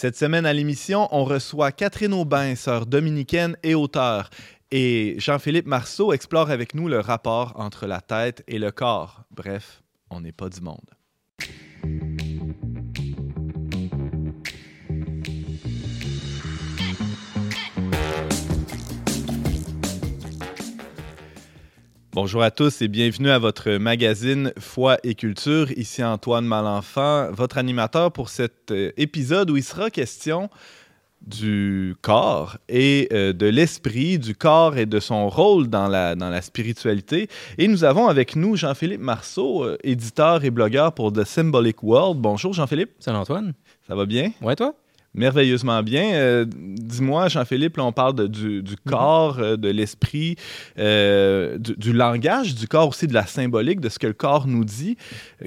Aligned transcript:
Cette 0.00 0.16
semaine 0.16 0.46
à 0.46 0.54
l'émission, 0.54 1.08
on 1.10 1.24
reçoit 1.24 1.72
Catherine 1.72 2.14
Aubin, 2.14 2.54
sœur 2.54 2.86
dominicaine 2.86 3.58
et 3.62 3.74
auteure. 3.74 4.30
Et 4.70 5.16
Jean-Philippe 5.18 5.66
Marceau 5.66 6.14
explore 6.14 6.50
avec 6.50 6.74
nous 6.74 6.88
le 6.88 7.00
rapport 7.00 7.52
entre 7.56 7.86
la 7.86 8.00
tête 8.00 8.42
et 8.48 8.58
le 8.58 8.70
corps. 8.70 9.24
Bref, 9.30 9.82
on 10.08 10.22
n'est 10.22 10.32
pas 10.32 10.48
du 10.48 10.62
monde. 10.62 10.88
Bonjour 22.12 22.42
à 22.42 22.50
tous 22.50 22.82
et 22.82 22.88
bienvenue 22.88 23.30
à 23.30 23.38
votre 23.38 23.70
magazine 23.70 24.52
Foi 24.58 24.98
et 25.04 25.14
Culture. 25.14 25.70
Ici 25.78 26.02
Antoine 26.02 26.44
Malenfant, 26.44 27.30
votre 27.30 27.56
animateur 27.56 28.10
pour 28.10 28.30
cet 28.30 28.72
euh, 28.72 28.90
épisode 28.96 29.48
où 29.48 29.56
il 29.56 29.62
sera 29.62 29.90
question 29.90 30.50
du 31.20 31.94
corps 32.02 32.58
et 32.68 33.06
euh, 33.12 33.32
de 33.32 33.46
l'esprit, 33.46 34.18
du 34.18 34.34
corps 34.34 34.76
et 34.76 34.86
de 34.86 34.98
son 34.98 35.28
rôle 35.28 35.68
dans 35.68 35.86
la, 35.86 36.16
dans 36.16 36.30
la 36.30 36.42
spiritualité. 36.42 37.28
Et 37.58 37.68
nous 37.68 37.84
avons 37.84 38.08
avec 38.08 38.34
nous 38.34 38.56
Jean-Philippe 38.56 39.00
Marceau, 39.00 39.62
euh, 39.62 39.78
éditeur 39.84 40.44
et 40.44 40.50
blogueur 40.50 40.92
pour 40.92 41.12
The 41.12 41.22
Symbolic 41.22 41.80
World. 41.84 42.18
Bonjour 42.20 42.52
Jean-Philippe. 42.52 42.90
Salut 42.98 43.18
Antoine. 43.18 43.52
Ça 43.86 43.94
va 43.94 44.04
bien? 44.04 44.32
Ouais, 44.42 44.56
toi? 44.56 44.74
Merveilleusement 45.14 45.82
bien. 45.82 46.14
Euh, 46.14 46.44
dis-moi, 46.48 47.28
Jean-Philippe, 47.28 47.78
on 47.78 47.92
parle 47.92 48.28
du, 48.28 48.62
mhm. 48.62 48.76
corps, 48.86 49.38
euh, 49.38 49.56
de 49.56 49.68
l'esprit, 49.68 50.36
euh, 50.78 51.58
du, 51.58 51.92
langage 51.92 52.54
du 52.54 52.68
corps 52.68 52.88
aussi, 52.88 53.06
de 53.06 53.14
la 53.14 53.26
symbolique, 53.26 53.80
de 53.80 53.88
ce 53.88 53.98
que 53.98 54.06
le 54.06 54.12
corps 54.12 54.46
nous 54.46 54.64
dit. 54.64 54.96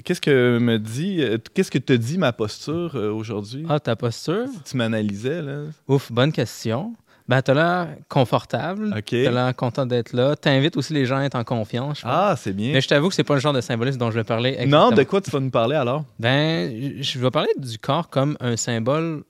Qu'est-ce 0.04 0.21
que 0.21 0.57
me 0.59 0.77
dit, 0.77 1.23
qu'est-ce 1.54 1.71
que 1.71 1.77
te 1.77 1.94
dit 1.94 2.18
ma 2.18 2.34
posture 2.34 2.95
aujourd'hui? 2.95 3.66
Ah, 3.70 3.80
ta 3.80 3.95
posture? 3.95 4.48
Si 4.48 4.71
tu 4.71 4.77
m'analysais, 4.77 5.41
là. 5.41 5.62
Ouf, 5.88 6.12
bonne 6.12 6.32
question. 6.32 6.93
Ben, 7.27 7.41
t'as 7.41 7.54
l'air 7.54 7.95
confortable. 8.09 8.93
OK. 8.98 9.10
T'as 9.10 9.32
l'air 9.32 9.55
content 9.55 9.85
d'être 9.85 10.12
là. 10.12 10.35
T'invites 10.35 10.76
aussi 10.76 10.93
les 10.93 11.05
gens 11.05 11.18
à 11.18 11.23
être 11.23 11.35
en 11.35 11.45
confiance. 11.45 12.01
Ah, 12.04 12.35
c'est 12.38 12.51
bien. 12.51 12.73
Mais 12.73 12.82
je 12.82 12.88
t'avoue 12.90 13.07
que 13.07 13.16
c'est 13.16 13.23
pas 13.23 13.35
le 13.35 13.40
genre 13.40 13.54
de 13.54 13.62
symbolisme 13.62 13.98
dont 13.98 14.12
je 14.12 14.16
vais 14.16 14.26
parler. 14.26 14.66
Non, 14.66 14.91
de 14.91 15.04
quoi 15.04 15.21
tu 15.21 15.32
vas 15.32 15.40
nous 15.40 15.49
parler 15.49 15.76
alors? 15.76 16.04
Ben, 16.20 17.01
je 17.01 17.20
vais 17.20 17.32
parler 17.32 17.51
du 17.57 17.77
corps 17.77 18.10
comme 18.10 18.35
un 18.41 18.57
symbole 18.57 19.23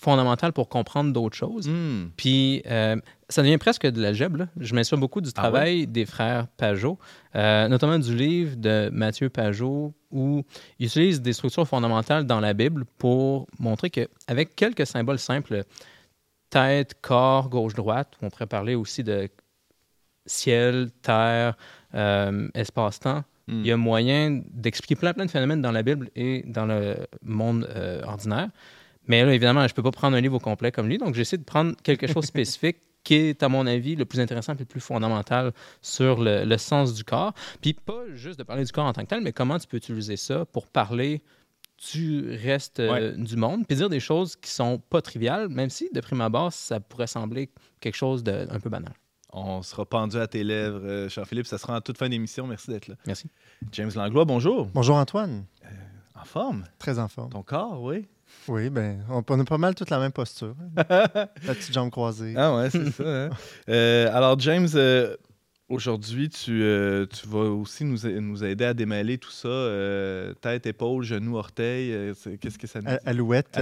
fondamental 0.00 0.52
pour 0.52 0.68
comprendre 0.68 1.12
d'autres 1.12 1.36
choses. 1.36 1.68
Hmm. 1.68 2.10
Puis, 2.16 2.62
euh, 2.66 2.96
ça 3.28 3.42
devient 3.42 3.58
presque 3.58 3.86
de 3.86 4.00
l'algèbre. 4.00 4.46
Je 4.58 4.74
m'inspire 4.74 4.98
beaucoup 4.98 5.20
du 5.20 5.30
ah 5.34 5.40
travail 5.40 5.86
des 5.86 6.06
frères 6.06 6.46
Pajot, 6.56 6.98
euh, 7.34 7.68
notamment 7.68 7.98
du 7.98 8.14
livre 8.14 8.56
de 8.56 8.88
Mathieu 8.92 9.28
Pajot, 9.28 9.94
où 10.10 10.44
il 10.78 10.86
utilise 10.86 11.20
des 11.20 11.32
structures 11.32 11.66
fondamentales 11.66 12.24
dans 12.24 12.40
la 12.40 12.54
Bible 12.54 12.84
pour 12.98 13.46
montrer 13.58 13.90
qu'avec 13.90 14.54
quelques 14.54 14.86
symboles 14.86 15.18
simples, 15.18 15.64
tête, 16.50 16.94
corps, 17.00 17.48
gauche-droite, 17.48 18.12
on 18.22 18.30
pourrait 18.30 18.46
parler 18.46 18.74
aussi 18.74 19.02
de 19.02 19.28
ciel, 20.24 20.90
terre, 21.02 21.56
euh, 21.94 22.48
espace-temps, 22.54 23.24
hmm. 23.48 23.60
il 23.60 23.66
y 23.66 23.72
a 23.72 23.76
moyen 23.76 24.42
d'expliquer 24.50 24.96
plein, 24.96 25.12
plein 25.12 25.26
de 25.26 25.30
phénomènes 25.30 25.62
dans 25.62 25.72
la 25.72 25.82
Bible 25.82 26.10
et 26.14 26.44
dans 26.46 26.66
le 26.66 26.96
monde 27.22 27.68
ordinaire. 28.04 28.50
Mais 29.08 29.24
là, 29.24 29.32
évidemment, 29.32 29.66
je 29.66 29.72
ne 29.72 29.76
peux 29.76 29.82
pas 29.82 29.90
prendre 29.90 30.16
un 30.16 30.20
livre 30.20 30.36
au 30.36 30.40
complet 30.40 30.72
comme 30.72 30.88
lui, 30.88 30.98
donc 30.98 31.14
j'essaie 31.14 31.38
de 31.38 31.44
prendre 31.44 31.74
quelque 31.82 32.06
chose 32.06 32.22
de 32.22 32.26
spécifique 32.26 32.78
qui 33.06 33.14
est, 33.14 33.42
à 33.44 33.48
mon 33.48 33.68
avis, 33.68 33.94
le 33.94 34.04
plus 34.04 34.18
intéressant 34.18 34.54
et 34.54 34.58
le 34.58 34.64
plus 34.64 34.80
fondamental 34.80 35.52
sur 35.80 36.18
le, 36.20 36.56
sens 36.56 36.92
du 36.92 37.04
corps. 37.04 37.32
Puis 37.60 37.72
pas 37.72 38.02
juste 38.14 38.36
de 38.36 38.42
parler 38.42 38.64
du 38.64 38.72
corps 38.72 38.86
en 38.86 38.92
tant 38.92 39.02
que 39.02 39.08
tel, 39.08 39.20
mais 39.20 39.32
comment 39.32 39.58
tu 39.60 39.68
peux 39.68 39.76
utiliser 39.76 40.16
ça 40.16 40.44
pour 40.44 40.66
parler 40.66 41.22
du 41.92 42.36
reste 42.42 42.80
euh, 42.80 43.14
du 43.16 43.36
monde, 43.36 43.64
puis 43.66 43.76
dire 43.76 43.90
des 43.90 44.00
choses 44.00 44.34
qui 44.34 44.50
sont 44.50 44.78
pas 44.78 45.02
triviales, 45.02 45.48
même 45.48 45.70
si, 45.70 45.88
de 45.92 46.00
prime 46.00 46.20
abord, 46.22 46.52
ça 46.52 46.80
pourrait 46.80 47.06
sembler 47.06 47.50
quelque 47.80 47.94
chose 47.94 48.24
d'un 48.24 48.58
peu 48.60 48.70
banal. 48.70 48.94
On 49.32 49.62
sera 49.62 49.84
pendu 49.84 50.16
à 50.16 50.26
tes 50.26 50.42
lèvres, 50.42 50.80
euh, 50.82 51.08
Jean-Philippe. 51.08 51.46
Ça 51.46 51.58
sera 51.58 51.76
en 51.76 51.80
toute 51.80 51.98
fin 51.98 52.08
d'émission. 52.08 52.46
Merci 52.46 52.70
d'être 52.70 52.88
là. 52.88 52.94
Merci. 53.06 53.28
James 53.72 53.90
Langlois, 53.94 54.24
bonjour. 54.24 54.66
Bonjour, 54.72 54.96
Antoine. 54.96 55.44
Euh, 55.64 55.68
en 56.20 56.24
forme? 56.24 56.64
Très 56.78 56.98
en 56.98 57.08
forme. 57.08 57.30
Ton 57.30 57.42
corps, 57.42 57.82
oui. 57.82 58.06
Oui, 58.48 58.70
ben, 58.70 59.04
on, 59.10 59.20
a 59.20 59.44
pas 59.44 59.58
mal 59.58 59.74
toute 59.74 59.90
la 59.90 59.98
même 59.98 60.12
posture. 60.12 60.54
la 60.76 61.28
petite 61.48 61.72
jambe 61.72 61.90
croisée. 61.90 62.34
Ah 62.36 62.56
ouais, 62.56 62.70
c'est 62.70 62.90
ça. 62.90 63.04
Hein. 63.04 63.30
Euh, 63.68 64.08
alors, 64.14 64.38
James, 64.38 64.68
euh, 64.74 65.16
Aujourd'hui, 65.68 66.28
tu, 66.28 66.62
euh, 66.62 67.06
tu, 67.06 67.26
vas 67.26 67.50
aussi 67.50 67.84
nous, 67.84 67.98
nous, 68.20 68.44
aider 68.44 68.64
à 68.64 68.72
démêler 68.72 69.18
tout 69.18 69.32
ça. 69.32 69.48
Euh, 69.48 70.32
tête, 70.34 70.64
épaule, 70.64 71.02
genou, 71.02 71.36
orteil. 71.36 71.92
Euh, 71.92 72.14
qu'est-ce 72.40 72.56
que 72.56 72.68
ça 72.68 72.80
nous 72.80 72.88
dit? 72.88 72.96
Alouette. 73.04 73.58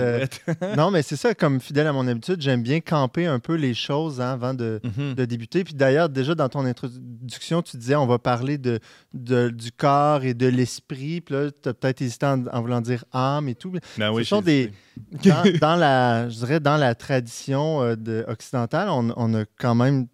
non, 0.77 0.91
mais 0.91 1.01
c'est 1.01 1.17
ça, 1.17 1.35
comme 1.35 1.63
fidèle 1.63 1.87
à 1.87 1.95
mon 1.95 2.07
habitude, 2.07 2.43
j'aime 2.43 2.63
bien 2.63 2.81
camper 2.81 3.25
un 3.25 3.39
peu 3.39 3.55
les 3.55 3.73
choses 3.73 4.21
hein, 4.21 4.33
avant 4.33 4.53
de, 4.53 4.83
mhm. 4.85 5.15
de, 5.15 5.25
débuter. 5.25 5.65
Puis 5.65 5.73
d'ailleurs, 5.73 6.11
déjà 6.11 6.35
dans 6.35 6.51
ton 6.51 6.67
introduction, 6.67 7.63
tu 7.63 7.79
disais 7.79 7.97
on 7.97 8.07
va 8.07 8.19
parler 8.19 8.59
de, 8.59 8.81
du 9.15 9.73
corps 9.73 10.25
et 10.25 10.35
de 10.35 10.47
l'esprit. 10.47 11.23
Puis 11.23 11.35
là, 11.35 11.51
tu 11.51 11.71
as 11.71 11.73
peut-être 11.73 12.03
hésité 12.03 12.27
en, 12.27 12.61
voulant 12.61 12.83
dire 12.83 13.07
âme 13.15 13.49
et 13.49 13.55
tout. 13.55 13.73
Ben 13.97 14.13
oui, 14.13 14.25
Ce 14.25 14.29
sont 14.29 14.43
des. 14.43 14.73
Dans, 15.59 15.75
la, 15.75 16.29
je 16.29 16.37
dirais, 16.37 16.61
dans 16.61 16.77
la 16.77 16.95
tradition 16.95 17.79
occidentale, 18.29 18.91
on, 18.91 19.11
on 19.17 19.35
a 19.35 19.45
quand 19.59 19.75
même 19.75 20.07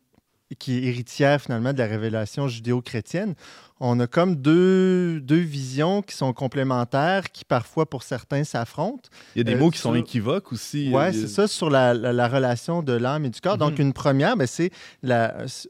qui 0.58 0.78
est 0.78 0.82
héritière 0.84 1.40
finalement 1.40 1.72
de 1.72 1.78
la 1.78 1.86
révélation 1.86 2.48
judéo-chrétienne, 2.48 3.34
on 3.82 3.98
a 3.98 4.06
comme 4.06 4.36
deux, 4.36 5.20
deux, 5.20 5.38
visions 5.38 6.02
qui 6.02 6.14
sont 6.14 6.34
complémentaires, 6.34 7.30
qui 7.32 7.46
parfois 7.46 7.88
pour 7.88 8.02
certains 8.02 8.44
s'affrontent. 8.44 9.08
Il 9.34 9.38
y 9.38 9.40
a 9.40 9.44
des 9.44 9.56
mots 9.58 9.70
qui 9.70 9.78
sont 9.78 9.94
équivoques 9.94 10.52
aussi. 10.52 10.90
Oui, 10.92 11.12
c'est 11.12 11.28
ça, 11.28 11.48
sur 11.48 11.70
la, 11.70 11.94
la, 11.94 12.28
relation 12.28 12.82
de 12.82 12.92
l'âme 12.92 13.24
et 13.24 13.30
du 13.30 13.40
corps. 13.40 13.56
Donc, 13.56 13.78
mhm. 13.78 13.86
une 13.86 13.92
première, 13.94 14.36
ben, 14.36 14.46
c'est, 14.46 14.70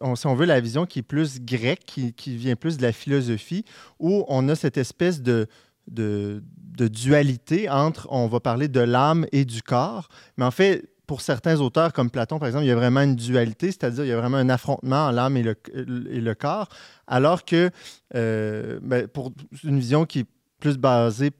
on, 0.01 0.17
si 0.17 0.27
on 0.27 0.35
veut, 0.35 0.47
la 0.47 0.61
vision 0.61 0.87
qui 0.87 0.99
est 0.99 1.03
plus 1.03 1.41
grecque, 1.41 1.85
qui, 1.87 2.13
qui, 2.13 2.37
vient 2.37 2.57
plus 2.57 2.79
de 2.79 2.83
la 2.83 2.93
philosophie, 2.93 3.65
où 4.01 4.25
on 4.29 4.49
a 4.49 4.57
cette 4.57 4.77
espèce 4.77 5.23
de, 5.23 5.47
de, 5.87 6.43
de 6.77 6.89
dualité 6.89 7.69
entre, 7.69 8.09
on 8.11 8.27
va 8.27 8.41
parler 8.41 8.67
de 8.67 8.81
l'âme 8.81 9.25
et 9.31 9.45
du 9.45 9.63
corps. 9.63 10.09
Mais 10.37 10.45
en 10.45 10.51
fait, 10.51 10.91
pour 11.11 11.23
certains 11.23 11.61
auteurs 11.61 11.93
comme 11.93 12.09
Platon, 12.09 12.39
par 12.39 12.47
exemple, 12.47 12.65
il 12.67 12.69
y 12.69 12.71
a 12.71 12.77
vraiment 12.77 13.01
une 13.01 13.17
dualité, 13.17 13.73
c'est-à-dire 13.73 14.05
il 14.05 14.09
y 14.11 14.13
a 14.13 14.17
vraiment 14.17 14.37
un 14.37 14.49
affrontement 14.49 15.07
en 15.07 15.11
l'âme 15.11 15.37
et 15.37 15.43
le, 15.43 15.57
et 15.75 16.21
le, 16.21 16.35
corps, 16.37 16.69
alors 17.09 17.45
que 17.45 17.71
euh, 18.15 18.79
ben, 18.81 19.09
pour 19.09 19.33
une 19.65 19.81
vision 19.81 20.05
qui 20.05 20.25
plus 20.61 20.79
basée, 20.79 21.31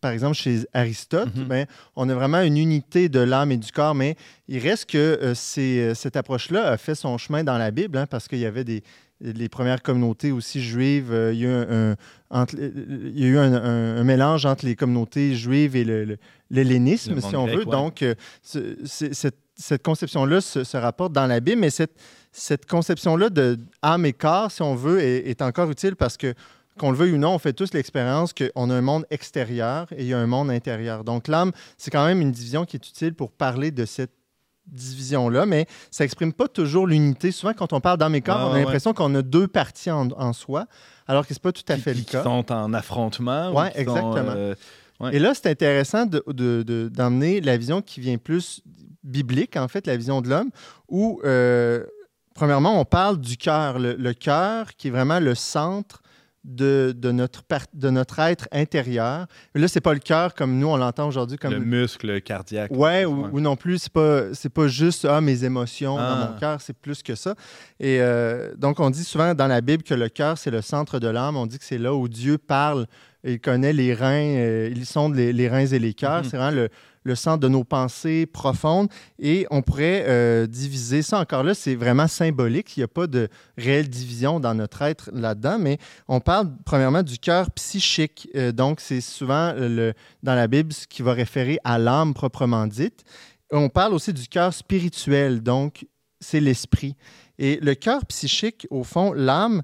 par 0.00 0.10
exemple, 0.10 0.34
chez 0.34 0.66
Aristote, 0.74 1.30
mm-hmm. 1.34 1.46
ben, 1.46 1.66
on 1.96 2.08
a 2.08 2.14
vraiment 2.14 2.42
une 2.42 2.58
unité 2.58 3.08
de 3.08 3.20
l'âme 3.20 3.52
et 3.52 3.56
du 3.56 3.72
corps, 3.72 3.94
mais 3.94 4.16
il 4.48 4.58
reste 4.58 4.90
que 4.90 4.98
euh, 5.22 5.34
euh, 5.58 5.94
cette 5.94 6.16
approche-là 6.16 6.70
a 6.70 6.76
fait 6.76 6.94
son 6.94 7.16
chemin 7.16 7.44
dans 7.44 7.56
la 7.56 7.70
Bible, 7.70 7.96
hein, 7.96 8.06
parce 8.06 8.28
qu'il 8.28 8.38
y 8.38 8.46
avait 8.46 8.64
des, 8.64 8.82
les 9.20 9.48
premières 9.48 9.82
communautés 9.82 10.32
aussi 10.32 10.62
juives, 10.62 11.10
il 11.32 11.38
y 11.38 11.46
a 11.46 11.48
eu, 11.48 11.96
un, 12.30 12.46
il 12.52 13.18
y 13.18 13.24
a 13.24 13.28
eu 13.28 13.38
un, 13.38 14.04
mélange 14.04 14.46
entre 14.46 14.64
les 14.64 14.76
communautés 14.76 15.34
juives 15.34 15.76
et 15.76 15.84
l'hellénisme, 16.50 17.20
si 17.20 17.34
on 17.34 17.46
veut. 17.46 17.64
Donc, 17.64 18.02
euh, 18.02 18.14
cette, 18.84 19.82
conception-là 19.82 20.40
se, 20.40 20.76
rapporte 20.76 21.12
dans 21.12 21.26
la 21.26 21.40
Bible, 21.40 21.60
mais 21.60 21.70
cette, 21.70 21.98
cette 22.32 22.66
conception-là 22.66 23.30
de 23.30 23.58
âme 23.82 24.06
et 24.06 24.12
corps, 24.12 24.52
si 24.52 24.62
on 24.62 24.74
veut, 24.74 25.00
est, 25.00 25.42
encore 25.42 25.70
utile 25.70 25.96
parce 25.96 26.16
que, 26.16 26.34
qu'on 26.78 26.90
le 26.90 26.96
veuille 26.96 27.12
ou 27.12 27.18
non, 27.18 27.34
on 27.34 27.38
fait 27.38 27.52
tous 27.52 27.74
l'expérience 27.74 28.32
qu'on 28.32 28.70
a 28.70 28.74
un 28.74 28.80
monde 28.80 29.04
extérieur 29.10 29.86
et 29.92 30.02
il 30.02 30.06
y 30.06 30.14
a 30.14 30.18
un 30.18 30.26
monde 30.26 30.50
intérieur. 30.50 31.04
Donc, 31.04 31.28
l'âme, 31.28 31.52
c'est 31.76 31.90
quand 31.90 32.06
même 32.06 32.20
une 32.22 32.32
division 32.32 32.64
qui 32.64 32.76
est 32.76 32.88
utile 32.88 33.14
pour 33.14 33.30
parler 33.30 33.70
de 33.70 33.84
cette 33.84 34.12
division-là, 34.66 35.46
mais 35.46 35.66
ça 35.90 36.04
n'exprime 36.04 36.32
pas 36.32 36.48
toujours 36.48 36.86
l'unité. 36.86 37.32
Souvent, 37.32 37.52
quand 37.54 37.72
on 37.72 37.80
parle 37.80 37.98
d'âme 37.98 38.14
et 38.14 38.20
corps, 38.20 38.50
on 38.50 38.54
a 38.54 38.58
l'impression 38.58 38.92
qu'on 38.92 39.14
a 39.14 39.22
deux 39.22 39.48
parties 39.48 39.90
en, 39.90 40.32
soi, 40.32 40.66
alors 41.06 41.26
que 41.26 41.34
ce 41.34 41.38
n'est 41.38 41.42
pas 41.42 41.52
tout 41.52 41.64
à 41.68 41.76
fait 41.76 41.94
le 41.94 42.02
cas. 42.02 42.18
Qui 42.18 42.24
sont 42.24 42.52
en 42.52 42.72
affrontement. 42.74 43.52
Oui, 43.54 43.66
exactement. 43.74 44.32
Euh, 44.36 44.54
et 45.12 45.18
là, 45.18 45.32
c'est 45.34 45.48
intéressant 45.48 46.06
d'emmener 46.06 47.40
de, 47.40 47.46
la 47.46 47.56
vision 47.56 47.82
qui 47.82 48.00
vient 48.00 48.18
plus 48.18 48.62
biblique, 49.02 49.56
en 49.56 49.68
fait, 49.68 49.86
la 49.86 49.96
vision 49.96 50.20
de 50.20 50.28
l'homme, 50.28 50.50
où, 50.88 51.20
euh, 51.24 51.84
premièrement, 52.34 52.80
on 52.80 52.84
parle 52.84 53.18
du 53.18 53.36
cœur, 53.36 53.78
le 53.78 54.12
cœur 54.12 54.74
qui 54.76 54.88
est 54.88 54.90
vraiment 54.90 55.20
le 55.20 55.34
centre 55.34 56.02
de, 56.48 56.94
de, 56.96 57.12
notre, 57.12 57.42
de 57.74 57.90
notre 57.90 58.18
être 58.20 58.48
intérieur. 58.52 59.26
Mais 59.54 59.60
là, 59.60 59.68
c'est 59.68 59.80
pas 59.80 59.92
le 59.92 60.00
cœur 60.00 60.34
comme 60.34 60.58
nous, 60.58 60.66
on 60.66 60.76
l'entend 60.76 61.06
aujourd'hui. 61.06 61.36
comme 61.36 61.52
Le 61.52 61.60
muscle 61.60 62.20
cardiaque. 62.22 62.70
Ouais, 62.72 63.04
ou, 63.04 63.40
non 63.40 63.56
plus, 63.56 63.78
c'est 63.78 63.92
pas, 63.92 64.22
pas 64.54 64.68
juste 64.68 65.04
ah, 65.04 65.20
mes 65.20 65.44
émotions 65.44 65.96
dans 65.96 66.16
mon 66.16 66.22
ah. 66.22 66.36
cœur, 66.40 66.60
c'est 66.60 66.76
plus 66.76 67.02
que 67.02 67.14
ça. 67.14 67.34
Et 67.78 68.00
euh, 68.00 68.54
donc, 68.56 68.80
on 68.80 68.90
dit 68.90 69.04
souvent 69.04 69.34
dans 69.34 69.46
la 69.46 69.60
Bible 69.60 69.82
que 69.82 69.94
le 69.94 70.08
cœur, 70.08 70.38
c'est 70.38 70.50
le 70.50 70.62
centre 70.62 70.98
de 70.98 71.08
l'âme. 71.08 71.36
On 71.36 71.46
dit 71.46 71.58
que 71.58 71.64
c'est 71.64 71.78
là 71.78 71.94
où 71.94 72.08
Dieu 72.08 72.38
parle. 72.38 72.86
Il 73.24 73.40
connaît 73.40 73.72
les 73.72 73.94
reins, 73.94 74.36
euh, 74.36 74.70
ils 74.70 74.86
sont 74.86 75.10
les, 75.10 75.48
reins 75.48 75.66
et 75.66 75.78
les 75.78 75.92
cœurs. 75.92 76.22
Mm-hmm. 76.22 76.30
C'est 76.30 76.36
vraiment 76.36 76.56
le, 76.56 76.70
le 77.08 77.16
centre 77.16 77.40
de 77.40 77.48
nos 77.48 77.64
pensées 77.64 78.26
profondes. 78.26 78.88
Et 79.18 79.46
on 79.50 79.62
pourrait 79.62 80.04
euh, 80.06 80.46
diviser 80.46 81.02
ça 81.02 81.18
encore 81.18 81.42
là, 81.42 81.54
c'est 81.54 81.74
vraiment 81.74 82.06
symbolique. 82.06 82.76
Il 82.76 82.80
n'y 82.80 82.84
a 82.84 82.88
pas 82.88 83.06
de 83.06 83.28
réelle 83.56 83.88
division 83.88 84.38
dans 84.38 84.54
notre 84.54 84.82
être 84.82 85.10
là-dedans, 85.12 85.58
mais 85.58 85.78
on 86.06 86.20
parle 86.20 86.50
premièrement 86.64 87.02
du 87.02 87.18
cœur 87.18 87.50
psychique. 87.52 88.28
Euh, 88.36 88.52
donc, 88.52 88.80
c'est 88.80 89.00
souvent 89.00 89.52
le, 89.56 89.94
dans 90.22 90.34
la 90.34 90.46
Bible 90.46 90.72
ce 90.72 90.86
qui 90.86 91.02
va 91.02 91.14
référer 91.14 91.58
à 91.64 91.78
l'âme 91.78 92.14
proprement 92.14 92.66
dite. 92.66 93.02
On 93.50 93.68
parle 93.70 93.94
aussi 93.94 94.12
du 94.12 94.28
cœur 94.28 94.52
spirituel, 94.52 95.42
donc 95.42 95.86
c'est 96.20 96.40
l'esprit. 96.40 96.94
Et 97.38 97.58
le 97.62 97.74
cœur 97.74 98.04
psychique, 98.06 98.66
au 98.70 98.82
fond, 98.82 99.12
l'âme, 99.12 99.62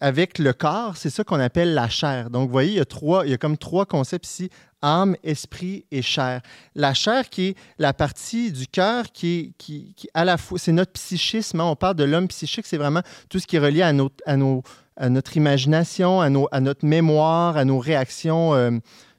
avec 0.00 0.38
le 0.38 0.52
corps, 0.52 0.96
c'est 0.98 1.08
ça 1.08 1.24
qu'on 1.24 1.40
appelle 1.40 1.72
la 1.72 1.88
chair. 1.88 2.28
Donc, 2.28 2.46
vous 2.46 2.52
voyez, 2.52 2.72
il 2.72 2.76
y 2.76 2.80
a, 2.80 2.84
trois, 2.84 3.26
il 3.26 3.30
y 3.30 3.34
a 3.34 3.38
comme 3.38 3.56
trois 3.56 3.86
concepts 3.86 4.26
ici 4.26 4.50
âme, 4.82 5.16
esprit 5.22 5.84
et 5.90 6.02
chair. 6.02 6.42
La 6.74 6.92
chair 6.94 7.30
qui 7.30 7.48
est 7.48 7.56
la 7.78 7.94
partie 7.94 8.52
du 8.52 8.66
cœur 8.66 9.10
qui 9.12 9.54
qui, 9.56 9.94
à 10.14 10.24
la 10.24 10.36
fois, 10.36 10.58
c'est 10.58 10.72
notre 10.72 10.92
psychisme. 10.92 11.60
Hein. 11.60 11.64
On 11.64 11.76
parle 11.76 11.96
de 11.96 12.04
l'homme 12.04 12.28
psychique, 12.28 12.66
c'est 12.66 12.76
vraiment 12.76 13.02
tout 13.28 13.38
ce 13.38 13.46
qui 13.46 13.56
est 13.56 13.60
relié 13.60 13.82
à, 13.82 13.92
notre, 13.92 14.16
à, 14.26 14.36
nos, 14.36 14.62
à 14.96 15.08
notre 15.08 15.36
imagination, 15.36 16.20
à, 16.20 16.28
nos, 16.28 16.48
à 16.52 16.60
notre 16.60 16.84
mémoire, 16.84 17.56
à 17.56 17.64
nos 17.64 17.78
réactions. 17.78 18.54
Euh, 18.54 18.70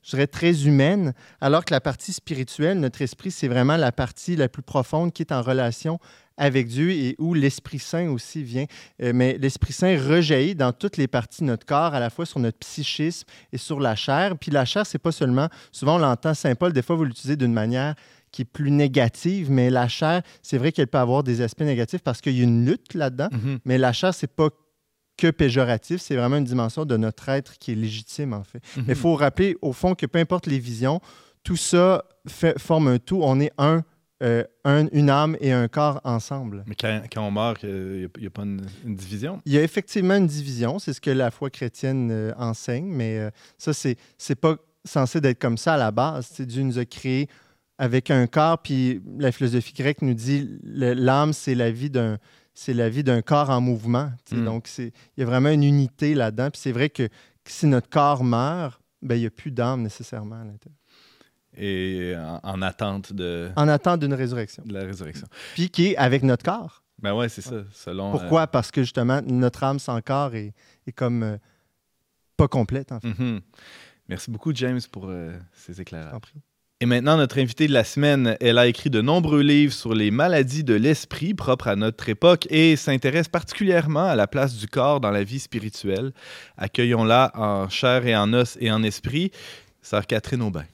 je 0.04 0.12
dirais, 0.12 0.28
très 0.28 0.66
humaines, 0.68 1.14
alors 1.40 1.64
que 1.64 1.74
la 1.74 1.80
partie 1.80 2.12
spirituelle, 2.12 2.80
notre 2.80 3.02
esprit, 3.02 3.32
c'est 3.32 3.48
vraiment 3.48 3.78
la 3.78 3.94
partie 3.94 4.36
la 4.36 4.50
plus 4.50 4.62
profonde 4.62 5.14
qui 5.14 5.24
est 5.24 5.32
en 5.32 5.42
relation 5.42 5.98
avec 6.38 6.68
Dieu 6.68 6.92
et 6.92 7.16
où 7.20 7.34
l'Esprit 7.34 7.80
Saint 7.80 8.10
aussi 8.10 8.44
vient. 8.44 8.66
Euh, 9.02 9.12
mais 9.14 9.38
l'Esprit 9.38 9.74
Saint 9.74 9.98
rejaillit 9.98 10.56
dans 10.56 10.72
toutes 10.74 10.98
les 10.98 11.08
parties 11.08 11.42
de 11.42 11.48
notre 11.48 11.66
corps, 11.66 11.94
à 11.94 12.00
la 12.00 12.10
fois 12.10 12.26
sur 12.26 12.40
notre 12.40 12.60
psychisme 12.60 13.28
et 13.52 13.58
sur 13.58 13.80
la 13.80 13.96
chair. 13.96 14.38
Puis 14.38 14.52
la 14.52 14.66
chair, 14.66 14.86
c'est 14.86 15.00
pas 15.00 15.12
seulement, 15.12 15.48
souvent 15.72 15.96
on 15.96 16.00
l'entend, 16.00 16.34
Saint 16.34 16.56
Paul, 16.56 16.74
des 16.74 16.82
fois 16.82 16.96
vous 16.96 17.06
l'utilisez 17.06 17.36
d'une 17.36 17.54
manière 17.54 17.96
qui 18.32 18.42
est 18.42 18.46
plus 18.46 18.72
négative, 18.72 19.52
mais 19.52 19.70
la 19.70 19.88
chair, 19.88 20.24
c'est 20.42 20.58
vrai 20.58 20.72
qu'elle 20.72 20.88
peut 20.88 20.98
avoir 20.98 21.24
des 21.24 21.42
aspects 21.42 21.62
négatifs 21.62 22.02
parce 22.02 22.20
qu'il 22.20 22.36
y 22.36 22.42
a 22.42 22.44
une 22.44 22.66
lutte 22.66 22.96
là-dedans, 22.96 23.30
mm-hmm. 23.32 23.60
mais 23.64 23.78
la 23.78 23.94
chair, 23.94 24.14
c'est 24.14 24.34
pas 24.34 24.50
que 25.18 25.30
péjoratif, 25.30 26.02
c'est 26.02 26.16
vraiment 26.16 26.38
une 26.38 26.44
dimension 26.44 26.86
de 26.86 26.98
notre 26.98 27.30
être 27.30 27.60
qui 27.60 27.74
est 27.74 27.76
légitime, 27.76 28.34
en 28.34 28.44
fait. 28.44 28.58
Mm-hmm. 28.58 28.84
Mais 28.88 28.94
il 28.94 28.96
faut 28.96 29.14
rappeler, 29.14 29.56
au 29.62 29.72
fond, 29.72 29.94
que 29.94 30.08
peu 30.08 30.18
importe 30.18 30.48
les 30.48 30.58
visions, 30.58 31.00
tout 31.44 31.56
ça 31.56 32.04
fait, 32.28 32.58
forme 32.60 32.88
un 32.88 32.98
tout. 32.98 33.20
On 33.22 33.40
est 33.40 33.52
un 33.60 33.84
euh, 34.24 34.44
une 34.66 35.10
âme 35.10 35.36
et 35.42 35.52
un 35.52 35.68
corps 35.68 36.00
ensemble. 36.04 36.64
Mais 36.66 36.76
quand, 36.76 37.02
on 37.18 37.32
meurt, 37.32 37.62
il 37.64 38.10
n'y 38.18 38.26
a, 38.26 38.30
pas 38.30 38.44
une, 38.44 38.62
division? 38.86 39.42
Il 39.46 39.52
y 39.52 39.58
a 39.58 39.64
effectivement 39.64 40.16
une 40.16 40.28
division. 40.28 40.80
C'est 40.80 40.94
ce 40.94 41.02
que 41.02 41.10
la 41.10 41.30
foi 41.30 41.50
chrétienne 41.50 42.10
euh, 42.12 42.32
enseigne, 42.38 42.88
mais 42.88 43.18
euh, 43.18 43.30
ça, 43.58 43.74
c'est 43.74 43.98
n'est 44.30 44.36
pas 44.36 44.56
censé 44.86 45.20
d'être 45.20 45.40
comme 45.40 45.58
ça 45.58 45.74
à 45.74 45.78
la 45.78 45.92
base. 45.92 46.40
Dieu 46.40 46.64
nous 46.64 46.80
a 46.80 46.86
créés 46.86 47.28
avec 47.78 48.12
un 48.12 48.28
corps, 48.28 48.60
puis 48.60 49.02
la 49.18 49.32
philosophie 49.32 49.74
grecque 49.74 50.02
nous 50.02 50.14
dit 50.14 50.50
l'âme, 50.64 51.34
c'est 51.34 51.56
la 51.56 51.72
vie 51.72 51.90
d'un 51.90 52.18
c'est 52.54 52.74
la 52.74 52.88
vie 52.88 53.04
d'un 53.04 53.22
corps 53.22 53.50
en 53.50 53.62
mouvement. 53.62 54.12
Mm. 54.32 54.46
Donc, 54.46 54.70
il 54.78 54.92
y 55.18 55.24
a 55.24 55.26
vraiment 55.26 55.50
une 55.50 55.64
unité 55.64 56.14
là-dedans. 56.14 56.52
Puis 56.52 56.62
c'est 56.62 56.72
vrai 56.72 56.90
que, 56.90 57.10
si 57.46 57.66
notre 57.66 57.90
corps 57.90 58.24
meurt, 58.24 58.80
ben, 59.02 59.16
il 59.16 59.22
n'y 59.22 59.26
a 59.26 59.32
plus 59.32 59.52
d'âme 59.52 59.82
nécessairement 59.82 60.36
à 60.36 60.46
l'intérieur 60.46 60.78
et 61.58 62.16
en, 62.44 62.62
attente 62.62 63.14
de. 63.14 63.50
En 63.56 63.68
attente 63.68 64.00
d'une 64.00 64.14
résurrection. 64.14 64.64
De 64.66 64.74
la 64.74 64.86
résurrection. 64.86 65.28
Puis 65.54 65.70
qui 65.70 65.88
est 65.88 65.98
avec 65.98 66.24
notre 66.24 66.44
corps. 66.44 66.84
Ben 67.04 67.14
ouais, 67.14 67.28
c'est 67.28 67.42
ça. 67.42 67.64
Selon, 67.74 68.12
Pourquoi? 68.12 68.44
Euh, 68.44 68.48
Parce 68.48 68.72
que 68.72 68.82
justement, 68.82 69.22
notre 69.22 69.64
âme 69.64 69.78
sans 69.78 70.00
corps 70.02 70.34
est, 70.36 70.54
est 70.88 70.94
comme 70.94 71.24
euh, 71.24 71.38
pas 72.38 72.48
complète, 72.48 72.94
en 72.94 73.02
fait. 73.02 73.10
Mm-hmm. 73.10 73.42
Merci 74.08 74.32
beaucoup, 74.32 74.54
James, 74.56 74.80
pour 74.90 75.08
euh, 75.10 75.38
ces 75.54 75.82
éclairages. 75.82 76.14
Et 76.80 76.86
maintenant, 76.86 77.18
notre 77.18 77.40
invitée 77.40 77.68
de 77.68 77.74
la 77.74 77.84
semaine, 77.84 78.38
elle 78.42 78.58
a 78.58 78.68
écrit 78.68 78.90
de 78.90 79.02
nombreux 79.02 79.42
livres 79.42 79.74
sur 79.74 79.94
les 79.94 80.12
maladies 80.12 80.64
de 80.64 80.74
l'esprit 80.74 81.34
propres 81.34 81.68
à 81.68 81.76
notre 81.76 82.10
époque 82.10 82.48
et 82.50 82.76
s'intéresse 82.76 83.28
particulièrement 83.28 84.06
à 84.06 84.16
la 84.16 84.28
place 84.28 84.56
du 84.56 84.68
corps 84.68 85.00
dans 85.00 85.12
la 85.12 85.24
vie 85.24 85.40
spirituelle. 85.40 86.14
Accueillons-la 86.58 87.32
en 87.36 87.70
chair 87.70 88.06
et 88.06 88.16
en 88.16 88.34
os 88.34 88.58
et 88.60 88.72
en 88.72 88.84
esprit, 88.84 89.32
sœur 89.82 90.06
Catherine 90.08 90.42
Aubin. 90.42 90.66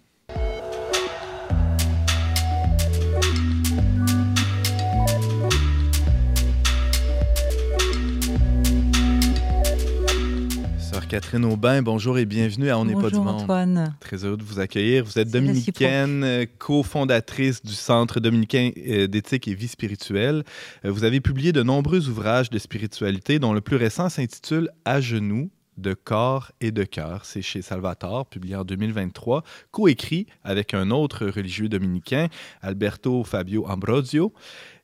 Catherine 11.10 11.44
Aubin, 11.46 11.82
bonjour 11.82 12.20
et 12.20 12.28
bienvenue 12.28 12.70
à 12.70 12.78
On 12.78 12.86
n'est 12.86 12.94
pas 12.94 13.10
du 13.10 13.16
monde. 13.16 13.42
Antoine. 13.42 13.96
Très 14.00 14.24
heureux 14.24 14.38
de 14.38 14.44
vous 14.44 14.60
accueillir. 14.60 15.04
Vous 15.04 15.18
êtes 15.18 15.32
dominicaine, 15.32 16.46
cofondatrice 16.60 17.64
du 17.64 17.74
Centre 17.74 18.20
dominicain 18.20 18.70
euh, 18.78 19.08
d'éthique 19.08 19.48
et 19.48 19.56
vie 19.56 19.68
spirituelle. 19.68 20.44
Euh, 20.86 20.92
vous 20.92 21.04
avez 21.04 21.20
publié 21.20 21.52
de 21.52 21.64
nombreux 21.64 22.10
ouvrages 22.10 22.52
de 22.52 22.60
spiritualité, 22.60 23.40
dont 23.40 23.54
le 23.54 23.62
plus 23.62 23.76
récent 23.76 24.08
s'intitule 24.08 24.70
À 24.86 25.02
genoux, 25.02 25.50
de 25.80 25.96
corps 25.96 26.52
et 26.62 26.72
de 26.72 26.84
cœur. 26.84 27.26
C'est 27.26 27.42
chez 27.42 27.64
Salvatore, 27.64 28.28
publié 28.28 28.56
en 28.56 28.64
2023, 28.64 29.44
coécrit 29.72 30.28
avec 30.44 30.76
un 30.76 30.92
autre 30.92 31.26
religieux 31.26 31.70
dominicain, 31.70 32.28
Alberto 32.62 33.24
Fabio 33.24 33.66
Ambrosio. 33.66 34.32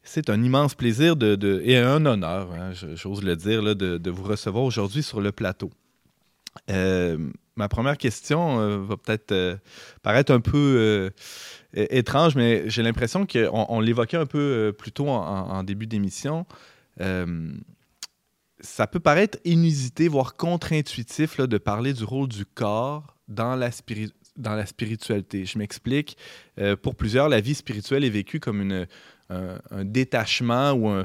C'est 0.01 0.31
un 0.31 0.41
immense 0.41 0.73
plaisir 0.73 1.15
de, 1.15 1.61
et 1.63 1.77
un 1.77 2.03
honneur, 2.07 2.51
hein, 2.51 2.71
j'ose 2.95 3.23
le 3.23 3.35
dire, 3.35 3.61
de, 3.61 3.99
de, 3.99 4.11
vous 4.11 4.23
recevoir 4.23 4.63
aujourd'hui 4.63 5.03
sur 5.03 5.21
le 5.21 5.31
plateau. 5.31 5.69
Euh, 6.69 7.17
ma 7.55 7.69
première 7.69 7.97
question 7.97 8.59
euh, 8.59 8.77
va 8.77 8.97
peut-être 8.97 9.31
euh, 9.31 9.55
paraître 10.01 10.33
un 10.33 10.39
peu 10.39 11.11
étrange, 11.73 12.35
mais 12.35 12.69
j'ai 12.69 12.83
l'impression 12.83 13.25
qu'on 13.25 13.65
on, 13.69 13.79
l'évoquait 13.79 14.17
un 14.17 14.25
peu 14.25 14.73
plus 14.77 14.91
tôt 14.91 15.09
en, 15.09 15.63
début 15.63 15.87
d'émission. 15.87 16.45
ça 18.59 18.87
peut 18.87 18.99
paraître 18.99 19.37
inusité, 19.43 20.07
voire 20.07 20.35
contre-intuitif 20.35 21.39
de 21.39 21.57
parler 21.57 21.93
du 21.93 22.03
rôle 22.03 22.29
du 22.29 22.45
corps 22.45 23.15
dans 23.27 23.55
la, 23.55 23.69
dans 24.37 24.55
la 24.55 24.65
spiritualité. 24.65 25.45
Je 25.45 25.57
m'explique. 25.57 26.17
pour 26.81 26.95
plusieurs, 26.95 27.27
la 27.27 27.41
vie 27.41 27.55
spirituelle 27.55 28.05
est 28.05 28.09
vécue 28.09 28.39
comme 28.39 28.61
une, 28.61 28.87
un, 29.29 29.85
détachement 29.85 30.73
ou 30.73 31.03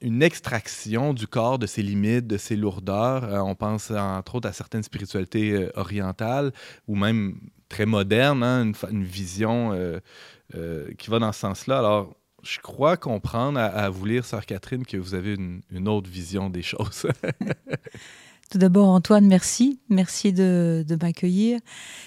une 0.00 0.22
extraction 0.22 1.14
du 1.14 1.26
corps 1.26 1.58
de 1.58 1.66
ses 1.66 1.82
limites, 1.82 2.26
de 2.26 2.36
ses 2.36 2.56
lourdeurs. 2.56 3.24
Euh, 3.24 3.38
on 3.40 3.54
pense 3.54 3.90
entre 3.90 4.36
autres 4.36 4.48
à 4.48 4.52
certaines 4.52 4.82
spiritualités 4.82 5.52
euh, 5.52 5.70
orientales 5.74 6.52
ou 6.86 6.96
même 6.96 7.38
très 7.68 7.86
modernes, 7.86 8.42
hein, 8.42 8.72
une, 8.90 9.04
vision 9.04 9.72
euh, 9.72 10.92
qui 10.98 11.10
va 11.10 11.18
dans 11.18 11.32
ce 11.32 11.40
sens-là. 11.40 11.78
Alors, 11.78 12.14
je 12.42 12.58
crois 12.58 12.96
comprendre 12.96 13.58
à, 13.58 13.88
vous 13.88 14.04
lire, 14.04 14.24
Sœur 14.24 14.44
Catherine, 14.44 14.84
que 14.84 14.98
vous 14.98 15.14
avez 15.14 15.34
une, 15.34 15.88
autre 15.88 16.10
vision 16.10 16.50
des 16.50 16.62
choses. 16.62 17.06
Tout 18.50 18.58
d'abord, 18.58 18.88
Antoine, 18.88 19.26
merci. 19.26 19.80
Merci 19.88 20.32
de, 20.32 20.84
m'accueillir. 21.00 21.60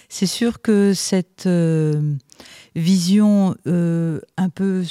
C'est 0.08 0.28
sûr 0.28 0.62
que 0.62 0.94
cette 0.94 1.48
vision 2.78 3.56
euh, 3.66 4.20
un 4.38 4.50
peu 4.50 4.84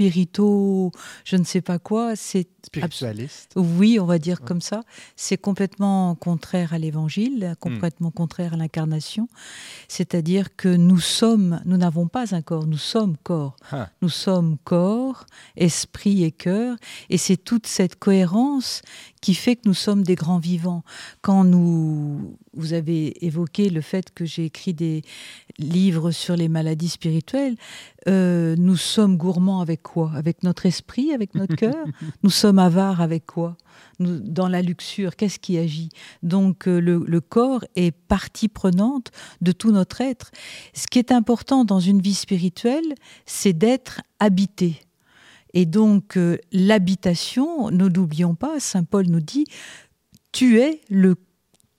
spirito, 0.00 0.92
je 1.24 1.36
ne 1.36 1.44
sais 1.44 1.60
pas 1.60 1.78
quoi, 1.78 2.16
c'est 2.16 2.48
spiritualiste. 2.64 3.52
Oui, 3.56 3.98
on 4.00 4.06
va 4.06 4.18
dire 4.18 4.40
comme 4.40 4.62
ça. 4.62 4.82
C'est 5.14 5.36
complètement 5.36 6.14
contraire 6.14 6.72
à 6.72 6.78
l'évangile, 6.78 7.54
complètement 7.60 8.10
contraire 8.10 8.54
à 8.54 8.56
l'incarnation. 8.56 9.28
C'est-à-dire 9.88 10.56
que 10.56 10.68
nous 10.68 11.00
sommes, 11.00 11.60
nous 11.66 11.76
n'avons 11.76 12.06
pas 12.08 12.34
un 12.34 12.40
corps, 12.40 12.66
nous 12.66 12.78
sommes 12.78 13.16
corps. 13.22 13.56
Ah. 13.72 13.90
Nous 14.00 14.08
sommes 14.08 14.56
corps, 14.64 15.26
esprit 15.56 16.24
et 16.24 16.32
cœur, 16.32 16.76
et 17.10 17.18
c'est 17.18 17.36
toute 17.36 17.66
cette 17.66 17.98
cohérence 17.98 18.80
qui 19.20 19.34
fait 19.34 19.56
que 19.56 19.62
nous 19.66 19.74
sommes 19.74 20.02
des 20.02 20.14
grands 20.14 20.38
vivants. 20.38 20.82
Quand 21.20 21.44
nous, 21.44 22.38
vous 22.54 22.72
avez 22.72 23.24
évoqué 23.24 23.70
le 23.70 23.80
fait 23.80 24.12
que 24.12 24.24
j'ai 24.24 24.44
écrit 24.44 24.74
des 24.74 25.02
livres 25.58 26.10
sur 26.10 26.36
les 26.36 26.48
maladies 26.48 26.88
spirituelles, 26.88 27.56
euh, 28.08 28.56
nous 28.56 28.76
sommes 28.76 29.16
gourmands 29.16 29.60
avec 29.60 29.82
quoi? 29.82 30.10
Avec 30.14 30.42
notre 30.42 30.66
esprit, 30.66 31.12
avec 31.12 31.34
notre 31.34 31.54
cœur? 31.56 31.86
Nous 32.22 32.30
sommes 32.30 32.58
avares 32.58 33.00
avec 33.00 33.26
quoi? 33.26 33.56
Nous, 33.98 34.18
Dans 34.18 34.48
la 34.48 34.62
luxure, 34.62 35.14
qu'est-ce 35.16 35.38
qui 35.38 35.58
agit? 35.58 35.90
Donc 36.22 36.66
euh, 36.66 36.80
le, 36.80 37.20
corps 37.20 37.64
est 37.76 37.92
partie 37.92 38.48
prenante 38.48 39.12
de 39.40 39.52
tout 39.52 39.70
notre 39.70 40.00
être. 40.00 40.30
Ce 40.74 40.86
qui 40.88 40.98
est 40.98 41.12
important 41.12 41.64
dans 41.64 41.80
une 41.80 42.00
vie 42.00 42.14
spirituelle, 42.14 42.94
c'est 43.26 43.52
d'être 43.52 44.00
habité. 44.18 44.80
Et 45.54 45.66
donc 45.66 46.16
euh, 46.16 46.36
l'habitation, 46.52 47.70
ne 47.70 47.86
l'oublions 47.86 48.34
pas, 48.34 48.58
Saint 48.58 48.84
Paul 48.84 49.06
nous 49.06 49.20
dit, 49.20 49.44
tu 50.32 50.60
es 50.60 50.80
le 50.88 51.16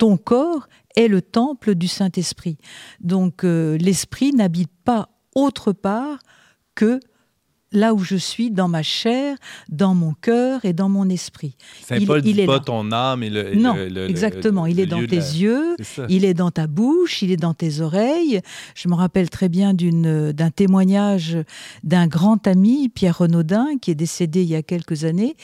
ton 0.02 0.18
corps 0.18 0.68
est 0.96 1.08
le 1.08 1.22
temple 1.22 1.76
du 1.76 1.88
Saint-Esprit. 1.88 2.58
Donc 3.02 3.44
l'esprit 3.44 4.34
n'habite 4.34 4.72
pas 4.84 5.10
autre 5.36 5.74
part 5.74 6.18
que 6.74 7.00
là 7.72 7.94
où 7.94 8.00
je 8.00 8.16
suis, 8.16 8.52
dans 8.52 8.68
ma 8.68 8.84
chair, 8.84 9.38
dans 9.70 9.94
mon 9.94 10.14
cœur 10.14 10.66
et 10.66 10.74
dans 10.74 10.90
mon 10.90 11.10
esprit. 11.10 11.56
Saint 11.82 12.00
Paul 12.06 12.22
il, 12.26 12.36
dit 12.36 12.46
pas 12.46 12.60
ton 12.60 12.92
âme 12.92 13.24
et 13.24 13.30
le. 13.30 13.56
Non, 13.56 13.76
exactement. 13.76 14.66
il 14.66 14.80
est 14.80 14.86
dans 14.86 15.06
tes 15.06 15.16
yeux, 15.16 15.76
il 16.10 16.26
est 16.26 16.34
dans 16.34 16.52
ta 16.52 16.68
bouche, 16.68 17.22
il 17.22 17.32
est 17.32 17.38
dans 17.38 17.54
tes 17.54 17.80
oreilles. 17.80 18.42
Je 18.76 18.90
me 18.90 18.96
rappelle 18.96 19.30
très 19.30 19.50
bien 19.50 19.74
d'un 19.74 20.50
témoignage 20.52 21.38
d'un 21.84 22.08
grand 22.08 22.46
ami, 22.48 22.90
Pierre 22.90 23.20
Renaudin, 23.20 23.78
qui 23.82 23.92
est 23.92 23.96
décédé 23.96 24.42
il 24.42 24.50
y 24.50 24.56
a 24.56 24.64
quelques 24.64 25.06
années. 25.06 25.36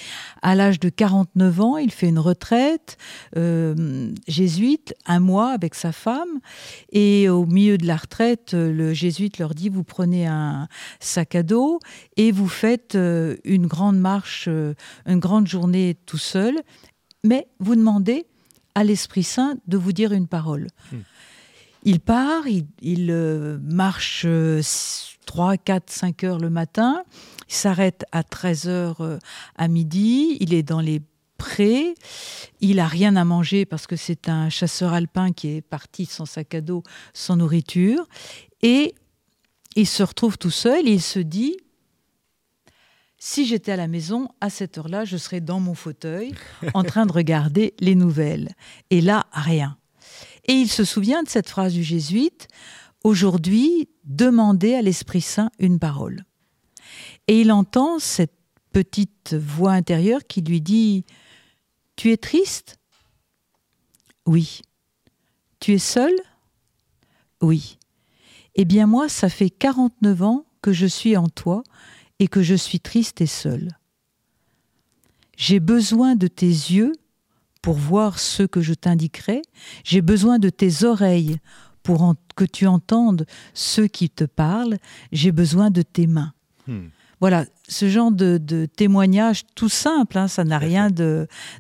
À 0.42 0.56
l'âge 0.56 0.80
de 0.80 0.90
49 0.90 1.62
ans, 1.62 1.78
il 1.78 1.92
fait 1.92 2.10
une 2.10 2.20
retraite 2.20 2.98
euh, 3.38 4.12
jésuite, 4.28 4.94
un 5.06 5.20
mois 5.20 5.52
avec 5.52 5.76
sa 5.76 5.92
femme. 5.92 6.40
Et 6.92 7.30
au 7.30 7.46
milieu 7.46 7.78
de 7.78 7.86
la 7.86 7.96
retraite, 7.96 8.54
le 8.54 8.94
jésuite 8.94 9.40
leur 9.40 9.54
dit, 9.54 9.70
vous 9.70 9.84
prenez 9.84 10.28
un 10.28 10.68
sac 11.00 11.36
à 11.36 11.44
dos 11.44 11.80
et 12.18 12.32
vous 12.32 12.50
faites 12.50 12.96
euh, 12.96 13.38
une 13.44 13.68
grande 13.68 14.00
marche, 14.00 14.46
euh, 14.48 14.74
une 15.06 15.20
grande 15.20 15.48
journée 15.48 15.96
tout 16.06 16.18
seul, 16.18 16.56
mais 17.24 17.48
vous 17.60 17.76
demandez 17.76 18.26
à 18.76 18.84
l'Esprit 18.84 19.24
Saint 19.24 19.56
de 19.68 19.78
vous 19.78 19.94
dire 19.94 20.12
une 20.12 20.28
parole. 20.28 20.68
Hmm. 20.92 20.98
Il 21.84 22.00
part, 22.00 22.44
il, 22.82 23.12
euh, 23.12 23.60
marche 23.62 24.26
3, 25.26 25.58
4, 25.58 25.90
5 25.90 26.24
heures 26.24 26.40
le 26.40 26.50
matin, 26.50 27.04
il 27.48 27.54
s'arrête 27.54 28.04
à 28.12 28.24
13 28.24 28.68
heures 28.68 29.20
à 29.56 29.68
midi, 29.68 30.38
il 30.40 30.54
est 30.54 30.64
dans 30.64 30.82
les 30.82 31.02
prés, 31.38 31.94
il 32.62 32.80
a 32.80 32.88
rien 32.88 33.16
à 33.16 33.24
manger 33.24 33.66
parce 33.66 33.88
que 33.88 33.96
c'est 33.96 34.28
un 34.28 34.50
chasseur 34.50 34.94
alpin 34.94 35.32
qui 35.32 35.50
est 35.50 35.62
parti 35.62 36.06
sans 36.06 36.26
sac 36.26 36.56
à 36.56 36.62
dos, 36.62 36.84
sans 37.14 37.38
nourriture, 37.38 38.08
et 38.64 38.96
il 39.76 39.86
se 39.86 40.02
retrouve 40.02 40.38
tout 40.38 40.50
seul. 40.50 40.88
Et 40.88 40.94
il 40.94 41.02
se 41.02 41.20
dit 41.20 41.56
si 43.18 43.46
j'étais 43.46 43.72
à 43.72 43.78
la 43.78 43.88
maison, 43.88 44.30
à 44.42 44.50
cette 44.50 44.78
heure-là, 44.78 45.06
je 45.06 45.18
serais 45.18 45.42
dans 45.42 45.60
mon 45.60 45.74
fauteuil 45.74 46.34
en 46.74 46.84
train 46.84 47.06
de 47.06 47.12
regarder 47.12 47.74
les 47.80 47.96
nouvelles. 47.96 48.52
Et 48.90 49.02
là, 49.02 49.26
rien. 49.32 49.78
Et 50.46 50.54
il 50.54 50.70
se 50.70 50.84
souvient 50.84 51.24
de 51.24 51.30
cette 51.30 51.50
phrase 51.50 51.74
du 51.74 51.84
jésuite, 51.84 52.48
Aujourd'hui, 53.08 53.88
demandez 54.04 54.74
à 54.74 54.82
l'Esprit 54.82 55.22
Saint 55.22 55.50
une 55.60 55.80
parole. 55.80 56.26
Et 57.28 57.40
il 57.40 57.54
entend 57.54 58.00
cette 58.00 58.36
petite 58.74 59.34
voix 59.34 59.72
intérieure 59.72 60.22
qui 60.28 60.42
lui 60.42 60.60
dit, 60.60 61.06
Tu 61.96 62.12
es 62.12 62.18
triste? 62.18 62.80
Oui. 64.26 64.62
Tu 65.62 65.74
es 65.74 65.78
seul? 65.78 66.14
Oui. 67.42 67.78
Eh 68.56 68.66
bien 68.66 68.88
moi, 68.88 69.08
ça 69.08 69.30
fait 69.30 69.50
49 69.50 70.22
ans 70.24 70.46
que 70.62 70.74
je 70.74 70.86
suis 70.86 71.16
en 71.16 71.30
toi 71.30 71.64
et 72.20 72.28
que 72.28 72.42
je 72.42 72.56
suis 72.56 72.80
triste 72.80 73.22
et 73.22 73.28
seule. 73.28 73.70
J'ai 75.38 75.60
besoin 75.60 76.16
de 76.16 76.28
tes 76.28 76.48
yeux 76.48 76.94
pour 77.62 77.76
voir 77.76 78.18
ce 78.20 78.44
que 78.44 78.62
je 78.62 78.74
t'indiquerai, 78.74 79.42
j'ai 79.84 80.02
besoin 80.02 80.40
de 80.40 80.50
tes 80.50 80.84
oreilles 80.84 81.38
pour 81.84 82.16
que 82.36 82.46
tu 82.46 82.68
entendes 82.68 83.26
ceux 83.54 83.88
qui 83.88 84.10
te 84.10 84.24
parlent, 84.24 84.78
j'ai 85.12 85.32
besoin 85.32 85.70
de 85.70 85.82
tes 85.82 86.08
mains. 86.08 86.34
Hmm. 86.68 86.88
Voilà, 87.20 87.46
ce 87.68 87.90
genre 87.90 88.12
de, 88.12 88.66
témoignage 88.66 89.44
tout 89.56 89.70
simple, 89.70 90.18
hein, 90.18 90.28
ça 90.28 90.44
n'a 90.44 90.60
rien 90.60 90.90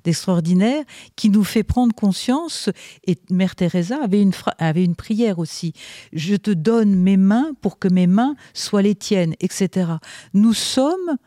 d'extraordinaire, 0.03 0.83
qui 1.15 1.29
nous 1.29 1.43
fait 1.43 1.63
prendre 1.63 1.95
conscience. 1.95 2.69
Et 3.05 3.17
Mère 3.31 3.55
Teresa 3.55 3.97
avait 4.03 4.21
une, 4.21 4.33
avait 4.59 4.83
une 4.83 4.95
prière 4.95 5.39
aussi. 5.39 5.73
Je 6.13 6.35
te 6.35 6.51
donne 6.51 6.95
mes 6.95 7.17
mains 7.17 7.51
pour 7.61 7.79
que 7.79 7.87
mes 7.87 8.07
mains 8.07 8.35
soient 8.53 8.83
les 8.83 8.95
tiennes, 8.95 9.33
etc. 9.39 9.93
Nous 10.33 10.53
sommes 10.53 11.17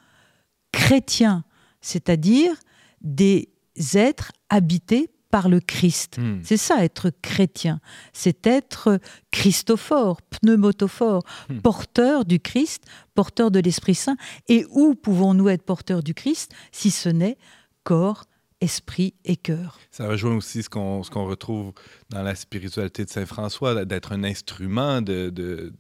chrétiens, 0.71 1.45
c'est-à-dire 1.81 2.55
des 3.01 3.49
êtres 3.95 4.33
habités 4.49 5.11
par 5.31 5.49
le 5.49 5.61
Christ. 5.61 6.19
Hmm. 6.19 6.41
C'est 6.43 6.57
ça, 6.57 6.85
être 6.85 7.11
chrétien. 7.23 7.81
C'est 8.13 8.47
être 8.47 8.99
christophore, 9.31 10.21
pneumotophore, 10.23 11.23
hmm. 11.49 11.59
porteur 11.59 12.25
du 12.25 12.41
Christ, 12.41 12.85
porteur 13.15 13.51
de 13.51 13.61
l'Esprit 13.61 13.95
Saint. 13.95 14.17
Et 14.49 14.67
où 14.71 14.95
pouvons-nous 14.95 15.49
être 15.49 15.63
porteurs 15.63 16.03
du 16.03 16.15
Christ 16.15 16.53
si 16.73 16.91
ce 16.91 17.09
n'est 17.09 17.39
corps, 17.85 18.25
esprit 18.61 19.15
et 19.25 19.37
cœur? 19.37 19.79
Ça 19.91 20.09
rejoint 20.09 20.37
aussi 20.37 20.63
ce 20.63 20.69
qu'on 20.69 21.03
retrouve 21.03 21.73
dans 22.11 22.23
la 22.23 22.35
spiritualité 22.35 23.05
de 23.05 23.11
Saint 23.11 23.27
François, 23.27 23.85
d'être 23.85 24.13
un 24.13 24.25
instrument 24.25 25.01
de, 25.01 25.73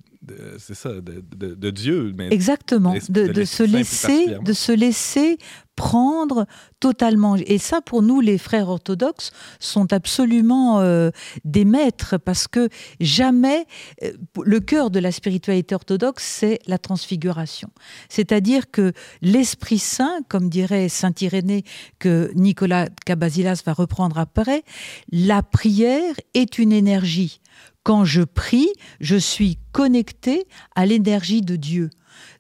c'est 0.59 0.75
ça, 0.75 0.91
de, 1.01 1.71
Dieu. 1.71 2.13
Mais 2.17 2.29
Exactement, 2.31 2.95
de, 3.09 3.45
se 3.45 3.63
laisser, 3.63 4.37
de 4.39 4.53
se 4.53 4.73
laisser 4.73 5.39
prendre 5.77 6.47
totalement. 6.79 7.37
Et 7.37 7.57
ça, 7.57 7.81
pour 7.81 8.03
nous, 8.03 8.21
les 8.21 8.37
frères 8.37 8.69
orthodoxes, 8.69 9.31
sont 9.61 9.95
absolument 9.95 10.81
euh, 10.81 11.11
des 11.45 11.65
maîtres 11.65 12.19
parce 12.19 12.49
que 12.49 12.69
jamais 13.01 13.65
euh, 14.03 14.13
le 14.45 14.61
cœur 14.61 14.91
de 14.91 14.99
la 14.99 15.11
spiritualité 15.11 15.75
orthodoxe, 15.75 16.23
c'est 16.23 16.59
la 16.67 16.77
transfiguration. 16.77 17.71
C'est-à-dire 18.11 18.71
que 18.71 18.93
l'Esprit 19.23 19.79
Saint, 19.79 20.21
comme 20.29 20.51
dirait 20.51 20.91
Saint 20.91 21.15
Irénée, 21.19 21.65
que 21.99 22.31
Nicolas 22.35 22.89
Cabasilas 23.07 23.63
va 23.65 23.73
reprendre 23.73 24.19
après, 24.19 24.65
la 25.11 25.43
prière 25.43 26.15
est 26.35 26.59
une 26.59 26.73
énergie 26.73 27.41
quand 27.83 28.05
je 28.05 28.23
prie, 28.23 28.69
je 29.01 29.17
suis 29.17 29.59
connecté 29.73 30.45
à 30.75 30.87
l'énergie 30.87 31.41
de 31.41 31.57
Dieu. 31.57 31.91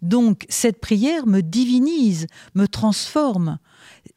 Donc 0.02 0.44
cette 0.48 0.80
prière 0.80 1.26
me 1.26 1.40
divinise, 1.40 2.26
me 2.54 2.66
transforme. 2.66 3.58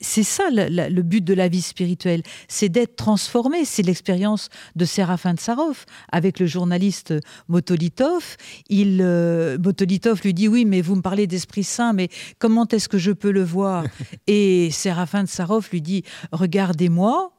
C'est 0.02 0.24
ça 0.24 0.44
le, 0.52 1.02
but 1.02 1.24
de 1.24 1.34
la 1.34 1.48
vie 1.48 1.62
spirituelle, 1.62 2.24
c'est 2.48 2.70
d'être 2.70 2.96
transformé. 2.96 3.66
C'est 3.66 3.84
l'expérience 3.84 4.50
de 4.76 4.86
Séraphin 4.86 5.34
de 5.34 5.40
Sarov 5.40 5.86
avec 6.12 6.40
le 6.40 6.46
journaliste 6.46 7.14
Motolitov. 7.48 8.38
Il, 8.70 9.00
euh, 9.02 9.58
Motolitov 9.58 10.22
lui 10.24 10.34
dit 10.34 10.48
oui, 10.48 10.66
mais 10.66 10.82
vous 10.82 10.96
me 10.96 11.02
parlez 11.02 11.28
d'Esprit 11.28 11.64
Saint, 11.64 11.94
mais 11.94 12.10
comment 12.40 12.68
est-ce 12.68 12.90
que 12.90 12.98
je 12.98 13.12
peux 13.12 13.32
le 13.32 13.44
voir? 13.44 13.86
Et 14.28 14.70
Séraphin 14.72 15.24
de 15.24 15.30
Sarov 15.30 15.70
lui 15.72 15.82
dit 15.82 16.04
regardez-moi. 16.32 17.32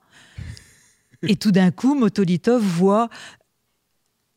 Et 1.26 1.36
tout 1.36 1.52
d'un 1.52 1.70
coup, 1.70 1.94
Motolitov 1.94 2.62
voit 2.62 3.08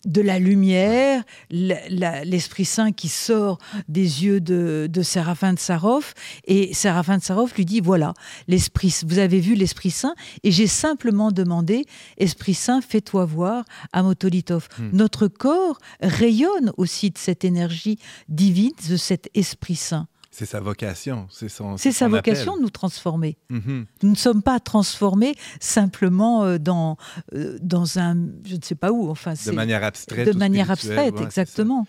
de 0.07 0.21
la 0.21 0.39
lumière, 0.39 1.23
l'Esprit 1.51 2.65
Saint 2.65 2.91
qui 2.91 3.09
sort 3.09 3.59
des 3.87 4.23
yeux 4.23 4.39
de, 4.39 4.89
de 4.91 5.01
Séraphin 5.03 5.53
de 5.53 5.59
Sarov. 5.59 6.13
Et 6.45 6.73
Séraphin 6.73 7.17
de 7.17 7.23
Sarov 7.23 7.53
lui 7.55 7.65
dit, 7.65 7.81
voilà, 7.81 8.13
l'Esprit, 8.47 8.95
vous 9.05 9.19
avez 9.19 9.39
vu 9.39 9.53
l'Esprit 9.53 9.91
Saint, 9.91 10.15
et 10.43 10.51
j'ai 10.51 10.67
simplement 10.67 11.31
demandé, 11.31 11.85
Esprit 12.17 12.55
Saint, 12.55 12.81
fais-toi 12.81 13.25
voir 13.25 13.65
à 13.93 14.01
Motolitov. 14.01 14.67
Hmm. 14.79 14.89
Notre 14.93 15.27
corps 15.27 15.77
rayonne 16.01 16.71
aussi 16.77 17.11
de 17.11 17.17
cette 17.17 17.43
énergie 17.45 17.99
divine, 18.29 18.71
de 18.89 18.97
cet 18.97 19.29
Esprit 19.35 19.75
Saint. 19.75 20.07
C'est 20.37 20.45
sa 20.45 20.59
vocation, 20.59 21.25
c'est 21.31 21.49
son. 21.49 21.77
C'est 21.77 21.91
sa 21.91 22.07
vocation 22.07 22.57
de 22.57 22.61
nous 22.61 22.69
transformer. 22.69 23.39
Mm-hmm. 23.49 23.85
Nous 24.03 24.09
ne 24.11 24.15
sommes 24.15 24.43
pas 24.43 24.59
transformés 24.59 25.33
simplement 25.59 26.43
euh, 26.43 26.59
dans 26.59 26.95
euh, 27.33 27.57
dans 27.59 27.97
un 27.97 28.15
je 28.45 28.55
ne 28.55 28.61
sais 28.61 28.75
pas 28.75 28.91
où. 28.91 29.09
Enfin, 29.09 29.33
de 29.33 29.51
manière 29.51 29.83
abstraite. 29.83 30.27
De 30.27 30.37
manière 30.37 30.69
abstraite, 30.69 31.19
exactement. 31.21 31.87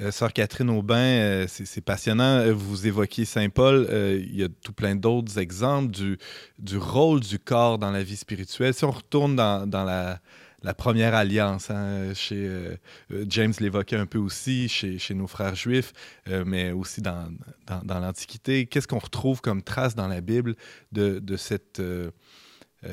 Euh, 0.00 0.10
Sœur 0.10 0.32
Catherine 0.32 0.70
Aubin, 0.70 1.44
c'est 1.48 1.82
passionnant. 1.82 2.50
Vous 2.54 2.86
évoquiez 2.86 3.26
Saint 3.26 3.50
Paul. 3.50 3.86
il 3.90 4.36
y 4.36 4.42
a 4.42 4.48
tout 4.48 4.72
plein 4.72 4.96
d'autres 4.96 5.38
exemples 5.38 5.90
du, 5.90 6.16
du 6.58 6.78
rôle 6.78 7.20
du 7.20 7.38
corps 7.38 7.76
dans 7.76 7.90
la 7.90 8.02
vie 8.02 8.16
spirituelle. 8.16 8.72
Si 8.72 8.86
on 8.86 8.90
retourne 8.90 9.36
dans, 9.36 9.68
dans 9.68 9.84
la 9.84 10.18
la 10.62 10.74
première 10.74 11.14
alliance. 11.14 11.70
Hein, 11.70 12.14
chez 12.14 12.46
euh, 12.46 12.76
euh, 13.12 13.24
James 13.28 13.52
l'évoquait 13.60 13.96
un 13.96 14.06
peu 14.06 14.18
aussi 14.18 14.68
chez, 14.68 15.14
nos 15.14 15.26
frères 15.26 15.54
juifs, 15.54 15.92
euh, 16.28 16.44
mais 16.46 16.72
aussi 16.72 17.02
dans, 17.02 17.28
l'Antiquité. 17.88 18.66
Qu'est-ce 18.66 18.88
qu'on 18.88 18.98
retrouve 18.98 19.40
comme 19.40 19.62
trace 19.62 19.94
dans 19.94 20.08
la 20.08 20.20
Bible 20.20 20.54
de, 20.92 21.36
cette 21.36 21.82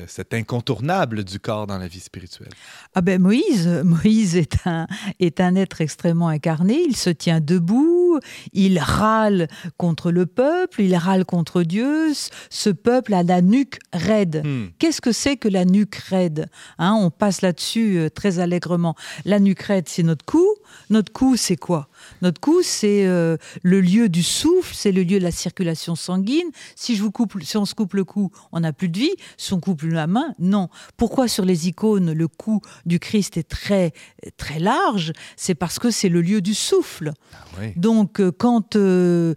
cet 0.06 0.34
incontournable 0.34 1.24
du 1.24 1.40
corps 1.40 1.66
dans 1.66 1.78
la 1.78 1.88
vie 1.88 2.00
spirituelle? 2.00 2.52
Ah 2.94 3.00
ben 3.00 3.20
Moïse, 3.20 3.68
Moïse 3.84 4.36
est 4.36 4.66
un, 4.66 4.86
est 5.18 5.40
un 5.40 5.54
être 5.56 5.80
extrêmement 5.80 6.28
incarné, 6.28 6.80
il 6.86 6.96
se 6.96 7.10
tient 7.10 7.40
debout, 7.40 8.20
il 8.52 8.78
râle 8.78 9.48
contre 9.76 10.10
le 10.10 10.26
peuple, 10.26 10.82
il 10.82 10.96
râle 10.96 11.24
contre 11.24 11.62
Dieu, 11.62 12.12
ce 12.50 12.70
peuple 12.70 13.14
a 13.14 13.22
la 13.22 13.42
nuque 13.42 13.78
raide. 13.92 14.42
Hmm. 14.44 14.66
Qu'est-ce 14.78 15.00
que 15.00 15.12
c'est 15.12 15.36
que 15.36 15.48
la 15.48 15.64
nuque 15.64 15.96
raide 15.96 16.48
hein, 16.78 16.94
On 16.94 17.10
passe 17.10 17.42
là-dessus 17.42 17.98
euh, 17.98 18.08
très 18.08 18.38
allègrement. 18.38 18.94
La 19.24 19.40
nuque 19.40 19.62
raide, 19.62 19.88
c'est 19.88 20.02
notre 20.02 20.24
cou, 20.24 20.46
notre 20.88 21.12
cou, 21.12 21.36
c'est 21.36 21.56
quoi? 21.56 21.88
Notre 22.22 22.40
cou, 22.40 22.60
c'est 22.62 23.06
euh, 23.06 23.36
le 23.62 23.80
lieu 23.80 24.08
du 24.08 24.22
souffle, 24.22 24.74
c'est 24.74 24.92
le 24.92 25.02
lieu 25.02 25.18
de 25.18 25.24
la 25.24 25.30
circulation 25.30 25.94
sanguine. 25.94 26.50
Si, 26.76 26.96
je 26.96 27.02
vous 27.02 27.10
coupe, 27.10 27.42
si 27.42 27.56
on 27.56 27.64
se 27.64 27.74
coupe 27.74 27.94
le 27.94 28.04
cou, 28.04 28.30
on 28.52 28.60
n'a 28.60 28.72
plus 28.72 28.88
de 28.88 28.98
vie. 28.98 29.14
Si 29.36 29.52
on 29.52 29.60
coupe 29.60 29.82
la 29.82 30.06
main, 30.06 30.34
non. 30.38 30.68
Pourquoi 30.96 31.28
sur 31.28 31.44
les 31.44 31.68
icônes, 31.68 32.12
le 32.12 32.28
cou 32.28 32.60
du 32.86 32.98
Christ 32.98 33.36
est 33.36 33.48
très, 33.48 33.92
très 34.36 34.58
large? 34.58 35.12
C'est 35.36 35.54
parce 35.54 35.78
que 35.78 35.90
c'est 35.90 36.08
le 36.08 36.20
lieu 36.20 36.40
du 36.40 36.54
souffle. 36.54 37.12
Ah 37.32 37.62
Donc, 37.76 38.20
euh, 38.20 38.30
quand 38.32 38.76
euh, 38.76 39.34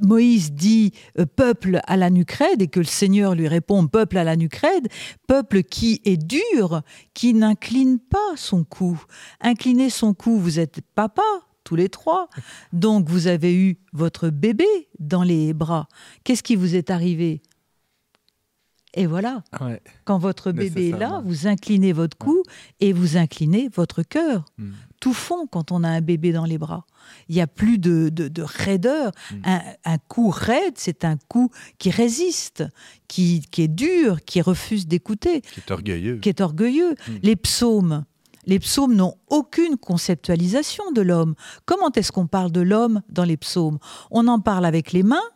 Moïse 0.00 0.52
dit 0.52 0.92
euh, 1.18 1.26
peuple 1.26 1.80
à 1.86 1.96
la 1.96 2.10
nucrède 2.10 2.62
et 2.62 2.68
que 2.68 2.80
le 2.80 2.86
Seigneur 2.86 3.34
lui 3.34 3.48
répond 3.48 3.86
peuple 3.86 4.18
à 4.18 4.24
la 4.24 4.36
nucrède, 4.36 4.88
peuple 5.26 5.62
qui 5.62 6.00
est 6.04 6.16
dur, 6.16 6.82
qui 7.14 7.34
n'incline 7.34 7.98
pas 7.98 8.36
son 8.36 8.64
cou. 8.64 9.00
Incliner 9.40 9.90
son 9.90 10.14
cou, 10.14 10.38
vous 10.38 10.58
êtes 10.58 10.80
papa, 10.94 11.22
tous 11.66 11.76
les 11.76 11.90
trois. 11.90 12.30
Donc 12.72 13.10
vous 13.10 13.26
avez 13.26 13.54
eu 13.54 13.76
votre 13.92 14.30
bébé 14.30 14.64
dans 15.00 15.24
les 15.24 15.52
bras. 15.52 15.88
Qu'est-ce 16.24 16.42
qui 16.42 16.56
vous 16.56 16.76
est 16.76 16.90
arrivé? 16.90 17.42
Et 18.98 19.04
voilà, 19.04 19.44
quand 20.04 20.16
votre 20.16 20.52
bébé 20.52 20.88
est 20.88 20.98
là, 20.98 21.20
vous 21.22 21.46
inclinez 21.46 21.92
votre 21.92 22.16
cou 22.16 22.42
et 22.80 22.94
vous 22.94 23.18
inclinez 23.18 23.68
votre 23.68 24.02
cœur. 24.02 24.46
Hmm. 24.56 24.70
Tout 25.00 25.12
fond 25.12 25.46
quand 25.46 25.70
on 25.70 25.84
a 25.84 25.88
un 25.88 26.00
bébé 26.00 26.32
dans 26.32 26.46
les 26.46 26.56
bras. 26.56 26.86
Il 27.28 27.34
n'y 27.34 27.42
a 27.42 27.46
plus 27.46 27.76
de, 27.76 28.10
raideur. 28.38 29.12
Hmm. 29.30 29.58
Un, 29.84 29.98
cou 30.08 30.30
raide, 30.30 30.74
c'est 30.76 31.04
un 31.04 31.18
cou 31.28 31.50
qui 31.76 31.90
résiste, 31.90 32.64
qui, 33.06 33.44
est 33.58 33.68
dur, 33.68 34.24
qui 34.24 34.40
refuse 34.40 34.86
d'écouter. 34.86 35.42
Qui 35.42 35.60
est 35.60 35.70
orgueilleux. 35.70 36.16
Qui 36.16 36.30
est 36.30 36.40
orgueilleux. 36.40 36.94
Hmm. 37.06 37.16
Les 37.22 37.36
psaumes, 37.36 38.06
les 38.46 38.58
psaumes 38.58 38.94
n'ont 38.94 39.14
aucune 39.28 39.76
conceptualisation 39.76 40.92
de 40.92 41.02
l'homme. 41.02 41.34
Comment 41.64 41.90
est-ce 41.92 42.12
qu'on 42.12 42.26
parle 42.26 42.52
de 42.52 42.60
l'homme 42.60 43.02
dans 43.08 43.24
les 43.24 43.36
psaumes? 43.36 43.78
On 44.10 44.26
en 44.28 44.40
parle 44.40 44.64
avec 44.64 44.92
les 44.92 45.02
mains, 45.02 45.28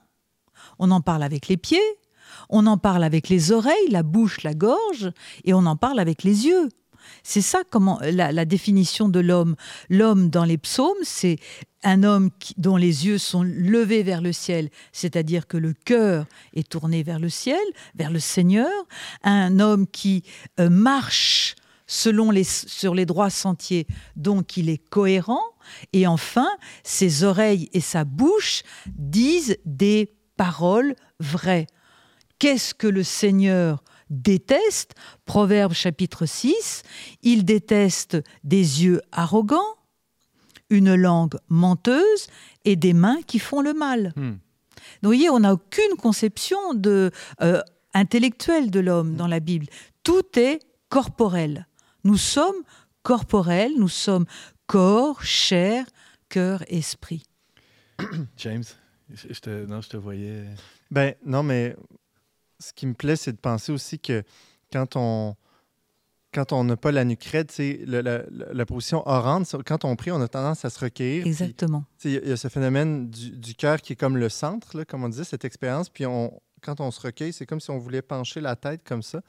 on 0.79 0.91
en 0.91 1.01
parle 1.01 1.23
avec 1.23 1.49
les 1.49 1.57
pieds, 1.57 1.79
on 2.49 2.67
en 2.67 2.79
parle 2.79 3.05
avec 3.05 3.29
les 3.29 3.53
oreilles, 3.53 3.91
la 3.91 4.03
bouche, 4.03 4.43
la 4.43 4.55
gorge, 4.55 5.11
et 5.45 5.55
on 5.55 5.67
en 5.67 5.77
parle 5.77 5.99
avec 5.99 6.23
les 6.23 6.47
yeux. 6.47 6.69
C'est 7.23 7.41
ça 7.41 7.63
comment 7.69 7.99
la, 8.03 8.45
définition 8.45 9.09
de 9.09 9.21
l'homme. 9.21 9.57
L'homme 9.89 10.31
dans 10.31 10.45
les 10.45 10.59
psaumes, 10.59 11.03
c'est 11.03 11.39
un 11.83 12.03
homme 12.03 12.31
dont 12.57 12.77
les 12.77 13.07
yeux 13.07 13.19
sont 13.19 13.43
levés 13.43 14.03
vers 14.03 14.21
le 14.21 14.33
ciel, 14.33 14.69
c'est-à-dire 14.93 15.47
que 15.47 15.57
le 15.57 15.73
cœur 15.73 16.27
est 16.55 16.69
tourné 16.69 17.03
vers 17.03 17.19
le 17.19 17.29
ciel, 17.29 17.61
vers 17.95 18.11
le 18.11 18.21
Seigneur. 18.21 18.71
Un 19.23 19.61
homme 19.61 19.87
qui 19.87 20.23
euh, 20.61 20.69
marche 20.69 21.57
selon 21.91 22.31
les, 22.31 22.45
sur 22.45 22.95
les 22.95 23.05
droits 23.05 23.31
sentiers, 23.31 23.89
donc 24.15 24.57
il 24.57 24.71
est 24.71 24.79
cohérent. 24.79 25.43
Et 25.93 26.07
enfin, 26.07 26.49
ses 26.85 27.25
oreilles 27.25 27.69
et 27.73 27.81
sa 27.81 28.05
bouche 28.05 28.63
disent 28.87 29.59
des 29.65 30.15
paroles 30.37 30.95
vraies. 31.19 31.67
Qu'est-ce 32.39 32.75
que 32.75 32.87
le 32.87 33.03
Seigneur 33.03 33.83
déteste? 34.09 34.95
Proverbe 35.25 35.73
chapitre 35.73 36.27
6, 36.27 36.85
il 37.23 37.45
déteste 37.45 38.19
des 38.45 38.85
yeux 38.85 39.03
arrogants, 39.11 39.75
une 40.71 40.95
langue 40.95 41.39
menteuse 41.49 42.29
et 42.65 42.77
des 42.77 42.93
mains 42.93 43.21
qui 43.27 43.41
font 43.41 43.63
le 43.63 43.75
mal. 43.75 44.13
Hmm. 44.15 44.37
vous 45.03 45.09
voyez, 45.09 45.29
on 45.29 45.41
n'a 45.41 45.55
aucune 45.55 45.97
conception 45.99 46.73
de, 46.73 47.11
euh, 47.43 47.61
intellectuelle 47.95 48.71
de 48.71 48.79
l'homme 48.79 49.17
dans 49.17 49.27
la 49.27 49.41
Bible. 49.41 49.67
Tout 50.05 50.39
est 50.39 50.61
corporel. 50.89 51.67
Nous 52.05 52.17
sommes 52.17 52.63
corporels, 53.03 53.73
nous 53.79 53.89
sommes 53.89 54.27
corps, 54.67 55.23
chair, 55.23 55.87
cœur, 56.29 56.63
esprit. 56.69 57.25
James, 58.37 58.65
je 59.13 59.41
te, 59.41 59.67
non, 59.67 59.81
je 59.81 59.89
te 59.89 59.97
voyais. 59.97 60.47
Ben 60.91 61.15
non, 61.25 61.43
mais 61.43 61.77
ce 62.59 62.73
qui 62.73 62.87
me 62.87 62.95
plaît, 62.95 63.17
c'est 63.17 63.33
de 63.33 63.39
penser 63.39 63.73
aussi 63.73 63.99
que 63.99 64.23
quand 64.73 64.97
on 64.97 65.37
quand 66.33 66.53
on 66.53 66.65
n'a 66.65 66.77
pas 66.77 66.93
la 66.93 67.05
nuque 67.05 67.25
raide, 67.25 67.51
la, 67.87 68.23
la, 68.31 68.67
position 68.67 69.03
orante, 69.09 69.57
quand 69.67 69.85
on 69.85 69.97
prie, 69.97 70.13
on 70.13 70.21
a 70.21 70.29
tendance 70.29 70.65
à 70.65 70.71
se 70.71 70.79
recueillir. 70.79 71.27
Exactement. 71.27 71.85
Il 72.05 72.13
y, 72.13 72.33
a 72.33 72.37
ce 72.37 72.49
phénomène 72.49 73.11
du, 73.11 73.55
cœur 73.55 73.81
qui 73.81 73.95
est 73.95 73.97
comme 73.97 74.17
le 74.17 74.29
centre, 74.29 74.77
là, 74.77 74.85
comme 74.85 75.03
on 75.03 75.09
disait, 75.09 75.25
cette 75.25 75.45
expérience. 75.45 75.89
Puis 75.89 76.07
on, 76.07 76.41
quand 76.61 76.81
on 76.81 76.91
se 76.91 77.01
recueille, 77.01 77.33
c'est 77.33 77.47
comme 77.47 77.61
si 77.61 77.71
on 77.71 77.79
voulait 77.79 78.03
pencher 78.03 78.41
la 78.41 78.55
tête 78.55 78.83
comme 78.87 79.03
ça, 79.03 79.23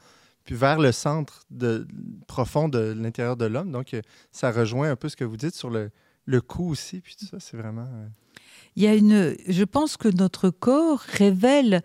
puis 0.44 0.54
vers 0.54 0.78
le 0.78 0.92
centre 0.92 1.44
de, 1.50 1.86
profond 2.26 2.68
de 2.68 2.94
l'intérieur 2.96 3.36
de 3.36 3.44
l'homme. 3.44 3.70
Donc, 3.70 3.96
ça 4.30 4.50
rejoint 4.50 4.90
un 4.90 4.96
peu 4.96 5.08
ce 5.08 5.16
que 5.16 5.24
vous 5.24 5.36
dites 5.36 5.54
sur 5.54 5.70
le, 5.70 5.90
le 6.26 6.40
cou 6.40 6.70
aussi. 6.70 7.00
Puis 7.00 7.16
tout 7.18 7.26
ça, 7.26 7.38
c'est 7.40 7.56
vraiment. 7.56 7.82
Euh, 7.82 8.06
il 8.74 8.82
y 8.84 8.86
a 8.86 8.94
une, 8.94 9.36
je 9.48 9.64
pense 9.64 9.98
que 9.98 10.08
notre 10.08 10.48
corps 10.48 11.00
révèle, 11.00 11.82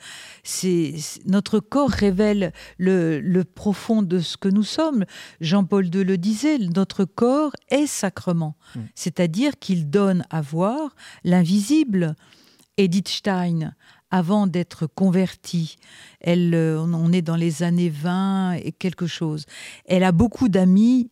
notre 1.26 1.60
corps 1.60 1.90
révèle 1.90 2.54
le, 2.78 3.44
profond 3.44 4.02
de 4.02 4.20
ce 4.20 4.38
que 4.38 4.48
nous 4.48 4.64
sommes. 4.64 5.04
Jean-Paul 5.42 5.94
II 5.94 6.06
le 6.06 6.18
disait, 6.18 6.58
notre 6.58 7.04
corps 7.04 7.52
est 7.68 7.88
sacrement, 7.88 8.56
mm. 8.76 8.80
c'est-à-dire 8.96 9.60
qu'il 9.60 9.90
donne 9.90 10.24
à 10.30 10.42
voir 10.42 10.96
l'invisible. 11.26 12.16
Edith 12.78 13.10
Stein, 13.10 13.74
avant 14.12 14.48
d'être 14.48 14.88
convertie, 14.88 15.78
elle, 16.22 16.54
euh, 16.54 16.80
on 16.80 17.12
est 17.12 17.22
dans 17.22 17.36
les 17.36 17.64
années 17.64 17.90
20 17.90 18.54
et 18.54 18.72
quelque 18.72 19.08
chose. 19.08 19.46
Elle 19.86 20.04
a 20.04 20.12
beaucoup 20.12 20.50
d'amis 20.50 21.12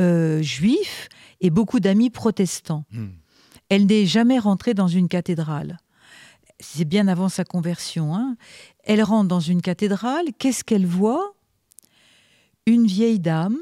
euh, 0.00 0.40
juifs 0.40 1.08
et 1.40 1.50
beaucoup 1.50 1.80
d'amis 1.80 2.10
protestants. 2.10 2.84
Mm. 2.90 3.08
Elle 3.68 3.86
n'est 3.86 4.06
jamais 4.06 4.38
rentrée 4.38 4.74
dans 4.74 4.88
une 4.88 5.08
cathédrale. 5.08 5.78
C'est 6.58 6.84
bien 6.84 7.08
avant 7.08 7.28
sa 7.28 7.44
conversion. 7.44 8.14
Hein. 8.14 8.36
Elle 8.84 9.02
rentre 9.02 9.28
dans 9.28 9.40
une 9.40 9.62
cathédrale. 9.62 10.26
Qu'est-ce 10.38 10.64
qu'elle 10.64 10.86
voit? 10.86 11.34
Une 12.66 12.86
vieille 12.86 13.20
dame 13.20 13.58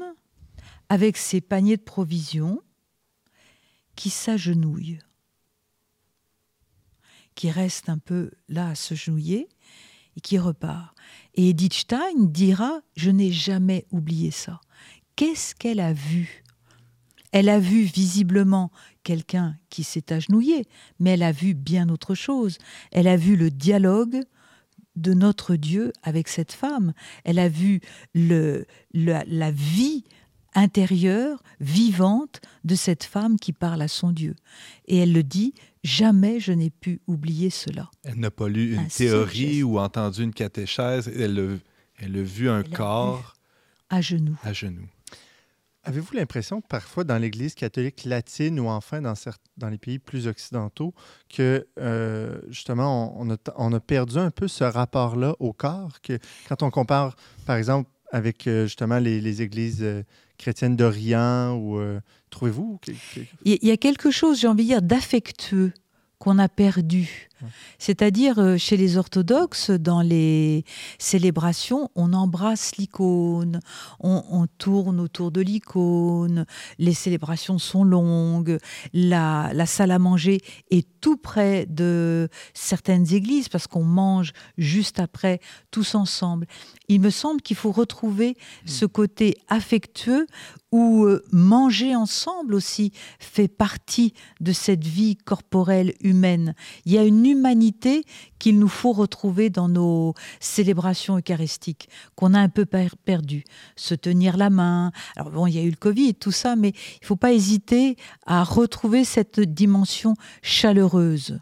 avec 0.89 1.17
ses 1.17 1.41
paniers 1.41 1.77
de 1.77 1.83
provisions 1.83 2.61
qui 3.95 4.09
s'agenouille, 4.09 4.99
qui 7.39 7.49
reste 7.49 7.87
un 7.87 7.99
peu 7.99 8.31
là 8.49 8.67
à 8.67 8.75
se 8.75 8.95
genouiller 8.95 9.47
et 10.17 10.19
qui 10.19 10.37
repart. 10.37 10.93
Et 11.35 11.51
Edith 11.51 11.73
Stein 11.73 12.25
dira 12.25 12.81
Je 12.97 13.11
n'ai 13.11 13.31
jamais 13.31 13.85
oublié 13.91 14.29
ça. 14.29 14.59
Qu'est-ce 15.15 15.55
qu'elle 15.55 15.79
a 15.79 15.93
vu? 15.93 16.43
Elle 17.31 17.47
a 17.47 17.57
vu 17.57 17.83
visiblement 17.83 18.71
quelqu'un 19.03 19.55
qui 19.69 19.85
s'est 19.85 20.11
agenouillé, 20.11 20.65
mais 20.99 21.11
elle 21.11 21.23
a 21.23 21.31
vu 21.31 21.53
bien 21.53 21.87
autre 21.87 22.13
chose. 22.13 22.57
Elle 22.91 23.07
a 23.07 23.15
vu 23.15 23.37
le 23.37 23.49
dialogue 23.49 24.19
de 24.97 25.13
notre 25.13 25.55
Dieu 25.55 25.93
avec 26.03 26.27
cette 26.27 26.51
femme. 26.51 26.91
Elle 27.23 27.39
a 27.39 27.47
vu 27.47 27.79
le, 28.13 28.65
la 28.93 29.51
vie 29.51 30.03
intérieure, 30.55 31.41
vivante 31.61 32.41
de 32.65 32.75
cette 32.75 33.05
femme 33.05 33.39
qui 33.39 33.53
parle 33.53 33.81
à 33.81 33.87
son 33.87 34.11
Dieu. 34.11 34.35
Et 34.87 34.97
elle 34.97 35.13
le 35.13 35.23
dit, 35.23 35.53
jamais 35.83 36.39
je 36.39 36.51
n'ai 36.51 36.69
pu 36.69 37.01
oublier 37.07 37.49
cela. 37.49 37.89
Elle 38.03 38.19
n'a 38.19 38.31
pas 38.31 38.47
lu 38.47 38.75
une 38.75 38.87
théorie 38.87 39.63
ou 39.63 39.79
entendu 39.79 40.23
une 40.23 40.33
catéchèse, 40.33 41.07
elle 41.07 41.39
a, 41.39 42.03
elle 42.03 42.17
a 42.17 42.23
vu 42.23 42.49
un 42.49 42.63
corps 42.63 43.35
à 43.89 44.01
genoux. 44.01 44.37
À 44.43 44.53
genoux. 44.53 44.87
Avez-vous 45.83 46.13
l'impression 46.13 46.61
que 46.61 46.67
parfois 46.67 47.03
dans 47.03 47.17
l'Église 47.17 47.55
catholique 47.55 48.03
latine 48.03 48.59
ou 48.59 48.67
enfin 48.67 49.01
dans, 49.01 49.13
dans 49.57 49.69
les 49.69 49.77
pays 49.77 49.97
plus 49.97 50.27
occidentaux, 50.27 50.93
que 51.29 51.67
euh, 51.79 52.39
justement 52.49 53.15
on, 53.17 53.73
a, 53.73 53.79
perdu 53.79 54.17
un 54.17 54.29
peu 54.29 54.47
ce 54.47 54.63
rapport-là 54.65 55.35
au 55.39 55.53
corps, 55.53 56.01
que 56.01 56.19
quand 56.47 56.63
on 56.63 56.69
compare 56.69 57.15
par 57.45 57.55
exemple 57.55 57.89
avec 58.11 58.45
euh, 58.47 58.65
justement 58.65 58.99
les, 58.99 59.41
églises 59.41 59.81
euh, 59.81 60.03
chrétiennes 60.39 60.75
d'Orient, 60.75 61.55
ou 61.55 61.79
trouvez-vous 62.31 62.79
Il 63.45 63.59
y 63.61 63.69
a 63.69 63.77
quelque 63.77 64.09
chose, 64.09 64.39
j'ai 64.39 64.47
envie 64.47 64.63
de 64.63 64.69
dire, 64.69 64.81
d'affectueux 64.81 65.73
qu'on 66.17 66.39
a 66.39 66.49
perdu. 66.49 67.28
C'est-à-dire, 67.77 68.39
euh, 68.39 68.57
chez 68.57 68.77
les 68.77 68.97
orthodoxes, 68.97 69.71
dans 69.71 70.01
les 70.01 70.65
célébrations, 70.97 71.89
on 71.95 72.13
embrasse 72.13 72.75
l'icône, 72.77 73.59
on, 73.99 74.47
tourne 74.57 74.99
autour 74.99 75.31
de 75.31 75.41
l'icône, 75.41 76.45
les 76.77 76.93
célébrations 76.93 77.59
sont 77.59 77.83
longues, 77.83 78.57
la, 78.93 79.51
la, 79.53 79.65
salle 79.65 79.91
à 79.91 79.99
manger 79.99 80.39
est 80.71 80.87
tout 81.01 81.17
près 81.17 81.65
de 81.67 82.29
certaines 82.53 83.13
églises 83.13 83.49
parce 83.49 83.67
qu'on 83.67 83.83
mange 83.83 84.33
juste 84.57 84.99
après, 84.99 85.39
tous 85.71 85.95
ensemble. 85.95 86.45
Il 86.87 87.01
me 87.01 87.09
semble 87.09 87.41
qu'il 87.41 87.55
faut 87.55 87.71
retrouver 87.71 88.31
mmh. 88.31 88.67
ce 88.67 88.85
côté 88.85 89.37
affectueux 89.47 90.25
où 90.71 91.05
euh, 91.05 91.23
manger 91.31 91.95
ensemble 91.95 92.53
aussi 92.53 92.91
fait 93.19 93.47
partie 93.47 94.13
de 94.39 94.51
cette 94.51 94.85
vie 94.85 95.15
corporelle 95.15 95.93
humaine. 96.01 96.53
Il 96.85 96.93
y 96.93 96.97
a 96.97 97.03
une 97.03 97.25
humanité 97.29 98.03
qu'il 98.39 98.59
nous 98.59 98.67
faut 98.67 98.91
retrouver 98.91 99.49
dans 99.49 99.69
nos 99.69 100.13
célébrations 100.39 101.17
eucharistiques, 101.17 101.89
qu'on 102.15 102.33
a 102.33 102.39
un 102.39 102.49
peu 102.49 102.65
perdue. 102.65 103.43
Se 103.75 103.95
tenir 103.95 104.37
la 104.37 104.49
main. 104.49 104.91
Alors 105.15 105.31
bon, 105.31 105.47
il 105.47 105.55
y 105.55 105.59
a 105.59 105.63
eu 105.63 105.69
le 105.69 105.75
Covid 105.75 106.09
et 106.09 106.13
tout 106.13 106.31
ça, 106.31 106.55
mais 106.55 106.69
il 106.69 107.03
ne 107.03 107.07
faut 107.07 107.15
pas 107.15 107.33
hésiter 107.33 107.95
à 108.25 108.43
retrouver 108.43 109.03
cette 109.03 109.39
dimension 109.39 110.15
chaleureuse. 110.41 111.39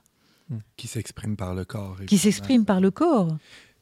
Qui 0.78 0.88
s'exprime 0.88 1.36
par 1.36 1.56
le 1.56 1.65
corps. 1.65 1.97
Qui 2.06 2.17
s'exprime 2.17 2.65
par 2.65 2.80
le 2.80 2.91
corps. 2.91 3.36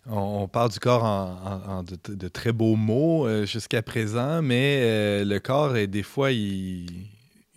On, 0.08 0.48
parle 0.48 0.72
du 0.72 0.80
corps 0.80 1.04
en, 1.04 1.84
de, 1.84 2.28
très 2.28 2.52
beaux 2.52 2.76
mots 2.76 3.28
euh, 3.28 3.46
jusqu'à 3.46 3.82
présent, 3.82 4.44
mais 4.44 4.82
euh, 4.82 5.26
le 5.26 5.39
corps, 5.39 5.78
est, 5.78 5.88
des 5.88 6.04
fois, 6.04 6.32
il, 6.32 7.08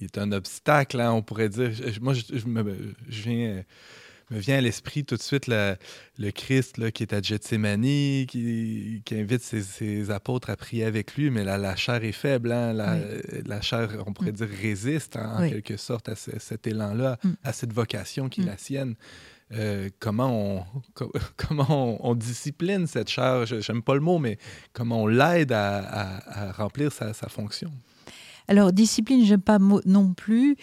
est 0.01 0.17
un 0.17 0.33
obstacle, 0.33 0.99
hein, 1.01 1.13
on 1.13 1.21
pourrait 1.21 1.51
dire. 1.51 1.71
moi, 2.01 2.15
je, 2.15 2.23
viens 3.09 3.65
me 4.31 4.39
vient 4.39 4.59
à 4.59 4.61
l'esprit 4.61 5.05
tout 5.05 5.17
de 5.17 5.23
suite 5.23 5.47
le 5.47 6.31
Christ 6.31 6.79
là, 6.79 6.91
qui 6.91 7.03
est 7.03 7.13
à 7.13 7.23
Gethsemane, 7.23 7.83
qui, 8.27 9.03
qui 9.05 9.15
invite 9.15 9.43
ses, 9.43 10.11
apôtres 10.11 10.51
à 10.51 10.57
prier 10.57 10.85
avec 10.85 11.15
lui, 11.15 11.31
mais 11.31 11.45
la, 11.45 11.59
la 11.59 11.77
chair 11.77 12.05
est 12.05 12.13
faible. 12.13 12.53
Hein? 12.53 12.73
La, 12.73 12.97
la, 13.47 13.61
chair, 13.61 13.89
on 14.07 14.13
pourrait 14.13 14.33
mm. 14.33 14.37
dire, 14.37 14.49
résiste 14.61 15.17
hein, 15.17 15.37
en 15.39 15.49
quelque 15.49 15.77
sorte 15.77 16.09
à 16.09 16.17
cet 16.17 16.67
élan-là, 16.67 17.19
mm. 17.23 17.31
à 17.45 17.53
cette 17.53 17.73
vocation 17.73 18.29
qui 18.29 18.43
est 18.43 18.45
mm. 18.45 18.49
la 18.49 18.59
sienne. 18.59 18.95
Euh, 19.53 19.89
comment, 19.99 20.31
on, 20.31 20.65
comment 21.37 22.07
on, 22.07 22.15
discipline 22.15 22.87
cette 22.87 23.09
chair, 23.09 23.47
j'aime 23.47 23.83
pas 23.83 23.95
le 23.95 24.01
mot, 24.01 24.19
mais 24.19 24.39
comment 24.73 25.05
on 25.05 25.07
l'aide 25.07 25.53
à, 25.53 26.53
remplir 26.57 26.93
sa, 26.93 27.13
fonction? 27.15 27.73
Alors, 28.47 28.73
discipline, 28.73 29.25
j'aime 29.25 29.43
pas 29.43 29.59
non 29.59 30.15
plus, 30.15 30.57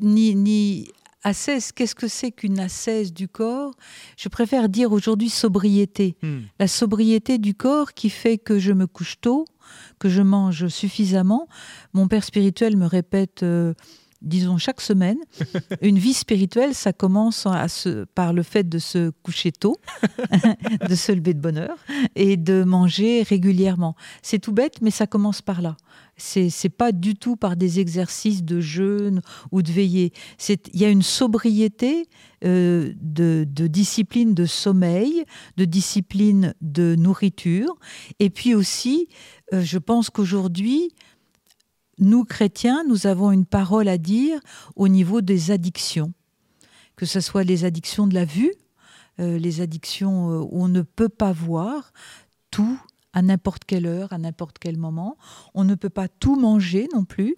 ni, 0.00 0.34
ni 0.34 0.88
Assesse, 1.24 1.72
qu'est-ce 1.72 1.94
que 1.94 2.06
c'est 2.08 2.30
qu'une 2.30 2.60
assesse 2.60 3.12
du 3.12 3.28
corps? 3.28 3.74
Je 4.16 4.28
préfère 4.28 4.68
dire 4.68 4.92
aujourd'hui 4.92 5.30
sobriété. 5.30 6.16
Hmm. 6.22 6.42
La 6.60 6.68
sobriété 6.68 7.38
du 7.38 7.54
corps 7.54 7.92
qui 7.92 8.08
fait 8.08 8.38
que 8.38 8.58
je 8.58 8.72
me 8.72 8.86
couche 8.86 9.20
tôt, 9.20 9.44
que 9.98 10.08
je 10.08 10.22
mange 10.22 10.68
suffisamment. 10.68 11.48
Mon 11.92 12.06
père 12.06 12.24
spirituel 12.24 12.76
me 12.76 12.86
répète 12.86 13.42
euh, 13.42 13.74
disons 14.22 14.58
chaque 14.58 14.80
semaine. 14.80 15.18
Une 15.82 15.98
vie 15.98 16.14
spirituelle, 16.14 16.74
ça 16.74 16.92
commence 16.92 17.46
à 17.46 17.68
se, 17.68 18.04
par 18.04 18.32
le 18.32 18.42
fait 18.42 18.68
de 18.68 18.78
se 18.78 19.10
coucher 19.22 19.52
tôt, 19.52 19.76
de 20.88 20.94
se 20.94 21.12
lever 21.12 21.34
de 21.34 21.40
bonne 21.40 21.58
heure 21.58 21.78
et 22.14 22.36
de 22.36 22.64
manger 22.64 23.22
régulièrement. 23.22 23.94
C'est 24.22 24.38
tout 24.38 24.52
bête, 24.52 24.80
mais 24.82 24.90
ça 24.90 25.06
commence 25.06 25.42
par 25.42 25.62
là. 25.62 25.76
C'est 26.18 26.48
n'est 26.64 26.70
pas 26.70 26.92
du 26.92 27.14
tout 27.14 27.36
par 27.36 27.56
des 27.56 27.80
exercices 27.80 28.42
de 28.42 28.60
jeûne 28.60 29.22
ou 29.52 29.62
de 29.62 29.70
veillée. 29.70 30.12
Il 30.48 30.80
y 30.80 30.84
a 30.84 30.90
une 30.90 31.02
sobriété 31.02 32.08
euh, 32.44 32.92
de, 33.00 33.44
discipline 33.66 34.34
de 34.34 34.44
sommeil, 34.44 35.24
de 35.56 35.64
discipline 35.64 36.54
de 36.60 36.96
nourriture. 36.96 37.78
Et 38.18 38.30
puis 38.30 38.54
aussi, 38.54 39.08
euh, 39.52 39.62
je 39.62 39.78
pense 39.78 40.10
qu'aujourd'hui, 40.10 40.92
nous, 41.98 42.24
chrétiens, 42.24 42.84
nous 42.88 43.06
avons 43.06 43.32
une 43.32 43.46
parole 43.46 43.88
à 43.88 43.98
dire 43.98 44.40
au 44.76 44.88
niveau 44.88 45.20
des 45.20 45.50
addictions, 45.50 46.12
que 46.96 47.06
ce 47.06 47.20
soit 47.20 47.44
les 47.44 47.64
addictions 47.64 48.06
de 48.06 48.14
la 48.14 48.24
vue, 48.24 48.54
euh, 49.20 49.38
les 49.38 49.60
addictions 49.60 50.28
où 50.42 50.62
on 50.62 50.68
ne 50.68 50.82
peut 50.82 51.08
pas 51.08 51.32
voir 51.32 51.92
tout 52.50 52.80
à 53.12 53.22
n'importe 53.22 53.64
quelle 53.64 53.86
heure, 53.86 54.12
à 54.12 54.18
n'importe 54.18 54.58
quel 54.58 54.76
moment. 54.76 55.16
On 55.54 55.64
ne 55.64 55.74
peut 55.74 55.88
pas 55.88 56.08
tout 56.08 56.36
manger 56.36 56.88
non 56.94 57.04
plus. 57.04 57.34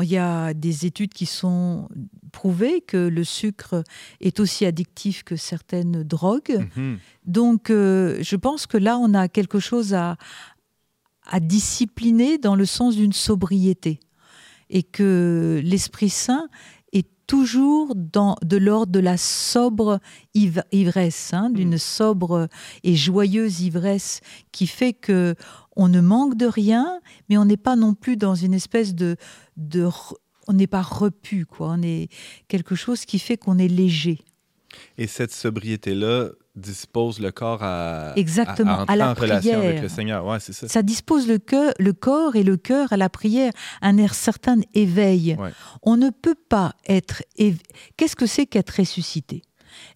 Il 0.00 0.08
y 0.08 0.16
a 0.16 0.54
des 0.54 0.86
études 0.86 1.12
qui 1.12 1.26
sont 1.26 1.88
prouvées 2.32 2.80
que 2.80 2.96
le 2.96 3.24
sucre 3.24 3.84
est 4.20 4.40
aussi 4.40 4.64
addictif 4.64 5.22
que 5.22 5.36
certaines 5.36 6.02
drogues. 6.02 6.66
Mhm. 6.76 6.98
Donc, 7.26 7.70
euh, 7.70 8.18
je 8.22 8.36
pense 8.36 8.66
que 8.66 8.78
là, 8.78 8.98
on 8.98 9.14
a 9.14 9.28
quelque 9.28 9.60
chose 9.60 9.94
à, 9.94 10.16
à 11.26 11.40
discipliner 11.40 12.38
dans 12.38 12.56
le 12.56 12.64
sens 12.64 12.96
d'une 12.96 13.12
sobriété. 13.12 14.00
Et 14.72 14.84
que 14.84 15.60
l'Esprit 15.64 16.10
Saint 16.10 16.48
toujours 17.30 17.94
dans, 17.94 18.34
de 18.42 18.56
l'ordre 18.56 18.90
de 18.90 18.98
la 18.98 19.16
sobre 19.16 20.00
ivresse, 20.34 21.32
hein, 21.32 21.48
d'une 21.48 21.74
mm. 21.74 21.78
sobre 21.78 22.48
et 22.82 22.96
joyeuse 22.96 23.60
ivresse 23.60 24.20
qui 24.50 24.66
fait 24.66 24.92
que 24.92 25.36
on 25.76 25.86
ne 25.86 26.00
manque 26.00 26.36
de 26.36 26.46
rien, 26.46 27.00
mais 27.28 27.38
on 27.38 27.44
n'est 27.44 27.56
pas 27.56 27.76
non 27.76 27.94
plus 27.94 28.16
dans 28.16 28.34
une 28.34 28.52
espèce 28.52 28.96
de, 28.96 29.14
de 29.56 29.88
on 30.48 30.54
n'est 30.54 30.66
pas 30.66 30.82
repu, 30.82 31.46
quoi. 31.46 31.76
On 31.78 31.82
est 31.82 32.08
quelque 32.48 32.74
chose 32.74 33.04
qui 33.04 33.20
fait 33.20 33.36
qu'on 33.36 33.58
est 33.58 33.68
léger. 33.68 34.18
Et 34.98 35.06
cette 35.06 35.32
sobriété-là, 35.32 36.30
dispose 36.56 37.20
le 37.20 37.30
corps 37.30 37.62
à, 37.62 38.12
Exactement, 38.16 38.84
à, 38.84 38.96
la 38.96 39.10
en 39.10 39.14
relation 39.14 39.58
avec 39.58 39.82
le 39.82 39.88
Seigneur. 39.88 40.24
Ouais, 40.26 40.40
c'est 40.40 40.52
ça. 40.52 40.68
ça 40.68 40.82
dispose 40.82 41.28
le, 41.28 41.38
cœur, 41.38 41.72
le 41.78 41.92
corps 41.92 42.36
et 42.36 42.42
le 42.42 42.56
cœur 42.56 42.92
à 42.92 42.96
la 42.96 43.08
prière, 43.08 43.52
un 43.82 43.96
air 43.98 44.14
certain 44.14 44.58
éveil. 44.74 45.36
On 45.82 45.96
ne 45.96 46.10
peut 46.10 46.36
pas 46.48 46.74
être... 46.88 47.22
Qu'est-ce 47.96 48.16
que 48.16 48.26
c'est 48.26 48.46
qu'être 48.46 48.78
ressuscité? 48.78 49.42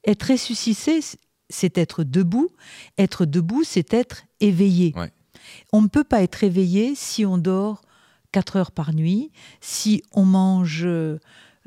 Être 0.06 0.30
ressuscité, 0.32 1.00
c'est 1.48 1.78
être 1.78 2.04
debout. 2.04 2.48
Être 2.98 3.26
debout, 3.26 3.64
c'est 3.64 3.92
être 3.92 4.22
éveillé. 4.40 4.94
On 5.72 5.82
ne 5.82 5.88
peut 5.88 6.04
pas 6.04 6.22
être 6.22 6.44
éveillé 6.44 6.94
si 6.94 7.26
on 7.26 7.38
dort 7.38 7.82
4 8.32 8.56
heures 8.56 8.72
par 8.72 8.94
nuit, 8.94 9.30
si 9.60 10.02
on 10.12 10.24
mange 10.24 10.86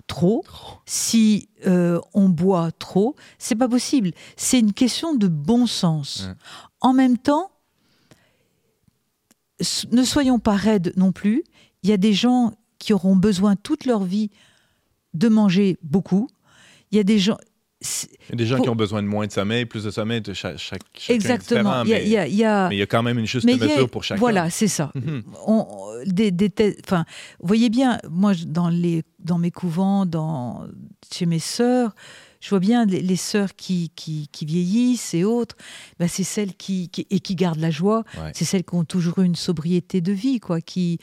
trop, 0.08 0.44
si 0.86 1.50
euh, 1.68 2.00
on 2.14 2.30
boit 2.30 2.72
trop, 2.72 3.16
c'est 3.38 3.56
pas 3.56 3.68
possible. 3.68 4.12
C'est 4.36 4.60
une 4.60 4.74
question 4.74 5.14
de 5.14 5.28
bon 5.28 5.68
sens. 5.68 6.28
En 6.82 6.94
même 6.94 7.18
temps, 7.18 7.52
ne 9.92 10.04
soyons 10.04 10.40
pas 10.40 10.56
raides 10.56 10.94
non 10.96 11.12
plus. 11.12 11.44
Il 11.84 11.90
y 11.90 11.94
a 11.94 11.98
des 11.98 12.14
gens 12.14 12.54
qui 12.80 12.94
auront 12.94 13.16
besoin 13.16 13.56
toute 13.56 13.86
leur 13.86 14.04
vie 14.04 14.32
de 15.14 15.30
manger 15.30 15.78
beaucoup. 15.84 16.30
Il 16.92 16.98
y 16.98 17.00
a 17.00 17.04
des 17.04 17.20
gens, 17.20 17.38
il 17.82 18.30
y 18.30 18.34
a 18.34 18.36
des 18.36 18.46
gens 18.46 18.60
qui 18.60 18.70
ont 18.70 18.76
besoin 18.76 19.04
de 19.04 19.08
moins 19.08 19.28
de 19.28 19.32
sommeil, 19.32 19.66
plus 19.66 19.84
de 19.84 19.92
sommeil, 19.92 20.22
de 20.22 20.34
chaque, 20.34 20.58
chaque 20.58 20.82
Exactement. 21.10 21.84
Il 21.84 21.90
y, 21.90 22.18
a, 22.18 22.70
mais, 22.70 22.76
il 22.76 22.80
y 22.80 22.82
a 22.82 22.86
quand 22.88 23.04
même 23.04 23.20
une 23.20 23.28
juste 23.28 23.46
mesure 23.46 23.90
pour 23.90 24.04
chacun. 24.04 24.20
Voilà, 24.20 24.50
c'est 24.50 24.68
ça. 24.68 24.92
Mhm. 24.96 25.24
des, 26.08 26.78
enfin, 26.84 27.06
vous 27.40 27.48
voyez 27.48 27.70
bien, 27.70 28.00
moi, 28.10 28.34
dans, 28.48 28.70
les, 28.70 29.04
dans 29.20 29.38
mes 29.38 29.52
couvents, 29.52 30.06
dans, 30.06 30.66
chez 31.14 31.28
mes 31.28 31.40
sœurs, 31.40 31.94
je 32.40 32.50
vois 32.50 32.60
bien 32.60 32.86
les, 32.86 33.16
sœurs 33.16 33.56
qui, 33.56 33.92
qui, 33.96 34.46
vieillissent 34.46 35.14
et 35.14 35.24
autres, 35.24 35.56
bah, 36.00 36.08
c'est 36.08 36.24
celles 36.24 36.56
qui, 36.56 36.90
et 37.10 37.20
qui 37.20 37.36
gardent 37.36 37.60
la 37.60 37.72
joie, 37.72 38.04
c'est 38.34 38.46
celles 38.46 38.64
qui 38.64 38.76
ont 38.76 38.86
toujours 38.86 39.20
eu 39.20 39.26
une 39.26 39.36
sobriété 39.36 40.02
de 40.02 40.14
vie, 40.14 40.40
quoi, 40.40 40.62
qui, 40.62 41.00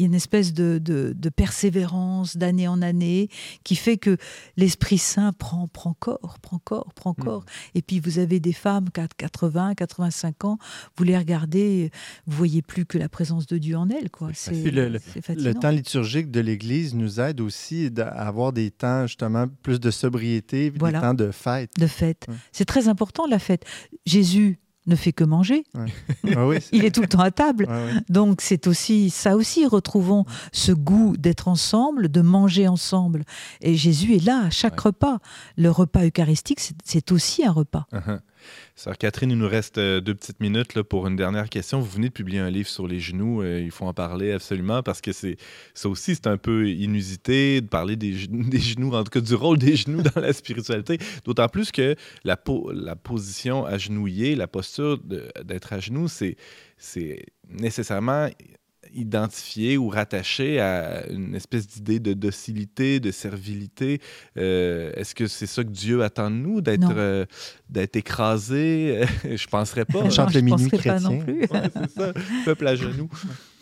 y 0.00 0.04
a 0.04 0.06
une 0.06 0.14
espèce 0.14 0.52
de, 0.52 0.78
de, 0.78 1.28
persévérance 1.28 2.36
d'année 2.36 2.68
en 2.68 2.82
année 2.82 3.28
qui 3.64 3.76
fait 3.76 3.96
que 3.96 4.16
l'Esprit 4.56 4.98
Saint 4.98 5.32
prend, 5.32 5.68
prend 5.68 5.94
corps, 5.94 6.38
prend 6.40 6.58
corps, 6.58 6.92
prend 6.94 7.14
hmm. 7.16 7.22
corps. 7.22 7.44
Et 7.74 7.82
puis 7.82 8.00
vous 8.00 8.18
avez 8.18 8.40
des 8.40 8.52
femmes, 8.52 8.86
80, 8.90 9.74
85 9.74 10.44
ans, 10.44 10.58
vous 10.96 11.04
les 11.04 11.16
regardez, 11.16 11.90
vous 12.26 12.36
voyez 12.36 12.62
plus 12.62 12.84
que 12.84 12.98
la 12.98 13.08
présence 13.08 13.46
de 13.46 13.58
Dieu 13.58 13.76
en 13.76 13.88
elles. 13.88 14.10
Quoi. 14.10 14.30
C'est, 14.34 14.70
le, 14.70 14.88
le, 14.88 15.54
temps 15.54 15.70
liturgique 15.70 16.30
de 16.30 16.40
l'Église 16.40 16.94
nous 16.94 17.20
aide 17.20 17.40
aussi 17.40 17.90
à 17.98 18.26
avoir 18.26 18.52
des 18.52 18.70
temps 18.70 19.06
justement 19.06 19.46
plus 19.62 19.80
de 19.80 19.90
sobriété, 19.90 20.70
des 20.70 20.92
temps 20.92 21.14
de 21.14 21.30
fête. 21.30 21.70
De 21.78 21.86
fête. 21.86 22.26
C'est 22.52 22.64
très 22.64 22.88
important 22.88 23.26
la 23.26 23.38
fête. 23.38 23.64
Jésus 24.06 24.58
ne 24.86 24.96
fait 24.96 25.12
que 25.12 25.24
manger. 25.24 25.64
Ah 25.74 25.84
il 26.72 26.84
est 26.84 26.94
tout 26.94 27.02
le 27.02 27.08
temps 27.08 27.20
à 27.20 27.30
table. 27.30 27.68
Donc 28.08 28.40
c'est 28.40 28.66
aussi 28.66 29.10
ça 29.10 29.36
aussi, 29.36 29.66
retrouvons 29.66 30.24
ce 30.52 30.72
goût 30.72 31.16
d'être 31.16 31.48
ensemble, 31.48 32.10
de 32.10 32.20
manger 32.20 32.68
ensemble. 32.68 33.24
Et 33.60 33.76
Jésus 33.76 34.16
est 34.16 34.24
là 34.24 34.44
à 34.46 34.50
chaque 34.50 34.78
repas. 34.78 35.18
Le 35.56 35.70
repas 35.70 36.04
eucharistique, 36.04 36.60
c'est 36.84 37.12
aussi 37.12 37.44
un 37.44 37.52
repas. 37.52 37.86
Uh-huh. 37.92 38.20
Sœur 38.76 38.96
Catherine, 38.96 39.30
il 39.30 39.38
nous 39.38 39.48
reste 39.48 39.78
euh, 39.78 40.00
deux 40.00 40.14
petites 40.14 40.40
minutes 40.40 40.82
pour 40.82 41.06
une 41.06 41.16
dernière 41.16 41.48
question. 41.48 41.80
Vous 41.80 41.90
venez 41.90 42.08
de 42.08 42.12
publier 42.12 42.40
un 42.40 42.50
livre 42.50 42.68
sur 42.68 42.86
les 42.86 43.00
genoux. 43.00 43.42
Euh, 43.42 43.60
il 43.60 43.70
faut 43.70 43.86
en 43.86 43.94
parler 43.94 44.32
absolument 44.32 44.82
parce 44.82 45.00
que 45.00 45.12
c'est 45.12 45.36
ça 45.74 45.88
aussi, 45.88 46.14
c'est 46.14 46.26
un 46.26 46.36
peu 46.36 46.68
inusité 46.68 47.60
de 47.60 47.66
parler 47.66 47.96
des, 47.96 48.12
genoux, 48.58 48.92
en 48.94 49.04
tout 49.04 49.10
cas 49.10 49.20
du 49.20 49.34
rôle 49.34 49.58
des 49.58 49.76
genoux 49.76 50.02
dans 50.02 50.20
la 50.20 50.32
spiritualité. 50.32 50.98
D'autant 51.24 51.48
plus 51.48 51.72
que 51.72 51.94
la, 52.24 52.38
la 52.72 52.96
position 52.96 53.64
agenouillée, 53.64 54.34
la 54.34 54.46
posture 54.46 54.98
d'être 55.44 55.72
à 55.72 55.80
genoux, 55.80 56.08
c'est 56.08 56.36
nécessairement 57.48 58.28
identifié 58.94 59.76
ou 59.76 59.88
rattaché 59.88 60.60
à 60.60 61.06
une 61.10 61.34
espèce 61.34 61.66
d'idée 61.66 62.00
de 62.00 62.12
docilité, 62.12 63.00
de 63.00 63.10
servilité. 63.10 64.00
Euh, 64.36 64.92
est-ce 64.94 65.14
que 65.14 65.26
c'est 65.26 65.46
ça 65.46 65.64
que 65.64 65.68
Dieu 65.68 66.02
attend 66.02 66.30
de 66.30 66.36
nous, 66.36 66.60
d'être 66.60 66.92
euh, 66.96 67.26
d'être 67.68 67.96
écrasé? 67.96 69.02
Je 69.24 69.46
penserais 69.46 69.84
pas. 69.84 69.98
On 69.98 70.10
chante 70.10 70.34
le 70.34 70.40
minuit 70.40 70.68
chrétien. 70.70 70.94
Pas 70.94 71.00
non 71.00 71.18
plus. 71.18 71.42
c'est 71.48 71.90
ça, 71.90 72.12
peuple 72.44 72.66
à 72.66 72.76
genoux. 72.76 73.08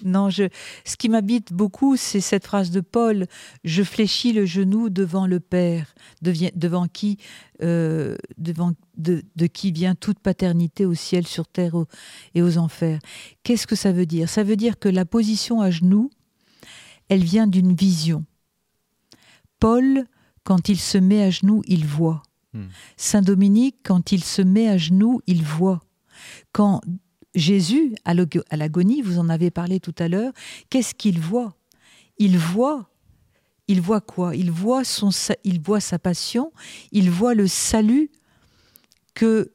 Non, 0.05 0.31
je, 0.31 0.45
ce 0.85 0.97
qui 0.97 1.09
m'habite 1.09 1.53
beaucoup, 1.53 1.97
c'est 1.97 2.21
cette 2.21 2.47
phrase 2.47 2.71
de 2.71 2.81
Paul 2.81 3.27
Je 3.65 3.83
fléchis 3.83 4.33
le 4.33 4.47
genou 4.47 4.91
devant 4.91 5.27
le 5.27 5.41
Père, 5.41 5.95
devant 6.23 6.87
qui, 6.87 7.19
euh, 7.63 8.17
devant, 8.37 8.73
de, 8.97 9.23
qui 9.47 9.73
vient 9.73 9.95
toute 9.95 10.19
paternité 10.19 10.87
au 10.87 10.95
ciel, 10.95 11.27
sur 11.27 11.47
terre 11.47 11.75
et 12.35 12.43
aux 12.43 12.59
enfers. 12.59 13.01
Qu'est-ce 13.43 13.67
que 13.67 13.77
ça 13.77 13.93
veut 13.93 14.07
dire? 14.07 14.29
Ça 14.29 14.43
veut 14.43 14.57
dire 14.57 14.79
que 14.79 14.89
la 14.89 15.05
position 15.05 15.61
à 15.61 15.71
genoux, 15.71 16.11
elle 17.09 17.25
vient 17.25 17.47
d'une 17.47 17.75
vision. 17.75 18.25
Paul, 19.61 20.05
quand 20.45 20.69
il 20.69 20.79
se 20.79 20.99
met 20.99 21.23
à 21.23 21.31
genoux, 21.31 21.63
il 21.67 21.85
voit. 21.85 22.23
Hmm. 22.53 22.67
Saint 22.97 23.23
Dominique, 23.23 23.77
quand 23.83 24.13
il 24.13 24.23
se 24.23 24.43
met 24.43 24.69
à 24.69 24.79
genoux, 24.79 25.21
il 25.27 25.43
voit. 25.43 25.81
Quand 26.53 26.81
Jésus, 27.39 27.95
à 28.05 28.15
l'agonie, 28.57 29.03
vous 29.03 29.19
en 29.19 29.29
avez 29.29 29.51
parlé 29.51 29.81
tout 29.81 29.95
à 29.99 30.09
l'heure, 30.09 30.33
qu'est-ce 30.71 30.95
qu'il 30.95 31.21
voit? 31.21 31.57
Il 32.19 32.37
voit, 32.39 32.91
il 33.69 33.81
voit 33.81 34.01
quoi? 34.01 34.35
Il 34.35 34.51
voit 34.51 34.85
sa 34.85 35.99
passion, 35.99 36.53
il 36.93 37.11
voit 37.11 37.35
le 37.35 37.47
salut 37.47 38.11
que 39.15 39.53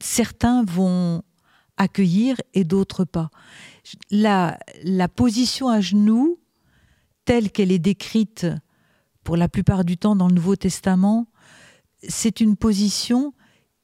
certains 0.00 0.64
vont 0.64 1.22
accueillir 1.76 2.36
et 2.54 2.64
d'autres 2.64 3.04
pas. 3.04 3.30
La, 4.10 4.58
la 4.84 5.08
position 5.08 5.68
à 5.68 5.80
genoux, 5.80 6.38
telle 7.24 7.50
qu'elle 7.50 7.72
est 7.72 7.78
décrite 7.78 8.46
pour 9.24 9.36
la 9.36 9.48
plupart 9.48 9.84
du 9.84 9.96
temps 9.96 10.16
dans 10.16 10.28
le 10.28 10.34
Nouveau 10.34 10.56
Testament, 10.56 11.26
c'est 12.08 12.40
une 12.40 12.56
position 12.56 13.32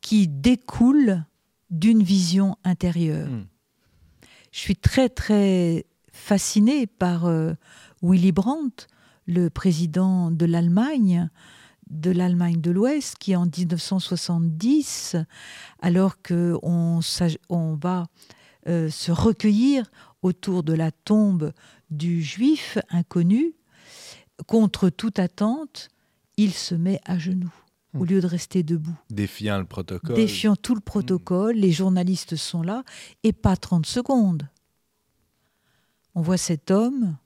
qui 0.01 0.29
découle 0.29 1.25
d'une 1.71 2.03
vision 2.03 2.57
intérieure. 2.65 3.29
Hmm. 3.29 3.47
Je 4.53 4.59
suis 4.59 4.77
très 4.77 5.09
très 5.09 5.87
fascinée 6.13 6.87
par 6.87 7.27
euh, 7.27 7.53
Willy 8.03 8.33
Brandt, 8.33 8.87
le 9.27 9.51
président 9.51 10.31
de 10.31 10.47
l'Allemagne, 10.47 11.29
de 11.91 12.11
l'Allemagne 12.11 12.61
de 12.61 12.71
l'Ouest, 12.71 13.17
qui 13.19 13.37
en 13.37 13.47
1970, 13.47 15.17
alors 15.81 16.23
qu'on 16.23 17.01
on 17.49 17.75
va 17.75 18.07
euh, 18.69 18.89
se 18.91 19.13
recueillir 19.13 19.91
autour 20.23 20.63
de 20.63 20.73
la 20.73 20.91
tombe 20.91 21.53
du 21.91 22.23
juif 22.23 22.79
inconnu, 22.91 23.55
contre 24.47 24.91
toute 24.91 25.19
attente, 25.19 25.89
il 26.37 26.53
se 26.53 26.75
met 26.75 27.01
à 27.05 27.19
genoux 27.19 27.55
au 27.99 28.05
hmm. 28.05 28.09
lieu 28.09 28.21
de 28.21 28.27
rester 28.27 28.63
debout. 28.63 28.97
Défiant 29.11 29.59
le 29.59 29.65
protocole. 29.65 30.17
Défiant 30.17 30.57
tout 30.57 30.75
le 30.75 30.81
protocole, 30.81 31.57
les 31.57 31.73
journalistes 31.73 32.37
sont 32.37 32.63
là, 32.63 32.85
et 33.23 33.33
pas 33.33 33.57
30 33.57 33.87
secondes. 33.87 34.49
On 36.15 36.23
voit 36.23 36.39
cet 36.39 36.71
homme, 36.71 37.17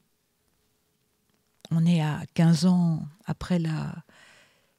on 1.71 1.87
est 1.87 2.01
à 2.01 2.23
15 2.35 2.67
ans 2.67 3.07
après 3.27 3.59
la, 3.59 3.95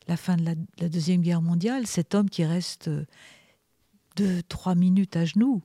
la 0.08 0.18
fin 0.18 0.36
de 0.36 0.44
la, 0.78 0.90
Deuxième 0.90 1.22
Guerre 1.22 1.42
mondiale, 1.42 1.88
cet 1.88 2.16
homme 2.16 2.30
qui 2.30 2.44
reste 2.44 2.90
deux, 4.18 4.44
trois 4.44 4.76
minutes 4.76 5.16
à 5.16 5.26
genoux. 5.26 5.62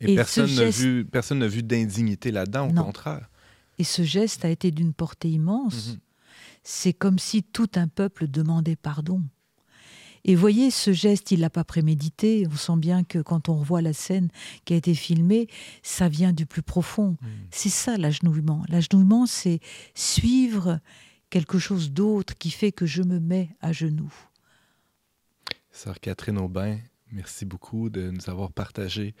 Et, 0.00 0.14
personne 0.16 0.54
n'a 0.54 0.68
vu, 0.68 1.04
personne 1.04 1.46
vu 1.46 1.62
d'indignité 1.62 2.30
là-dedans, 2.30 2.68
au 2.68 2.72
contraire. 2.74 3.30
Et 3.78 3.84
ce 3.84 4.02
geste 4.02 4.44
a 4.44 4.50
été 4.50 4.70
d'une 4.70 4.92
portée 4.92 5.30
immense. 5.30 5.88
Mhm. 5.88 5.98
C'est 6.64 6.92
comme 6.92 7.18
si 7.18 7.42
tout 7.42 7.70
un 7.76 7.88
peuple 7.88 8.26
demandait 8.26 8.76
pardon. 8.76 9.22
Et 10.24 10.34
voyez, 10.34 10.70
ce 10.70 10.92
geste, 10.92 11.30
il 11.32 11.40
l'a 11.40 11.50
pas 11.50 11.64
prémédité. 11.64 12.46
On 12.50 12.56
sent 12.56 12.76
bien 12.78 13.04
que 13.04 13.18
quand 13.18 13.50
on 13.50 13.58
revoit 13.58 13.82
la 13.82 13.92
scène 13.92 14.30
qui 14.64 14.72
a 14.72 14.76
été 14.76 14.94
filmée, 14.94 15.48
ça 15.82 16.08
vient 16.08 16.32
du 16.32 16.46
plus 16.46 16.62
profond. 16.62 17.18
Mhm. 17.20 17.28
C'est 17.50 17.68
ça 17.68 17.98
l'agenouillement. 17.98 18.64
L'agenouillement, 18.68 19.26
c'est 19.26 19.60
suivre 19.94 20.80
quelque 21.28 21.58
chose 21.58 21.92
d'autre 21.92 22.34
qui 22.38 22.50
fait 22.50 22.72
que 22.72 22.86
je 22.86 23.02
me 23.02 23.20
mets 23.20 23.50
à 23.60 23.72
genoux. 23.72 24.12
Sœur 25.70 26.00
Catherine 26.00 26.38
Aubin, 26.38 26.78
merci 27.12 27.44
beaucoup 27.44 27.90
de 27.90 28.10
nous 28.10 28.30
avoir 28.30 28.52
partagé 28.52 29.14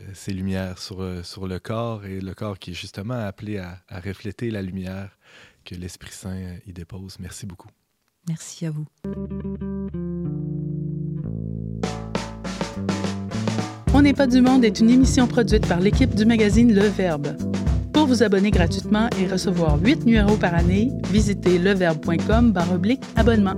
euh, 0.00 0.10
ces 0.14 0.32
lumières 0.32 0.78
sur, 0.78 1.02
euh, 1.02 1.22
sur 1.22 1.46
le 1.46 1.58
corps 1.58 2.06
et 2.06 2.20
le 2.20 2.34
corps 2.34 2.58
qui 2.58 2.70
est 2.70 2.74
justement 2.74 3.14
appelé 3.14 3.58
à, 3.58 3.82
à 3.88 4.00
refléter 4.00 4.50
la 4.50 4.62
lumière 4.62 5.18
que 5.64 5.74
l'Esprit 5.74 6.12
Saint 6.12 6.36
euh, 6.36 6.56
y 6.66 6.72
dépose. 6.72 7.18
Merci 7.20 7.46
beaucoup. 7.46 7.68
Merci 8.28 8.66
à 8.66 8.70
vous. 8.70 8.86
On 13.92 14.02
n'est 14.02 14.14
pas 14.14 14.26
du 14.26 14.40
monde 14.40 14.64
est 14.64 14.80
une 14.80 14.90
émission 14.90 15.26
produite 15.26 15.66
par 15.66 15.80
l'équipe 15.80 16.14
du 16.14 16.24
magazine 16.24 16.74
Le 16.74 16.86
Verbe. 16.86 17.36
Pour 17.92 18.06
vous 18.06 18.22
abonner 18.22 18.50
gratuitement 18.50 19.08
et 19.18 19.26
recevoir 19.26 19.78
8 19.78 20.06
numéros 20.06 20.36
par 20.36 20.54
année, 20.54 20.90
visitez 21.10 21.58
leverbe.com 21.58 22.54
abonnement. 23.16 23.56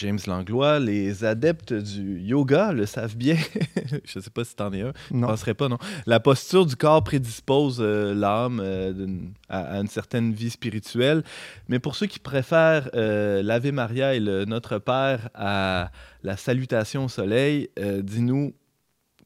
James 0.00 0.18
Langlois, 0.26 0.78
les 0.78 1.26
adeptes 1.26 1.74
du 1.74 2.20
yoga 2.20 2.72
le 2.72 2.86
savent 2.86 3.16
bien. 3.16 3.36
je 4.04 4.18
ne 4.18 4.22
sais 4.22 4.30
pas 4.30 4.44
si 4.44 4.56
tu 4.56 4.62
en 4.62 4.72
es 4.72 4.80
un. 4.80 4.94
Je 5.10 5.16
ne 5.16 5.26
penserais 5.26 5.52
pas, 5.52 5.68
non. 5.68 5.76
La 6.06 6.20
posture 6.20 6.64
du 6.64 6.74
corps 6.74 7.04
prédispose 7.04 7.80
euh, 7.82 8.14
l'âme 8.14 8.62
euh, 8.64 9.18
à, 9.50 9.76
une 9.78 9.88
certaine 9.88 10.32
vie 10.32 10.48
spirituelle. 10.48 11.22
Mais 11.68 11.80
pour 11.80 11.96
ceux 11.96 12.06
qui 12.06 12.18
préfèrent 12.18 12.88
euh, 12.94 13.42
l'Ave 13.42 13.72
Maria 13.72 14.14
et 14.14 14.20
le 14.20 14.46
Notre 14.46 14.78
Père 14.78 15.28
à 15.34 15.90
la 16.22 16.38
salutation 16.38 17.04
au 17.04 17.08
soleil, 17.08 17.68
dis-nous 17.78 18.54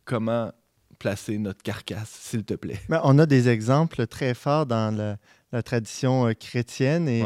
comment 0.04 0.50
placer 0.98 1.38
notre 1.38 1.62
carcasse, 1.62 2.10
s'il 2.10 2.44
te 2.44 2.54
plaît. 2.54 2.80
Ben, 2.88 3.00
on 3.04 3.18
a 3.20 3.26
des 3.26 3.48
exemples 3.48 4.06
très 4.08 4.34
forts 4.34 4.66
dans 4.66 5.16
la 5.52 5.62
tradition 5.62 6.32
chrétienne 6.34 7.08
et 7.08 7.22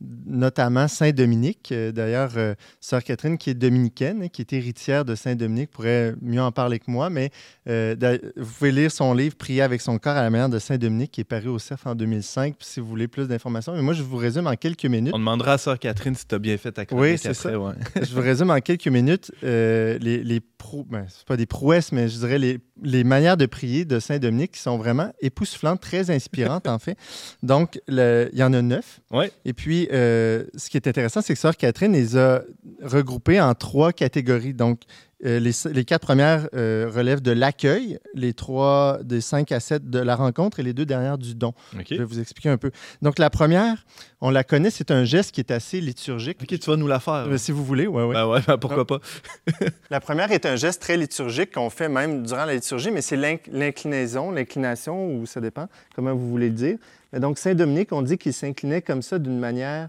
notamment 0.00 0.86
Saint-Dominique. 0.86 1.70
Euh, 1.72 1.90
d'ailleurs, 1.92 2.32
euh, 2.36 2.54
Sœur 2.80 3.02
Catherine, 3.02 3.36
qui 3.36 3.50
est 3.50 3.54
dominicaine, 3.54 4.30
qui 4.30 4.42
est 4.42 4.52
héritière 4.52 5.04
de 5.04 5.14
Saint-Dominique, 5.14 5.70
pourrait 5.70 6.14
mieux 6.22 6.40
en 6.40 6.52
parler 6.52 6.78
que 6.78 6.90
moi, 6.90 7.10
mais 7.10 7.30
euh, 7.68 7.96
vous 8.36 8.52
pouvez 8.52 8.72
lire 8.72 8.92
son 8.92 9.12
livre 9.14 9.36
Prier 9.36 9.62
avec 9.62 9.80
son 9.80 9.98
corps 9.98 10.16
à 10.16 10.22
la 10.22 10.30
manière 10.30 10.48
de 10.48 10.58
Saint-Dominique, 10.58 11.12
qui 11.12 11.20
est 11.22 11.24
paru 11.24 11.48
au 11.48 11.58
CERF 11.58 11.86
en 11.86 11.94
2005, 11.94 12.54
si 12.60 12.80
vous 12.80 12.86
voulez 12.86 13.08
plus 13.08 13.26
d'informations. 13.26 13.72
Mais 13.74 13.82
moi, 13.82 13.94
je 13.94 14.02
vous 14.02 14.16
résume 14.16 14.46
en 14.46 14.54
quelques 14.54 14.86
minutes. 14.86 15.12
On 15.14 15.18
demandera 15.18 15.54
à 15.54 15.58
Sœur 15.58 15.78
Catherine 15.78 16.14
si 16.14 16.26
tu 16.26 16.34
as 16.34 16.38
bien 16.38 16.56
fait 16.58 16.72
ta 16.72 16.86
chronique 16.86 17.02
Oui, 17.02 17.18
c'est 17.18 17.34
ça. 17.34 17.50
je 17.96 18.14
vous 18.14 18.22
résume 18.22 18.50
en 18.50 18.60
quelques 18.60 18.88
minutes 18.88 19.32
les, 19.42 19.98
les 19.98 20.40
ben, 20.88 21.06
pas 21.26 21.36
des 21.36 21.46
prouesses, 21.46 21.92
mais 21.92 22.08
je 22.08 22.18
dirais 22.18 22.38
les, 22.38 22.58
les 22.82 23.04
manières 23.04 23.36
de 23.36 23.46
prier 23.46 23.84
de 23.84 24.00
Saint-Dominique 24.00 24.52
qui 24.52 24.60
sont 24.60 24.76
vraiment 24.76 25.12
époustouflantes, 25.20 25.80
très 25.80 26.10
inspirantes, 26.10 26.68
en 26.68 26.78
fait. 26.78 26.96
Donc, 27.42 27.80
il 27.88 28.30
y 28.32 28.42
en 28.42 28.52
a 28.52 28.62
neuf. 28.62 29.00
Ouais. 29.10 29.32
Et 29.44 29.52
puis, 29.52 29.88
euh, 29.92 30.44
ce 30.56 30.68
qui 30.70 30.76
est 30.76 30.86
intéressant, 30.86 31.22
c'est 31.22 31.34
que 31.34 31.40
Sœur 31.40 31.56
Catherine 31.56 31.92
les 31.92 32.16
a 32.16 32.42
regroupés 32.82 33.40
en 33.40 33.54
trois 33.54 33.92
catégories. 33.92 34.54
Donc, 34.54 34.80
euh, 35.24 35.40
les, 35.40 35.84
quatre 35.84 36.02
premières 36.02 36.48
euh, 36.54 36.88
relèvent 36.94 37.22
de 37.22 37.32
l'accueil, 37.32 37.98
les 38.14 38.34
trois 38.34 39.00
des 39.02 39.20
cinq 39.20 39.50
à 39.50 39.58
sept 39.58 39.90
de 39.90 39.98
la 39.98 40.14
rencontre 40.14 40.60
et 40.60 40.62
les 40.62 40.72
deux 40.72 40.86
dernières 40.86 41.18
du 41.18 41.34
don. 41.34 41.54
Je 41.72 41.96
vais 41.96 42.04
vous 42.04 42.20
expliquer 42.20 42.50
un 42.50 42.56
peu. 42.56 42.70
Donc, 43.02 43.18
la 43.18 43.28
première, 43.28 43.84
on 44.20 44.30
la 44.30 44.44
connaît, 44.44 44.70
c'est 44.70 44.92
un 44.92 45.04
geste 45.04 45.32
qui 45.32 45.40
est 45.40 45.50
assez 45.50 45.80
liturgique. 45.80 46.38
OK, 46.40 46.58
tu 46.58 46.70
vas 46.70 46.76
nous 46.76 46.86
la 46.86 47.00
faire. 47.00 47.26
si 47.36 47.50
vous 47.50 47.64
voulez, 47.64 47.88
oui, 47.88 48.04
oui. 48.04 48.14
Ben 48.14 48.26
ouais, 48.28 48.40
ben 48.46 48.58
pourquoi 48.58 48.86
pas. 48.86 49.00
la 49.90 49.98
première 49.98 50.30
est 50.30 50.46
un 50.46 50.54
geste 50.54 50.82
très 50.82 50.96
liturgique 50.96 51.52
qu'on 51.52 51.70
fait 51.70 51.88
même 51.88 52.24
durant 52.24 52.44
la 52.44 52.54
liturgie, 52.54 52.92
mais 52.92 53.02
c'est 53.02 53.16
l'inclinaison, 53.16 54.30
l'inclination, 54.30 55.12
ou 55.16 55.26
ça 55.26 55.40
dépend 55.40 55.68
comment 55.96 56.14
vous 56.14 56.30
voulez 56.30 56.48
le 56.48 56.54
dire. 56.54 56.78
donc, 57.12 57.38
Saint 57.38 57.54
Dominique, 57.54 57.92
on 57.92 58.02
dit 58.02 58.18
qu'il 58.18 58.32
s'inclinait 58.32 58.82
comme 58.82 59.02
ça 59.02 59.18
d'une 59.18 59.38
manière 59.38 59.88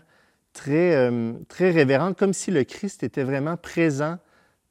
très, 0.54 0.96
euh, 0.96 1.34
très 1.48 1.70
révérente, 1.70 2.18
comme 2.18 2.34
si 2.34 2.50
le 2.50 2.63
Christ 2.63 3.04
était 3.04 3.24
vraiment 3.24 3.58
présent 3.58 4.18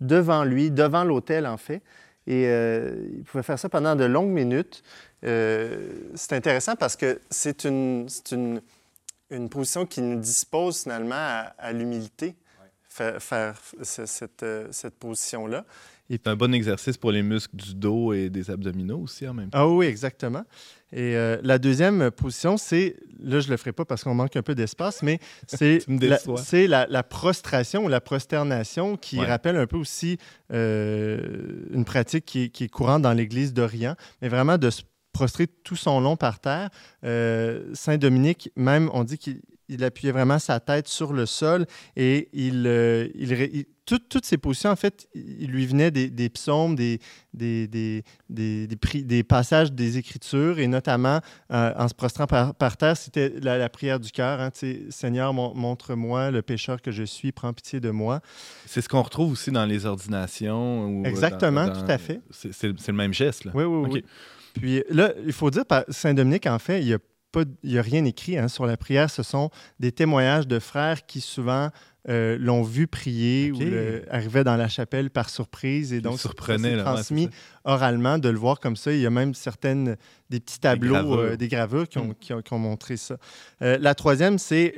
devant 0.01 0.45
lui, 0.45 0.71
devant 0.71 1.05
l'autel 1.05 1.47
en 1.47 1.57
fait. 1.57 1.83
Et 2.27 2.47
euh, 2.47 3.09
il 3.17 3.25
pouvait 3.25 3.43
faire 3.43 3.59
ça 3.59 3.69
pendant 3.69 3.97
de 3.97 4.05
longues 4.05 4.31
minutes. 4.31 4.83
Euh, 5.25 6.11
c'est 6.15 6.35
intéressant 6.35 6.77
parce 6.77 6.95
que 6.95 7.21
c'est 7.31 7.65
une, 7.65 8.07
une, 8.31 8.61
une, 9.31 9.49
position 9.49 9.87
qui 9.87 10.03
nous 10.03 10.21
dispose 10.21 10.83
finalement 10.83 11.17
à, 11.59 11.73
l'humilité, 11.73 12.37
faire, 12.89 13.23
faire, 13.23 13.61
cette, 13.83 14.45
cette 14.71 14.95
position-là. 14.99 15.65
C'est 16.11 16.27
un 16.27 16.37
bon 16.37 16.55
exercice 16.55 16.97
pour 16.97 17.13
les 17.13 17.23
muscles 17.23 17.57
du 17.57 17.75
dos 17.75 18.13
et 18.13 18.31
des 18.31 18.51
abdominaux 18.51 19.01
aussi 19.01 19.27
en 19.27 19.35
même 19.35 19.51
temps. 19.51 19.59
Ah 19.59 19.69
oui, 19.69 19.87
exactement. 19.87 20.45
Et 20.93 21.17
euh, 21.17 21.37
la 21.43 21.59
deuxième 21.59 22.11
position, 22.11 22.57
c'est, 22.57 22.97
là 23.23 23.41
je 23.41 23.47
ne 23.47 23.53
le 23.53 23.57
ferai 23.59 23.73
pas 23.73 23.85
parce 23.85 24.05
qu'on 24.05 24.15
manque 24.15 24.37
un 24.37 24.43
peu 24.43 24.55
d'espace, 24.55 25.03
mais 25.03 25.19
c'est 25.47 26.67
la, 26.67 26.87
la, 26.89 27.03
prostration 27.03 27.85
ou 27.85 27.89
la 27.89 28.01
prosternation 28.01 28.97
qui 28.97 29.21
rappelle 29.21 29.57
un 29.57 29.67
peu 29.67 29.77
aussi 29.77 30.19
euh, 30.53 31.67
une 31.73 31.85
pratique 31.85 32.25
qui 32.25 32.45
est, 32.45 32.69
courante 32.69 33.03
dans 33.03 33.13
l'Église 33.13 33.53
d'Orient, 33.53 33.97
mais 34.23 34.29
vraiment 34.29 34.57
de 34.57 34.71
se 34.71 34.83
prostrer 35.19 35.49
tout 35.49 35.75
son 35.75 35.99
long 35.99 36.17
par 36.17 36.39
terre. 36.39 36.71
Euh, 37.05 37.75
Saint 37.75 37.99
Dominique, 37.99 38.53
même, 38.55 38.89
on 38.93 39.03
dit 39.03 39.19
qu'il 39.19 39.41
il 39.69 39.85
appuyait 39.85 40.13
vraiment 40.13 40.39
sa 40.39 40.61
tête 40.61 40.89
sur 40.89 41.13
le 41.13 41.27
sol 41.27 41.67
et 41.97 42.29
il, 42.33 42.67
euh, 42.67 43.09
il, 43.15 43.67
toutes 43.85 44.25
ces 44.25 44.37
positions, 44.37 44.71
en 44.71 44.77
fait, 44.77 45.09
il 45.15 45.51
lui 45.51 45.67
venait 45.67 45.91
des, 45.91 46.29
psaumes, 46.29 46.77
des, 46.77 47.01
des, 47.33 47.67
des, 47.69 48.67
des, 48.69 49.25
passages 49.25 49.73
des 49.73 49.97
Écritures 49.97 50.59
et 50.59 50.67
notamment 50.67 51.21
euh, 51.51 51.73
en 51.77 51.89
se 51.89 51.95
prostrant 51.95 52.27
par, 52.27 52.77
terre, 52.77 52.97
c'était 52.97 53.33
la, 53.41 53.69
prière 53.69 53.99
du 53.99 54.11
cœur. 54.11 54.41
Hein, 54.41 54.51
Seigneur, 54.91 55.33
montre-moi 55.33 56.31
le 56.31 56.43
pécheur 56.43 56.83
que 56.83 56.91
je 56.91 57.03
suis, 57.03 57.33
prends 57.33 57.53
pitié 57.53 57.81
de 57.81 57.91
moi. 57.91 58.21
C'est 58.67 58.83
ce 58.83 58.89
qu'on 58.89 59.03
retrouve 59.03 59.33
aussi 59.33 59.51
dans 59.51 59.67
les 59.67 59.87
ordinations. 59.87 61.03
Exactement, 61.05 61.69
tout 61.69 61.91
à 61.91 61.99
fait. 61.99 62.21
C'est 62.31 62.89
le 62.89 62.93
même 62.93 63.15
geste. 63.15 63.45
Là. 63.45 63.53
Oui, 63.55 63.65
oui, 63.65 63.89
oui. 63.91 64.05
Puis 64.55 64.83
là, 64.91 65.13
il 65.25 65.33
faut 65.33 65.51
dire, 65.51 65.65
Saint-Dominique, 65.89 66.47
en 66.47 66.59
fait, 66.59 66.81
il 66.81 66.89
y 66.89 66.95
a 66.95 66.99
il 67.63 67.71
n'y 67.71 67.79
a 67.79 67.83
rien 67.83 68.05
écrit 68.05 68.39
hein, 68.39 68.49
sur 68.49 68.67
la 68.67 68.77
prière. 68.77 69.11
Ce 69.11 69.23
sont 69.23 69.51
des 69.79 69.93
témoignages 69.93 70.47
de 70.47 70.59
frères 70.59 71.07
qui 71.07 71.21
souvent 71.21 71.71
euh, 72.09 72.39
l'ont 72.41 72.63
vu 72.63 72.87
prier 72.87 73.53
ou 73.53 73.59
arrivaient 74.11 74.45
dans 74.45 74.57
la 74.57 74.69
chapelle 74.69 75.11
par 75.11 75.29
surprise 75.29 75.93
et 75.93 76.01
donc 76.01 76.19
surprenait 76.19 76.79
transmis 76.79 77.29
oralement 77.65 78.19
de 78.19 78.29
le 78.29 78.39
voir 78.39 78.61
comme 78.61 78.77
ça. 78.77 78.93
Il 78.93 79.01
y 79.01 79.07
a 79.07 79.11
même 79.11 79.35
certaines 79.35 79.97
des 80.31 80.41
petits 80.41 80.61
tableaux, 80.61 81.37
des 81.37 81.49
gravures, 81.49 81.81
euh, 81.81 82.01
mm. 82.01 82.15
qui, 82.19 82.33
ont, 82.33 82.43
qui, 82.43 82.53
ont, 82.55 82.59
montré 82.59 82.97
ça. 82.97 83.17
Euh, 83.63 83.77
la 83.81 83.95
troisième, 83.95 84.39
c'est 84.39 84.75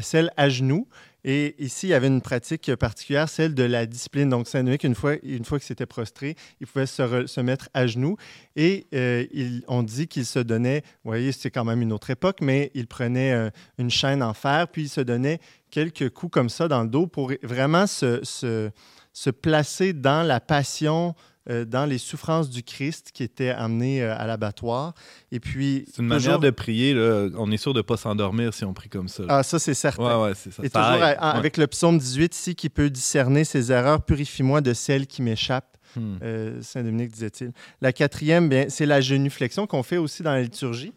celle 0.00 0.30
à 0.36 0.48
genoux. 0.48 0.88
Et 1.28 1.56
ici, 1.58 1.88
il 1.88 1.90
y 1.90 1.94
avait 1.94 2.06
une 2.06 2.20
pratique 2.20 2.72
particulière, 2.76 3.28
celle 3.28 3.52
de 3.52 3.64
la 3.64 3.84
discipline. 3.84 4.30
Donc, 4.30 4.46
Saint-Dominique, 4.46 4.84
une 4.84 4.94
fois, 4.94 5.16
une 5.24 5.44
fois 5.44 5.58
qu'il 5.58 5.66
s'était 5.66 5.84
prostré, 5.84 6.36
il 6.60 6.68
pouvait 6.68 6.86
se, 6.86 7.26
se, 7.26 7.40
mettre 7.40 7.68
à 7.74 7.88
genoux 7.88 8.16
et 8.54 8.86
euh, 8.94 9.26
on 9.66 9.82
dit 9.82 10.06
qu'il 10.06 10.24
se 10.24 10.38
donnait, 10.38 10.82
vous 11.02 11.10
voyez, 11.10 11.32
c'est 11.32 11.50
quand 11.50 11.64
même 11.64 11.82
une 11.82 11.92
autre 11.92 12.10
époque, 12.10 12.38
mais 12.42 12.70
il 12.74 12.86
prenait 12.86 13.32
euh, 13.32 13.50
une 13.76 13.90
chaîne 13.90 14.22
en 14.22 14.34
fer, 14.34 14.68
puis 14.68 14.82
il 14.82 14.88
se 14.88 15.00
donnait 15.00 15.40
quelques 15.72 16.10
coups 16.10 16.32
comme 16.32 16.48
ça 16.48 16.68
dans 16.68 16.84
le 16.84 16.88
dos 16.88 17.08
pour 17.08 17.32
vraiment 17.42 17.88
se, 17.88 18.20
se, 18.22 19.30
placer 19.30 19.94
dans 19.94 20.24
la 20.24 20.38
passion 20.38 21.16
dans 21.46 21.86
les 21.86 21.98
souffrances 21.98 22.50
du 22.50 22.62
Christ 22.62 23.10
qui 23.12 23.22
étaient 23.22 23.50
amenées 23.50 24.02
euh, 24.02 24.16
à 24.16 24.26
l'abattoir. 24.26 24.94
Et 25.32 25.40
puis. 25.40 25.84
C'est 25.92 26.02
une 26.02 26.08
manière 26.08 26.38
de 26.38 26.50
prier. 26.50 26.94
Là. 26.94 27.28
On 27.36 27.50
est 27.50 27.56
sûr 27.56 27.72
de 27.72 27.78
ne 27.78 27.82
pas 27.82 27.96
s'endormir 27.96 28.52
si 28.54 28.64
on 28.64 28.74
prie 28.74 28.88
comme 28.88 29.08
ça. 29.08 29.24
Ah, 29.28 29.42
ça, 29.42 29.58
c'est 29.58 29.74
certain. 29.74 30.20
Ouais, 30.20 30.28
ouais, 30.28 30.34
c'est 30.34 30.52
ça. 30.52 30.62
Et 30.64 30.70
toujours 30.70 31.02
avec 31.18 31.56
le 31.56 31.66
psaume 31.66 31.98
18 31.98 32.34
ici 32.34 32.54
qui 32.54 32.68
peut 32.68 32.90
discerner 32.90 33.44
ses 33.44 33.72
erreurs, 33.72 34.02
purifie-moi 34.02 34.60
de 34.60 34.72
celles 34.72 35.06
qui 35.06 35.22
m'échappent. 35.22 35.76
Hmm. 35.94 36.16
Euh, 36.22 36.62
Saint 36.62 36.82
Dominique 36.82 37.12
disait-il. 37.12 37.52
La 37.80 37.92
quatrième, 37.92 38.48
bien, 38.48 38.66
c'est 38.68 38.86
la 38.86 39.00
genuflexion 39.00 39.66
qu'on 39.66 39.82
fait 39.82 39.96
aussi 39.96 40.22
dans 40.22 40.32
la 40.32 40.42
liturgie. 40.42 40.92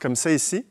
Comme 0.00 0.16
ça 0.16 0.32
ici. 0.32 0.64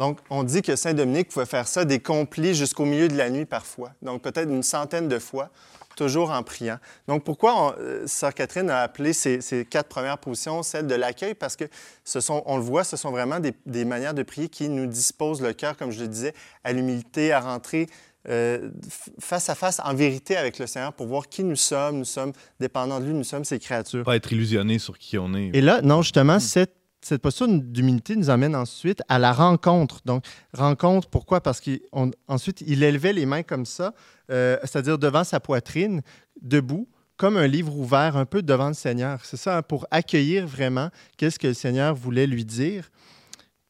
Donc, 0.00 0.18
on 0.30 0.44
dit 0.44 0.62
que 0.62 0.76
Saint 0.76 0.94
Dominique 0.94 1.28
pouvait 1.28 1.44
faire 1.44 1.68
ça 1.68 1.84
des 1.84 2.00
complis 2.00 2.54
jusqu'au 2.54 2.86
milieu 2.86 3.06
de 3.06 3.16
la 3.18 3.28
nuit 3.28 3.44
parfois. 3.44 3.92
Donc, 4.00 4.22
peut-être 4.22 4.48
une 4.48 4.62
centaine 4.62 5.08
de 5.08 5.18
fois, 5.18 5.50
toujours 5.94 6.30
en 6.30 6.42
priant. 6.42 6.78
Donc, 7.06 7.22
pourquoi 7.22 7.76
euh, 7.78 8.06
Sœur 8.06 8.32
Catherine 8.32 8.70
a 8.70 8.80
appelé 8.80 9.12
ces, 9.12 9.66
quatre 9.68 9.90
premières 9.90 10.16
positions 10.16 10.62
celles 10.62 10.86
de 10.86 10.94
l'accueil? 10.94 11.34
Parce 11.34 11.54
que, 11.54 11.66
ce 12.02 12.20
sont, 12.20 12.42
on 12.46 12.56
le 12.56 12.62
voit, 12.62 12.82
ce 12.82 12.96
sont 12.96 13.10
vraiment 13.10 13.40
des, 13.40 13.84
manières 13.84 14.14
de 14.14 14.22
prier 14.22 14.48
qui 14.48 14.70
nous 14.70 14.86
disposent 14.86 15.42
le 15.42 15.52
cœur, 15.52 15.76
comme 15.76 15.90
je 15.90 16.00
le 16.00 16.08
disais, 16.08 16.32
à 16.64 16.72
l'humilité, 16.72 17.32
à 17.32 17.40
rentrer 17.40 17.86
euh, 18.26 18.70
face 19.18 19.50
à 19.50 19.54
face, 19.54 19.82
en 19.84 19.92
vérité 19.92 20.34
avec 20.34 20.58
le 20.58 20.66
Seigneur, 20.66 20.94
pour 20.94 21.08
voir 21.08 21.28
qui 21.28 21.44
nous 21.44 21.56
sommes. 21.56 21.98
Nous 21.98 22.04
sommes 22.06 22.32
dépendants 22.58 23.00
de 23.00 23.04
lui, 23.04 23.12
nous 23.12 23.22
sommes 23.22 23.44
ses 23.44 23.58
créatures. 23.58 24.04
Pas 24.04 24.16
être 24.16 24.32
illusionné 24.32 24.78
sur 24.78 24.96
qui 24.96 25.18
on 25.18 25.34
est. 25.34 25.50
Et 25.52 25.60
là, 25.60 25.82
non, 25.82 26.00
justement, 26.00 26.40
cette 26.40 26.79
cette 27.02 27.22
posture 27.22 27.48
d'humilité 27.48 28.16
nous 28.16 28.30
amène 28.30 28.54
ensuite 28.54 29.02
à 29.08 29.18
la 29.18 29.32
rencontre. 29.32 30.00
Donc, 30.04 30.24
rencontre, 30.52 31.08
pourquoi? 31.08 31.40
Parce 31.40 31.60
qu'ensuite, 31.60 32.62
il 32.66 32.82
élevait 32.82 33.12
les 33.12 33.26
mains 33.26 33.42
comme 33.42 33.64
ça, 33.64 33.94
euh, 34.30 34.58
c'est-à-dire 34.62 34.98
devant 34.98 35.24
sa 35.24 35.40
poitrine, 35.40 36.02
debout, 36.42 36.88
comme 37.16 37.36
un 37.36 37.46
livre 37.46 37.76
ouvert, 37.76 38.16
un 38.16 38.26
peu 38.26 38.42
devant 38.42 38.68
le 38.68 38.74
Seigneur. 38.74 39.24
C'est 39.24 39.36
ça, 39.36 39.58
hein, 39.58 39.62
pour 39.62 39.86
accueillir 39.90 40.46
vraiment 40.46 40.90
qu'est-ce 41.16 41.38
que 41.38 41.48
le 41.48 41.54
Seigneur 41.54 41.94
voulait 41.94 42.26
lui 42.26 42.44
dire. 42.44 42.90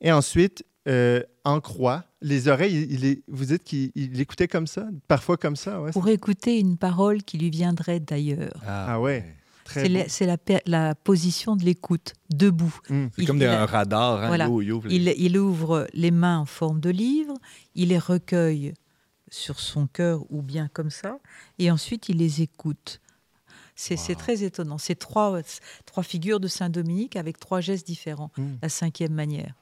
Et 0.00 0.12
ensuite, 0.12 0.64
euh, 0.88 1.22
en 1.44 1.60
croix, 1.60 2.04
les 2.22 2.48
oreilles, 2.48 2.86
il, 2.90 3.22
vous 3.28 3.46
dites 3.46 3.64
qu'il 3.64 4.20
écoutait 4.20 4.48
comme 4.48 4.66
ça, 4.66 4.88
parfois 5.08 5.36
comme 5.36 5.56
ça. 5.56 5.80
pour 5.92 6.08
écouter 6.08 6.58
une 6.58 6.76
parole 6.78 7.22
qui 7.22 7.38
lui 7.38 7.50
viendrait 7.50 8.00
d'ailleurs. 8.00 8.60
Ah, 8.66 8.94
ah 8.94 9.00
ouais. 9.00 9.24
C'est 9.72 10.26
la, 10.26 10.36
la, 10.66 10.94
position 10.94 11.56
de 11.56 11.64
l'écoute, 11.64 12.14
debout. 12.30 12.76
Hmm. 12.88 13.06
c'est 13.16 13.24
comme 13.24 13.40
un 13.42 13.66
radar. 13.66 14.22
Hein, 14.22 14.48
il, 14.88 15.38
ouvre 15.38 15.86
les... 15.92 16.10
mains 16.10 16.38
en 16.38 16.46
forme 16.46 16.80
de 16.80 16.90
livre, 16.90 17.34
il 17.74 17.88
les 17.88 17.98
recueille 17.98 18.74
sur 19.30 19.60
son 19.60 19.86
cœur 19.86 20.24
ou 20.30 20.42
bien 20.42 20.68
comme 20.72 20.90
ça, 20.90 21.18
et 21.58 21.70
ensuite 21.70 22.08
il 22.08 22.18
les 22.18 22.42
écoute. 22.42 23.00
C'est 23.76 24.14
très 24.14 24.42
étonnant. 24.42 24.76
C'est 24.76 24.94
trois, 24.94 25.40
trois 25.86 26.02
figures 26.02 26.38
de 26.38 26.48
Saint-Dominique 26.48 27.16
avec 27.16 27.38
trois 27.38 27.60
gestes 27.60 27.86
différents, 27.86 28.30
hmm. 28.36 28.56
la 28.60 28.68
cinquième 28.68 29.14
manière. 29.14 29.54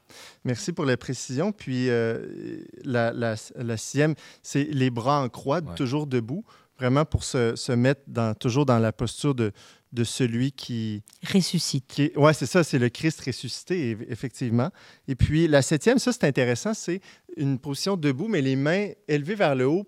Merci 0.45 0.73
pour 0.73 0.85
la 0.85 0.97
précision. 0.97 1.53
Puis 1.53 1.89
euh, 1.89 2.65
la, 2.83 3.13
la, 3.13 3.77
sixième, 3.77 4.15
c'est 4.43 4.65
les 4.65 4.91
bras 4.91 5.23
en 5.23 5.29
croix, 5.29 5.63
toujours 5.63 6.09
debout, 6.09 6.45
vraiment 6.79 7.05
pour 7.05 7.23
se, 7.23 7.55
se 7.55 7.73
mettre 7.73 8.03
dans, 8.09 8.35
toujours 8.35 8.67
dans 8.67 8.79
la 8.79 8.93
posture 8.93 9.35
de, 9.35 9.53
de 9.93 10.05
celui 10.05 10.53
qui... 10.53 11.03
Ressuscite. 11.33 12.13
Oui, 12.17 12.33
c'est 12.35 12.47
ça, 12.47 12.63
c'est 12.63 12.79
le 12.79 12.89
Christ 12.89 13.21
ressuscité, 13.25 13.97
effectivement. 14.09 14.71
Et 15.07 15.15
puis 15.15 15.49
la 15.49 15.63
septième, 15.63 15.99
ça 15.99 16.13
c'est 16.13 16.25
intéressant, 16.25 16.75
c'est 16.75 17.01
une 17.37 17.59
position 17.59 17.97
debout, 17.97 18.29
mais 18.29 18.43
les 18.43 18.57
mains 18.57 18.89
élevées 19.07 19.35
vers 19.35 19.55
le 19.55 19.67
haut, 19.67 19.87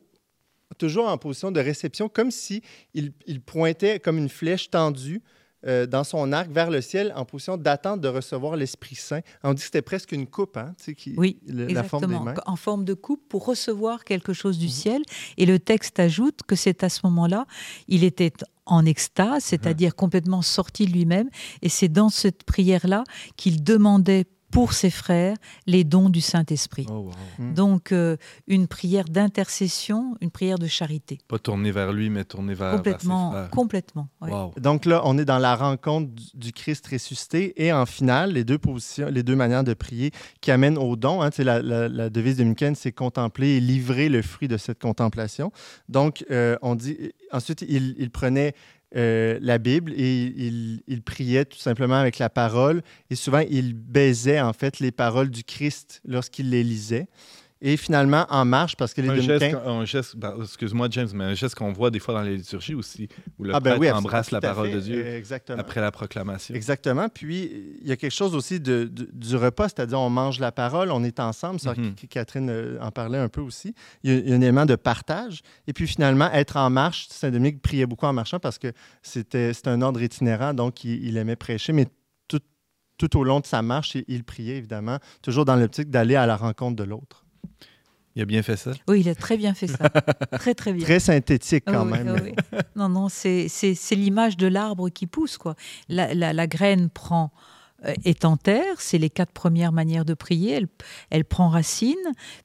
toujours 0.78 1.08
en 1.08 1.18
position 1.18 1.52
de 1.52 1.60
réception, 1.60 2.08
comme 2.08 2.30
si 2.30 2.62
il, 2.94 3.12
pointait 3.44 4.00
comme 4.00 4.18
une 4.18 4.28
flèche 4.28 4.70
tendue 4.70 5.22
euh, 5.66 5.84
dans 5.84 6.04
son 6.04 6.32
arc 6.32 6.50
vers 6.50 6.70
le 6.70 6.80
ciel 6.80 7.12
en 7.16 7.26
position 7.26 7.58
d'attente 7.58 8.00
de 8.00 8.08
recevoir 8.08 8.56
l'Esprit 8.56 8.94
Saint. 8.94 9.20
On 9.42 9.52
dit 9.52 9.60
que 9.60 9.64
c'était 9.64 9.82
presque 9.82 10.12
une 10.12 10.26
coupe, 10.26 10.56
hein, 10.56 10.74
tu 10.78 10.84
sais, 10.84 10.94
qui, 10.94 11.14
oui, 11.18 11.38
la 11.46 11.82
forme 11.82 12.06
des 12.06 12.18
mains. 12.18 12.34
en 12.46 12.56
forme 12.56 12.86
de 12.86 12.94
coupe 12.94 13.28
pour 13.28 13.44
recevoir 13.44 14.04
quelque 14.04 14.32
chose 14.32 14.58
du 14.58 14.66
mhm. 14.66 14.72
ciel. 14.72 15.02
Et 15.36 15.44
le 15.44 15.58
texte 15.58 16.00
ajoute 16.00 16.40
que 16.46 16.56
c'est 16.56 16.82
à 16.82 16.88
ce 16.88 17.00
moment-là, 17.04 17.46
il 17.88 18.04
était 18.04 18.32
en 18.70 18.86
extase, 18.86 19.44
c'est-à-dire 19.44 19.94
complètement 19.94 20.42
sorti 20.42 20.86
de 20.86 20.92
lui-même. 20.92 21.28
Et 21.62 21.68
c'est 21.68 21.88
dans 21.88 22.08
cette 22.08 22.44
prière-là 22.44 23.04
qu'il 23.36 23.62
demandait 23.62 24.26
pour 24.50 24.72
ses 24.72 24.90
frères 24.90 25.36
les 25.66 25.84
dons 25.84 26.10
du 26.10 26.20
Saint-Esprit. 26.20 26.86
Oh, 26.90 27.10
hmm. 27.38 27.54
Donc, 27.54 27.92
euh, 27.92 28.16
une 28.46 28.66
prière 28.66 29.04
d'intercession, 29.04 30.16
une 30.20 30.30
prière 30.30 30.58
de 30.58 30.66
charité. 30.66 31.18
Pas 31.28 31.38
tourner 31.38 31.70
vers 31.70 31.92
lui, 31.92 32.10
mais 32.10 32.24
tourner 32.24 32.54
vers, 32.54 32.76
complètement, 32.76 33.30
ses 33.30 33.36
frères. 33.36 33.50
Complètement. 33.50 34.08
Donc 34.56 34.84
là, 34.84 35.02
on 35.04 35.18
est 35.18 35.24
dans 35.24 35.38
la 35.38 35.54
rencontre 35.56 36.10
du 36.34 36.52
Christ 36.52 36.86
ressuscité 36.86 37.64
et 37.64 37.72
en 37.72 37.86
finale, 37.86 38.32
les 38.32 38.44
deux 38.44 38.58
positions, 38.58 39.08
les 39.08 39.22
deux 39.22 39.36
manières 39.36 39.64
de 39.64 39.74
prier 39.74 40.10
qui 40.40 40.50
amènent 40.50 40.78
au 40.78 40.96
don. 40.96 41.22
Hein, 41.22 41.30
la, 41.38 41.62
la, 41.62 41.88
la, 41.88 42.10
devise 42.10 42.36
de 42.36 42.44
Miken, 42.44 42.74
c'est 42.74 42.92
contempler 42.92 43.56
et 43.56 43.60
livrer 43.60 44.08
le 44.08 44.22
fruit 44.22 44.48
de 44.48 44.56
cette 44.56 44.80
contemplation. 44.80 45.52
Donc, 45.88 46.24
euh, 46.30 46.56
on 46.62 46.74
dit, 46.74 47.12
ensuite, 47.32 47.62
il, 47.68 47.94
il 47.98 48.10
prenait 48.10 48.54
euh, 48.96 49.38
la 49.40 49.58
Bible 49.58 49.92
et 49.92 50.24
il, 50.88 51.02
priait 51.02 51.44
tout 51.44 51.58
simplement 51.58 51.94
avec 51.94 52.18
la 52.18 52.28
parole. 52.28 52.82
Et 53.08 53.14
souvent, 53.14 53.38
il 53.38 53.74
baisait 53.74 54.40
en 54.40 54.52
fait 54.52 54.80
les 54.80 54.90
paroles 54.90 55.30
du 55.30 55.44
Christ 55.44 56.00
lorsqu'il 56.04 56.50
les 56.50 56.64
lisait. 56.64 57.06
Et 57.62 57.76
finalement, 57.76 58.24
en 58.30 58.46
marche, 58.46 58.74
parce 58.74 58.94
que 58.94 59.02
les 59.02 59.10
un 59.10 59.84
geste, 59.84 60.16
ben, 60.16 60.34
excuse-moi 60.42 60.88
James, 60.90 61.08
mais 61.12 61.24
un 61.24 61.34
geste 61.34 61.54
qu'on 61.56 61.72
voit 61.72 61.90
des 61.90 61.98
fois 61.98 62.14
dans 62.14 62.22
les 62.22 62.38
liturgies 62.38 62.74
aussi, 62.74 63.08
où 63.38 63.44
le 63.44 63.54
ah, 63.54 63.60
ben 63.60 63.76
prêtre 63.76 63.96
embrasse 63.96 64.30
la 64.30 64.40
parole 64.40 64.70
de 64.70 64.80
Dieu 64.80 65.22
après 65.58 65.82
la 65.82 65.90
proclamation. 65.90 66.54
Exactement. 66.54 67.10
Puis, 67.10 67.76
il 67.82 67.86
y 67.86 67.92
a 67.92 67.96
quelque 67.96 68.14
chose 68.14 68.34
aussi 68.34 68.60
de, 68.60 68.90
du 68.90 69.36
repas, 69.36 69.68
c'est-à-dire 69.68 70.00
on 70.00 70.08
mange 70.08 70.40
la 70.40 70.52
parole, 70.52 70.90
on 70.90 71.04
est 71.04 71.20
ensemble. 71.20 71.60
Ça, 71.60 71.74
mm-hmm. 71.74 72.08
Catherine 72.08 72.48
euh, 72.48 72.78
en 72.80 72.90
parlait 72.90 73.18
un 73.18 73.28
peu 73.28 73.42
aussi. 73.42 73.74
Il 74.04 74.10
y, 74.10 74.32
a, 74.32 74.34
un 74.34 74.40
élément 74.40 74.64
de 74.64 74.76
partage. 74.76 75.42
Et 75.66 75.74
puis, 75.74 75.86
finalement, 75.86 76.32
être 76.32 76.56
en 76.56 76.70
marche, 76.70 77.08
Saint-Dominique 77.10 77.60
priait 77.60 77.86
beaucoup 77.86 78.06
en 78.06 78.14
marchant 78.14 78.38
parce 78.38 78.58
que 78.58 78.72
c'était 79.02 79.52
un 79.66 79.82
ordre 79.82 80.00
itinérant, 80.00 80.54
donc 80.54 80.82
il, 80.84 81.14
aimait 81.18 81.36
prêcher, 81.36 81.74
mais 81.74 81.86
tout, 82.26 82.40
tout, 82.96 83.18
au 83.18 83.24
long 83.24 83.40
de 83.40 83.46
sa 83.46 83.60
marche, 83.60 83.98
il 84.08 84.24
priait, 84.24 84.56
évidemment, 84.56 84.98
toujours 85.20 85.44
dans 85.44 85.56
l'optique 85.56 85.90
d'aller 85.90 86.16
à 86.16 86.24
la 86.24 86.36
rencontre 86.36 86.76
de 86.76 86.84
l'autre. 86.84 87.26
Il 88.16 88.22
a 88.22 88.24
bien 88.24 88.42
fait 88.42 88.56
ça? 88.56 88.72
Oui, 88.88 89.00
il 89.00 89.08
a 89.08 89.14
très 89.14 89.36
bien 89.36 89.54
fait 89.54 89.68
ça. 89.68 89.88
très, 90.32 90.54
très 90.54 90.72
bien. 90.72 90.84
Très 90.84 91.00
synthétique 91.00 91.64
quand 91.66 91.84
même. 91.84 92.34
Non, 92.76 92.88
non, 92.88 93.08
c'est 93.08 93.48
l'image 93.92 94.36
de 94.36 94.46
l'arbre 94.46 94.88
qui 94.88 95.06
pousse. 95.06 95.38
quoi. 95.38 95.54
La, 95.88 96.14
la, 96.14 96.46
graine 96.46 96.90
prend 96.90 97.30
euh, 97.84 97.94
est 98.04 98.24
en 98.24 98.36
terre, 98.36 98.80
c'est 98.80 98.98
les 98.98 99.10
quatre 99.10 99.32
premières 99.32 99.72
manières 99.72 100.04
de 100.04 100.14
prier, 100.14 100.52
elle, 100.52 100.68
elle 101.10 101.24
prend 101.24 101.48
racine, 101.48 101.94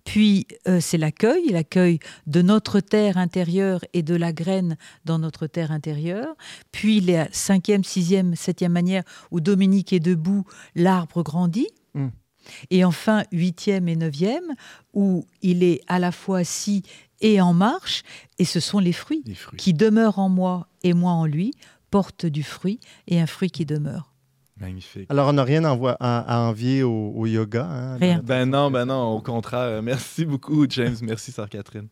puis 0.03 0.47
euh, 0.67 0.79
c'est 0.79 0.97
l'accueil, 0.97 1.49
l'accueil 1.49 1.99
de 2.27 2.41
notre 2.41 2.79
terre 2.79 3.17
intérieure 3.17 3.81
et 3.93 4.03
de 4.03 4.15
la 4.15 4.31
graine 4.31 4.77
dans 5.03 5.19
notre 5.19 5.47
terre 5.47 5.71
intérieure, 5.71 6.35
puis 6.71 7.01
la 7.01 7.27
cinquième, 7.31 7.83
sixième, 7.83 8.35
septième 8.35 8.71
manière 8.71 9.03
où 9.31 9.41
Dominique 9.41 9.91
est 9.93 9.99
debout, 9.99 10.45
l'arbre 10.75 11.23
grandit. 11.23 11.69
Hmm. 11.95 12.09
Et 12.69 12.83
enfin, 12.83 13.23
huitième 13.31 13.87
et 13.87 13.95
neuvième, 13.95 14.53
où 14.93 15.25
il 15.41 15.63
est 15.63 15.81
à 15.87 15.99
la 15.99 16.11
fois 16.11 16.39
assis 16.39 16.83
et 17.21 17.41
en 17.41 17.53
marche, 17.53 18.03
et 18.39 18.45
ce 18.45 18.59
sont 18.59 18.79
les 18.79 18.93
fruits, 18.93 19.23
qui 19.57 19.73
demeurent 19.73 20.19
en 20.19 20.29
moi 20.29 20.67
et 20.83 20.93
moi 20.93 21.11
en 21.11 21.25
lui, 21.25 21.53
portent 21.91 22.25
du 22.25 22.43
fruit 22.43 22.79
et 23.07 23.19
un 23.19 23.27
fruit 23.27 23.49
qui 23.49 23.65
demeure. 23.65 24.11
Magnifique. 24.59 25.05
Alors, 25.09 25.27
on 25.29 25.33
n'a 25.33 25.43
rien 25.43 25.65
à, 25.65 26.39
envier 26.39 26.83
au, 26.83 27.25
yoga. 27.25 27.65
Hein, 27.65 27.97
rien. 27.97 28.21
Ben 28.23 28.49
non, 28.49 28.71
ben 28.71 28.85
non, 28.85 29.15
au 29.15 29.21
contraire. 29.21 29.81
Merci 29.81 30.25
beaucoup, 30.25 30.65
James. 30.69 30.95
Merci, 31.01 31.31
Sœur 31.31 31.49
Catherine. 31.49 31.89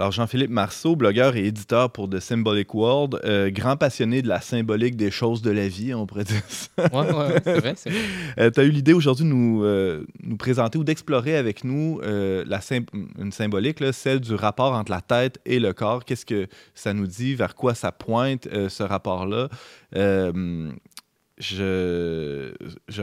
Alors, 0.00 0.12
Jean-Philippe 0.12 0.50
Marceau, 0.50 0.96
blogueur 0.96 1.36
et 1.36 1.44
éditeur 1.44 1.92
pour 1.92 2.08
The 2.08 2.20
Symbolic 2.20 2.72
World, 2.72 3.20
euh, 3.26 3.50
grand 3.50 3.76
passionné 3.76 4.22
de 4.22 4.28
la 4.28 4.40
symbolique 4.40 4.96
des 4.96 5.10
choses 5.10 5.42
de 5.42 5.50
la 5.50 5.68
vie, 5.68 5.92
on 5.92 6.06
pourrait 6.06 6.24
dire 6.24 6.40
ça. 6.48 6.70
Oui, 6.90 7.04
ouais, 7.14 7.42
c'est 7.76 7.90
vrai. 7.90 8.00
Euh, 8.38 8.50
tu 8.50 8.60
as 8.60 8.62
eu 8.62 8.70
l'idée 8.70 8.94
aujourd'hui 8.94 9.26
de 9.26 9.28
nous, 9.28 9.62
euh, 9.62 10.06
nous 10.22 10.38
présenter 10.38 10.78
ou 10.78 10.84
d'explorer 10.84 11.36
avec 11.36 11.64
nous 11.64 12.00
la 12.00 12.60
une 13.18 13.30
symbolique, 13.30 13.80
là, 13.80 13.92
celle 13.92 14.20
du 14.20 14.34
rapport 14.34 14.72
entre 14.72 14.90
la 14.90 15.02
tête 15.02 15.38
et 15.44 15.58
le 15.58 15.74
corps. 15.74 16.06
Qu'est-ce 16.06 16.24
que 16.24 16.46
ça 16.74 16.94
nous 16.94 17.06
dit? 17.06 17.34
Vers 17.34 17.54
quoi 17.54 17.74
ça 17.74 17.92
pointe, 17.92 18.48
ce 18.68 18.82
rapport-là? 18.82 19.50
j'aurais 19.92 20.72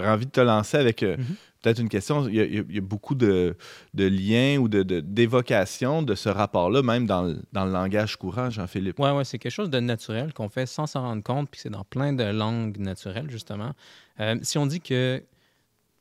envie 0.09 0.25
de 0.25 0.31
te 0.31 0.41
lancer 0.41 0.77
avec 0.77 1.03
mm-hmm 1.03 1.17
peut-être 1.61 1.79
une 1.79 1.89
question. 1.89 2.27
Il 2.27 2.35
y 2.35 2.77
a, 2.77 2.81
beaucoup 2.81 3.15
de, 3.15 3.55
liens 3.93 4.57
ou 4.57 4.67
d'évocations 4.67 6.01
de, 6.01 6.07
de, 6.07 6.15
ce 6.15 6.29
rapport-là, 6.29 6.81
même 6.81 7.05
dans 7.05 7.23
le, 7.23 7.41
langage 7.53 8.17
courant, 8.17 8.49
Jean-Philippe. 8.49 8.99
Oui, 8.99 9.09
ouais, 9.09 9.23
c'est 9.25 9.39
quelque 9.39 9.51
chose 9.51 9.69
de 9.69 9.79
naturel 9.79 10.33
qu'on 10.33 10.49
fait 10.49 10.65
sans 10.65 10.87
s'en 10.87 11.01
rendre 11.01 11.23
compte, 11.23 11.49
puis 11.49 11.59
c'est 11.61 11.69
dans 11.69 11.83
plein 11.83 12.13
de 12.13 12.23
langues 12.23 12.77
naturelles, 12.77 13.29
justement. 13.29 13.71
Euh, 14.19 14.37
si 14.41 14.57
on 14.57 14.65
dit 14.65 14.81
que 14.81 15.23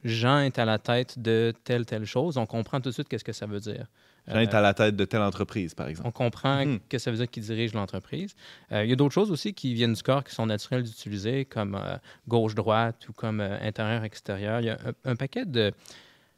Jean 0.04 0.40
est 0.40 0.58
à 0.58 0.64
la 0.64 0.78
tête 0.78 1.18
de 1.18 1.52
telle, 1.64 1.86
telle 1.86 2.04
chose, 2.04 2.36
on 2.36 2.46
comprend 2.46 2.80
tout 2.80 2.90
de 2.90 2.94
suite 2.94 3.08
qu'est-ce 3.08 3.24
que 3.24 3.32
ça 3.32 3.46
veut 3.46 3.60
dire. 3.60 3.86
Jean 4.28 4.40
est 4.40 4.54
à 4.54 4.60
la 4.60 4.74
tête 4.74 4.96
de 4.96 5.04
telle 5.04 5.22
entreprise, 5.22 5.74
par 5.74 5.88
exemple. 5.88 6.08
On 6.08 6.12
comprend 6.12 6.64
hmm. 6.64 6.80
que 6.88 6.98
ça 6.98 7.10
veut 7.10 7.16
dire 7.16 7.30
qu'il 7.30 7.44
dirige 7.44 7.74
l'entreprise. 7.74 8.34
Euh, 8.72 8.84
il 8.84 8.90
y 8.90 8.92
a 8.92 8.96
d'autres 8.96 9.14
choses 9.14 9.30
aussi 9.30 9.54
qui 9.54 9.72
viennent 9.74 9.92
du 9.92 10.02
corps 10.02 10.24
qui 10.24 10.34
sont 10.34 10.46
naturelles 10.46 10.82
d'utiliser, 10.82 11.44
comme 11.44 11.76
euh, 11.76 11.96
gauche-droite 12.26 13.08
ou 13.08 13.12
comme 13.12 13.40
euh, 13.40 13.56
intérieur-extérieur. 13.60 14.60
Il 14.60 14.66
y 14.66 14.70
a 14.70 14.78
un, 15.04 15.16
paquet 15.16 15.44
de 15.44 15.72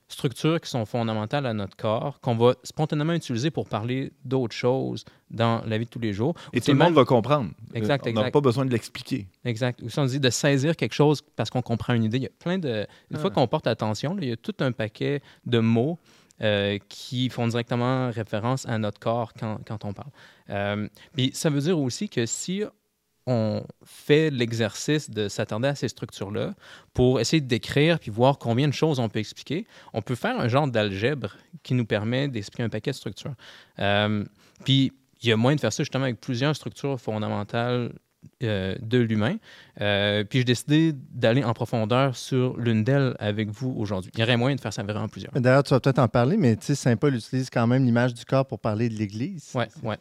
structures 0.09 0.61
qui 0.61 0.70
sont 0.70 0.84
fondamentales 0.86 1.46
à 1.46 1.52
notre 1.52 1.76
corps, 1.76 2.20
qu'on 2.20 2.34
va 2.34 2.54
spontanément 2.62 3.12
utiliser 3.12 3.50
pour 3.50 3.68
parler 3.68 4.12
d'autres 4.24 4.54
choses 4.54 5.04
dans 5.30 5.62
la 5.66 5.78
vie 5.78 5.84
de 5.84 5.90
tous 5.90 5.98
les 5.98 6.12
jours. 6.12 6.34
Et 6.52 6.61
tout 6.61 6.72
le 6.72 6.78
monde 6.78 6.94
va 6.94 7.04
comprendre. 7.04 7.50
Exact, 7.74 8.06
On 8.09 8.12
n'a 8.12 8.30
pas 8.30 8.40
besoin 8.40 8.64
de 8.64 8.70
l'expliquer. 8.70 9.26
Exact. 9.44 9.82
Ou 9.82 9.90
si 9.90 9.98
on 9.98 10.06
dit 10.06 10.20
de 10.20 10.30
saisir 10.30 10.76
quelque 10.76 10.94
chose 10.94 11.22
parce 11.36 11.50
qu'on 11.50 11.62
comprend 11.62 11.92
une 11.94 12.04
idée, 12.04 12.18
il 12.18 12.22
y 12.24 12.26
a 12.26 12.30
plein 12.38 12.59
de... 12.59 12.86
Une 13.11 13.18
fois 13.18 13.30
ah. 13.32 13.34
qu'on 13.34 13.46
porte 13.46 13.66
attention, 13.66 14.16
il 14.20 14.28
y 14.28 14.32
a 14.32 14.36
tout 14.36 14.54
un 14.61 14.72
paquet 14.72 15.20
de 15.44 15.59
mots 15.59 15.98
euh, 16.40 16.78
qui 16.88 17.28
font 17.30 17.48
directement 17.48 18.11
référence 18.11 18.64
à 18.66 18.78
notre 18.78 19.00
corps 19.00 19.32
quand, 19.34 19.59
quand 19.66 19.84
on 19.84 19.92
parle. 19.92 20.11
Euh, 20.50 20.88
puis 21.12 21.32
ça 21.34 21.50
veut 21.50 21.61
dire 21.61 21.78
aussi 21.78 22.09
que 22.09 22.26
si 22.26 22.62
on 23.28 23.62
fait 23.84 24.30
l'exercice 24.30 25.10
de 25.10 25.28
s'attarder 25.28 25.68
à 25.68 25.74
ces 25.74 25.88
structures-là 25.88 26.54
pour 26.94 27.20
essayer 27.20 27.40
de 27.40 27.46
décrire 27.46 27.98
puis 28.00 28.10
voir 28.10 28.38
combien 28.38 28.66
de 28.66 28.72
choses 28.72 28.98
on 28.98 29.08
peut 29.08 29.18
expliquer, 29.18 29.66
on 29.92 30.00
peut 30.00 30.14
faire 30.14 30.40
un 30.40 30.48
genre 30.48 30.66
d'algèbre 30.66 31.36
qui 31.62 31.74
nous 31.74 31.84
permet 31.84 32.26
d'expliquer 32.28 32.62
un 32.62 32.68
paquet 32.70 32.90
de 32.90 32.96
structures. 32.96 33.34
Euh, 33.78 34.24
puis 34.64 34.92
il 35.20 35.28
y 35.28 35.32
a 35.32 35.36
moyen 35.36 35.56
de 35.56 35.60
faire 35.60 35.72
ça 35.72 35.82
justement 35.82 36.04
avec 36.04 36.20
plusieurs 36.20 36.56
structures 36.56 36.98
fondamentales 37.00 37.92
euh, 38.42 38.76
de 38.80 38.98
l'humain. 38.98 39.36
Euh, 39.80 40.22
puis 40.22 40.40
j'ai 40.40 40.44
décidé 40.44 40.92
d'aller 40.92 41.42
en 41.42 41.54
profondeur 41.54 42.16
sur 42.16 42.56
l'une 42.56 42.84
d'elles 42.84 43.16
avec 43.18 43.48
vous 43.50 43.74
aujourd'hui. 43.76 44.12
Il 44.14 44.20
y 44.20 44.22
aurait 44.22 44.36
moyen 44.36 44.54
de 44.54 44.60
faire 44.60 44.72
ça 44.72 44.82
vraiment 44.82 45.08
plusieurs. 45.08 45.32
D'ailleurs, 45.32 45.64
tu 45.64 45.70
vas 45.70 45.80
peut-être 45.80 45.98
en 45.98 46.08
parler, 46.08 46.36
mais 46.36 46.56
tu 46.56 46.66
sais, 46.66 46.74
Saint 46.76 46.96
Paul 46.96 47.14
utilise 47.14 47.50
quand 47.50 47.66
même 47.66 47.84
l'image 47.84 48.14
du 48.14 48.24
corps 48.24 48.46
pour 48.46 48.60
parler 48.60 48.88
de 48.88 48.94
l'Église. 48.94 49.50
Oui, 49.54 49.64
oui. 49.82 49.94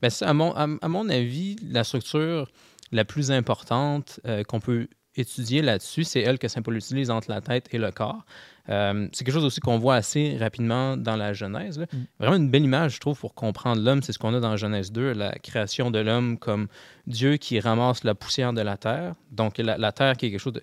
Ben, 0.00 0.10
à, 0.20 0.34
mon, 0.34 0.52
à, 0.54 0.88
mon 0.88 1.08
avis, 1.08 1.56
la 1.68 1.82
structure 1.82 2.50
la 2.92 3.04
plus 3.04 3.30
importante 3.30 4.20
euh, 4.26 4.42
qu'on 4.44 4.60
peut 4.60 4.88
étudier 5.16 5.62
là-dessus, 5.62 6.04
c'est 6.04 6.20
elle 6.20 6.38
que 6.38 6.48
Saint 6.48 6.62
Paul 6.62 6.76
utilise 6.76 7.10
entre 7.10 7.30
la 7.30 7.40
tête 7.40 7.68
et 7.72 7.78
le 7.78 7.90
corps. 7.90 8.24
Euh, 8.68 9.08
c'est 9.12 9.24
quelque 9.24 9.34
chose 9.34 9.44
aussi 9.44 9.60
qu'on 9.60 9.78
voit 9.78 9.96
assez 9.96 10.36
rapidement 10.38 10.96
dans 10.96 11.16
la 11.16 11.32
Genèse. 11.32 11.78
Mm. 11.78 11.96
Vraiment 12.20 12.36
une 12.36 12.50
belle 12.50 12.64
image, 12.64 12.94
je 12.94 13.00
trouve, 13.00 13.18
pour 13.18 13.34
comprendre 13.34 13.82
l'homme. 13.82 14.02
C'est 14.02 14.12
ce 14.12 14.18
qu'on 14.18 14.34
a 14.34 14.40
dans 14.40 14.56
Genèse 14.56 14.92
2, 14.92 15.12
la 15.12 15.32
création 15.32 15.90
de 15.90 15.98
l'homme 15.98 16.38
comme 16.38 16.68
Dieu 17.06 17.36
qui 17.36 17.58
ramasse 17.58 18.04
la 18.04 18.14
poussière 18.14 18.52
de 18.52 18.60
la 18.60 18.76
terre. 18.76 19.14
Donc, 19.32 19.58
la, 19.58 19.92
terre 19.92 20.16
qui 20.16 20.26
est 20.26 20.30
quelque 20.30 20.40
chose 20.40 20.52
de, 20.52 20.62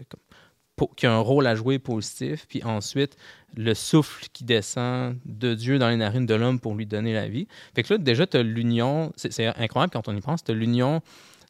qui 0.95 1.05
a 1.05 1.13
un 1.13 1.19
rôle 1.19 1.47
à 1.47 1.55
jouer 1.55 1.79
positif. 1.79 2.45
Puis 2.47 2.63
ensuite, 2.63 3.17
le 3.55 3.73
souffle 3.73 4.27
qui 4.31 4.45
descend 4.45 5.17
de 5.25 5.53
Dieu 5.55 5.77
dans 5.79 5.89
les 5.89 5.97
narines 5.97 6.25
de 6.25 6.35
l'homme 6.35 6.59
pour 6.59 6.75
lui 6.75 6.85
donner 6.85 7.13
la 7.13 7.27
vie. 7.27 7.47
Fait 7.75 7.83
que 7.83 7.93
là, 7.93 7.97
déjà, 7.97 8.25
tu 8.27 8.37
as 8.37 8.43
l'union. 8.43 9.11
C'est 9.15 9.45
incroyable 9.45 9.91
quand 9.91 10.07
on 10.07 10.15
y 10.15 10.21
pense. 10.21 10.43
Tu 10.43 10.51
as 10.51 10.55
l'union 10.55 11.01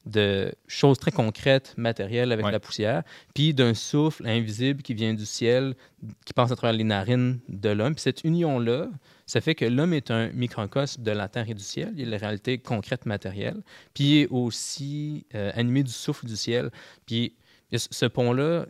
de 0.08 0.54
choses 0.68 0.98
très 0.98 1.12
concrètes, 1.12 1.74
matérielles 1.78 2.32
avec 2.32 2.46
la 2.46 2.60
poussière, 2.60 3.04
puis 3.34 3.54
d'un 3.54 3.74
souffle 3.74 4.26
invisible 4.28 4.82
qui 4.82 4.94
vient 4.94 5.14
du 5.14 5.26
ciel, 5.26 5.76
qui 6.26 6.34
passe 6.34 6.52
à 6.52 6.56
travers 6.56 6.76
les 6.76 6.84
narines 6.84 7.40
de 7.50 7.70
l'homme. 7.70 7.94
Puis 7.94 8.02
cette 8.02 8.24
union-là, 8.24 8.90
ça 9.26 9.42
fait 9.42 9.56
que 9.56 9.66
l'homme 9.66 9.94
est 9.94 10.12
un 10.12 10.30
microcosme 10.32 11.04
de 11.04 11.12
la 11.12 11.28
terre 11.28 11.50
et 11.50 11.54
du 11.54 11.64
ciel. 11.64 11.94
Il 11.96 12.08
est 12.08 12.12
la 12.12 12.18
réalité 12.18 12.58
concrète, 12.58 13.06
matérielle. 13.06 13.62
Puis 13.94 14.04
il 14.04 14.22
est 14.22 14.28
aussi 14.28 15.26
euh, 15.36 15.52
animé 15.56 15.84
du 15.84 15.92
souffle 15.92 16.26
du 16.26 16.36
ciel. 16.36 16.72
Puis 17.06 17.36
ce 17.76 18.06
pont-là, 18.06 18.66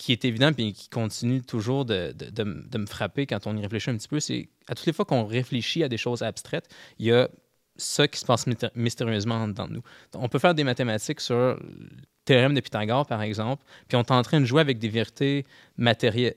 qui 0.00 0.12
est 0.12 0.24
évident 0.24 0.50
puis 0.54 0.72
qui 0.72 0.88
continue 0.88 1.42
toujours 1.42 1.84
de, 1.84 2.12
de, 2.12 2.30
de, 2.30 2.78
me 2.78 2.86
frapper 2.86 3.26
quand 3.26 3.46
on 3.46 3.54
y 3.54 3.60
réfléchit 3.60 3.90
un 3.90 3.98
petit 3.98 4.08
peu, 4.08 4.18
c'est 4.18 4.48
à 4.66 4.74
toutes 4.74 4.86
les 4.86 4.94
fois 4.94 5.04
qu'on 5.04 5.26
réfléchit 5.26 5.84
à 5.84 5.90
des 5.90 5.98
choses 5.98 6.22
abstraites, 6.22 6.68
il 6.98 7.06
y 7.06 7.12
a 7.12 7.28
ça 7.80 8.08
qui 8.08 8.20
se 8.20 8.24
passe 8.24 8.46
mystérieusement 8.74 9.48
dans 9.48 9.68
nous. 9.68 9.82
On 10.14 10.28
peut 10.28 10.38
faire 10.38 10.54
des 10.54 10.64
mathématiques 10.64 11.20
sur 11.20 11.58
théorème 12.30 12.54
de 12.54 12.60
Pythagore, 12.60 13.06
par 13.06 13.22
exemple, 13.22 13.64
puis 13.88 13.96
on 13.96 14.02
est 14.02 14.12
en 14.12 14.22
train 14.22 14.40
de 14.40 14.44
jouer 14.44 14.60
avec 14.60 14.78
des 14.78 14.88
vérités 14.88 15.44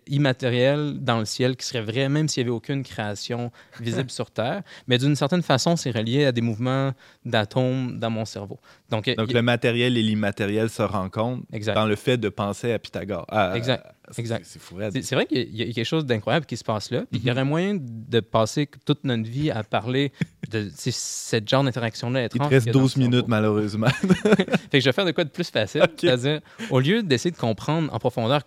immatérielles 0.07 0.93
dans 0.99 1.19
le 1.19 1.25
ciel 1.25 1.55
qui 1.55 1.67
seraient 1.67 1.83
vraies, 1.83 2.09
même 2.09 2.27
s'il 2.27 2.43
n'y 2.43 2.49
avait 2.49 2.55
aucune 2.55 2.81
création 2.81 3.51
visible 3.79 4.09
sur 4.09 4.31
Terre. 4.31 4.63
Mais 4.87 4.97
d'une 4.97 5.15
certaine 5.15 5.43
façon, 5.43 5.75
c'est 5.75 5.91
relié 5.91 6.25
à 6.25 6.31
des 6.31 6.41
mouvements 6.41 6.93
d'atomes 7.25 7.99
dans 7.99 8.09
mon 8.09 8.25
cerveau. 8.25 8.59
Donc, 8.89 9.13
Donc 9.15 9.31
le 9.31 9.41
matériel 9.41 9.97
et 9.97 10.01
l'immatériel 10.01 10.69
se 10.69 10.81
rencontrent 10.81 11.43
dans 11.75 11.85
le 11.85 11.95
fait 11.95 12.17
de 12.17 12.29
penser 12.29 12.71
à 12.71 12.79
Pythagore. 12.79 13.27
exact. 13.53 13.85
exact. 14.17 14.45
C'est 14.45 15.15
vrai 15.15 15.25
qu'il 15.25 15.55
y, 15.55 15.61
a 15.61 15.73
quelque 15.73 15.83
chose 15.83 16.05
d'incroyable 16.05 16.45
qui 16.45 16.57
se 16.57 16.63
passe 16.63 16.89
là. 16.89 17.03
Puis 17.11 17.21
il 17.23 17.27
y 17.27 17.31
aurait 17.31 17.45
moyen 17.45 17.77
de 17.79 18.19
passer 18.19 18.67
toute 18.85 19.03
notre 19.03 19.29
vie 19.29 19.51
à 19.51 19.63
parler 19.63 20.11
de 20.49 20.69
cette 20.75 21.47
genre 21.47 21.63
d'interaction-là 21.63 22.23
Il 22.33 22.39
te 22.39 22.43
reste 22.43 22.69
12 22.69 22.97
minutes, 22.97 23.27
malheureusement. 23.27 23.87
fait 24.01 24.45
que 24.71 24.79
je 24.79 24.85
vais 24.85 24.91
faire 24.91 25.05
de 25.05 25.11
quoi 25.11 25.23
de 25.23 25.29
plus 25.29 25.49
facile. 25.49 25.82
C'est-à-dire, 25.97 26.41
au 26.69 26.79
lieu 26.79 27.03
d'essayer 27.03 27.31
de 27.31 27.37
comprendre 27.37 27.93
en 27.93 27.99
profondeur 27.99 28.41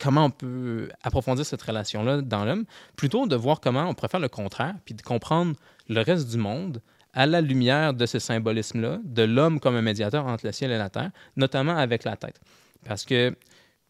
comment 0.00 0.24
on 0.24 0.30
peut 0.30 0.88
approfondir 1.02 1.44
cette 1.44 1.62
relation-là 1.62 2.22
dans 2.22 2.44
l'homme, 2.44 2.64
plutôt 2.96 3.26
de 3.26 3.36
voir 3.36 3.60
comment 3.60 3.84
on 3.84 3.94
pourrait 3.94 4.08
faire 4.08 4.20
le 4.20 4.28
contraire, 4.28 4.74
puis 4.84 4.94
de 4.94 5.02
comprendre 5.02 5.54
le 5.88 6.00
reste 6.00 6.28
du 6.30 6.38
monde 6.38 6.80
à 7.12 7.26
la 7.26 7.40
lumière 7.40 7.92
de 7.92 8.06
ce 8.06 8.18
symbolisme-là, 8.18 9.00
de 9.04 9.22
l'homme 9.22 9.60
comme 9.60 9.76
un 9.76 9.82
médiateur 9.82 10.26
entre 10.26 10.46
le 10.46 10.52
ciel 10.52 10.70
et 10.70 10.78
la 10.78 10.88
terre, 10.88 11.10
notamment 11.36 11.76
avec 11.76 12.04
la 12.04 12.16
tête. 12.16 12.40
Parce 12.84 13.04
que, 13.04 13.36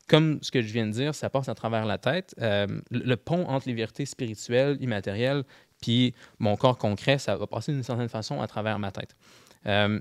comme 0.09 0.39
ce 0.43 0.51
que 0.51 0.63
je 0.63 0.73
viens 0.73 0.87
de 0.87 0.93
dire, 0.93 1.15
ça 1.15 1.31
passe 1.31 1.49
à 1.49 1.55
travers 1.55 1.85
la 1.85 1.99
tête. 1.99 2.35
Euh, 2.41 2.67
le 2.91 3.15
pont 3.17 3.47
entre 3.47 3.69
les 3.69 3.75
vérités 3.75 4.07
spirituelles, 4.07 4.79
immatérielles, 4.81 5.45
puis 5.81 6.15
mon 6.39 6.57
corps 6.57 6.79
concret, 6.79 7.19
ça 7.19 7.37
va 7.37 7.47
passer 7.47 7.73
d'une 7.73 7.83
certaine 7.83 8.09
façon 8.09 8.41
à 8.41 8.47
travers 8.47 8.79
ma 8.79 8.91
tête. 8.91 9.15
Euh, 9.67 10.01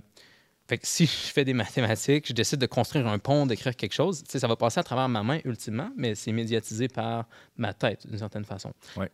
fait 0.69 0.77
que 0.77 0.87
si 0.87 1.07
je 1.07 1.33
fais 1.33 1.43
des 1.43 1.53
mathématiques, 1.65 2.27
je 2.27 2.33
décide 2.33 2.59
de 2.59 2.67
construire 2.67 3.07
un 3.07 3.17
pont, 3.17 3.47
d'écrire 3.47 3.75
quelque 3.75 3.93
chose, 3.93 4.23
ça 4.27 4.47
va 4.47 4.55
passer 4.55 4.79
à 4.79 4.83
travers 4.83 5.09
ma 5.09 5.23
main 5.23 5.39
ultimement, 5.43 5.89
mais 5.97 6.13
c'est 6.13 6.31
médiatisé 6.31 6.87
par 6.87 7.25
ma 7.57 7.73
tête 7.73 8.07
d'une 8.07 8.19
certaine 8.19 8.45
façon. 8.45 8.71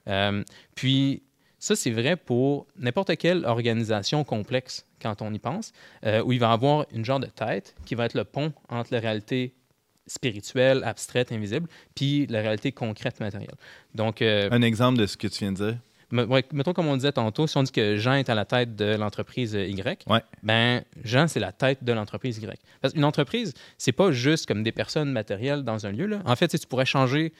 Euh, 0.07 0.43
puis 0.75 1.23
ça, 1.57 1.75
c'est 1.75 1.91
vrai 1.91 2.17
pour 2.17 2.67
n'importe 2.77 3.15
quelle 3.15 3.45
organisation 3.45 4.25
complexe 4.25 4.85
quand 5.01 5.21
on 5.21 5.33
y 5.33 5.39
pense, 5.39 5.71
euh, 6.05 6.21
où 6.23 6.33
il 6.33 6.39
va 6.39 6.49
y 6.49 6.53
avoir 6.53 6.85
une 6.91 7.05
genre 7.05 7.21
de 7.21 7.27
tête 7.27 7.73
qui 7.85 7.95
va 7.95 8.05
être 8.05 8.15
le 8.15 8.25
pont 8.25 8.51
entre 8.67 8.93
la 8.93 8.99
réalité 8.99 9.55
spirituelle, 10.07 10.83
abstraite, 10.83 11.31
invisible, 11.31 11.67
puis 11.95 12.27
la 12.27 12.41
réalité 12.41 12.71
concrète, 12.73 13.19
matérielle. 13.19 13.55
Donc, 13.95 14.21
euh, 14.21 14.49
un 14.51 14.61
exemple 14.61 14.99
de 14.99 15.05
ce 15.05 15.15
que 15.15 15.27
tu 15.27 15.39
viens 15.39 15.53
de 15.53 15.57
dire? 15.57 15.77
Mettons 16.11 16.73
comme 16.73 16.87
on 16.87 16.95
disait 16.95 17.11
tantôt, 17.11 17.47
si 17.47 17.57
on 17.57 17.63
dit 17.63 17.71
que 17.71 17.97
Jean 17.97 18.13
est 18.13 18.29
à 18.29 18.35
la 18.35 18.45
tête 18.45 18.75
de 18.75 18.95
l'entreprise 18.95 19.53
Y, 19.53 20.05
ben 20.43 20.83
Jean, 21.03 21.27
c'est 21.27 21.39
la 21.39 21.51
tête 21.51 21.83
de 21.83 21.93
l'entreprise 21.93 22.37
Y. 22.37 22.59
Parce 22.81 22.93
qu'une 22.93 23.05
entreprise, 23.05 23.53
c'est 23.77 23.91
pas 23.91 24.11
juste 24.11 24.45
comme 24.45 24.63
des 24.63 24.71
personnes 24.71 25.11
matérielles 25.11 25.63
dans 25.63 25.85
un 25.85 25.91
lieu. 25.91 26.05
Là. 26.05 26.21
En 26.25 26.35
fait, 26.35 26.47
tu 26.47 26.67
pourrais 26.67 26.85
changer 26.85 27.33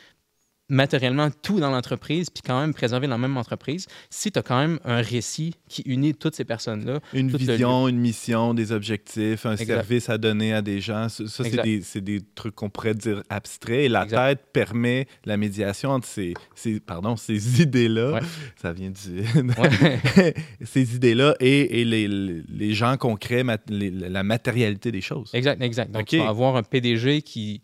matériellement 0.69 1.29
tout 1.43 1.59
dans 1.59 1.69
l'entreprise, 1.69 2.29
puis 2.29 2.41
quand 2.45 2.59
même 2.59 2.73
préserver 2.73 3.07
la 3.07 3.17
même 3.17 3.37
entreprise, 3.37 3.87
si 4.09 4.31
tu 4.31 4.39
as 4.39 4.41
quand 4.41 4.59
même 4.59 4.79
un 4.83 5.01
récit 5.01 5.53
qui 5.69 5.83
unit 5.83 6.15
toutes 6.15 6.35
ces 6.35 6.45
personnes-là. 6.45 6.99
Une 7.13 7.29
vision, 7.29 7.87
une 7.87 7.99
mission, 7.99 8.53
des 8.53 8.71
objectifs, 8.71 9.45
un 9.45 9.57
service 9.57 10.09
à 10.09 10.17
donner 10.17 10.53
à 10.53 10.61
des 10.61 10.81
gens. 10.81 11.07
Ça, 11.09 11.43
c'est 11.43 11.61
des, 11.61 12.01
des, 12.01 12.21
trucs 12.33 12.55
qu'on 12.55 12.69
pourrait 12.69 12.95
dire 12.95 13.21
abstraits. 13.29 13.85
Et 13.85 13.89
la 13.89 14.05
tête 14.05 14.41
permet 14.53 15.07
la 15.25 15.37
médiation 15.37 15.91
entre 15.91 16.07
ces, 16.07 16.33
ces 16.55 16.79
pardon, 16.79 17.15
ces 17.15 17.61
idées-là. 17.61 18.19
Ça 18.61 18.73
vient 18.73 18.89
du... 18.89 19.23
ces 20.63 20.95
idées-là 20.95 21.35
et, 21.39 21.81
et 21.81 21.85
les, 21.85 22.07
les, 22.07 22.73
gens 22.73 22.97
concrets, 22.97 23.43
la 23.69 24.23
matérialité 24.23 24.91
des 24.91 25.01
choses. 25.01 25.29
Exact, 25.33 25.61
exact. 25.61 25.91
Donc, 25.91 26.07
tu 26.07 26.17
vas 26.17 26.29
avoir 26.29 26.55
un 26.55 26.63
PDG 26.63 27.21
qui 27.21 27.61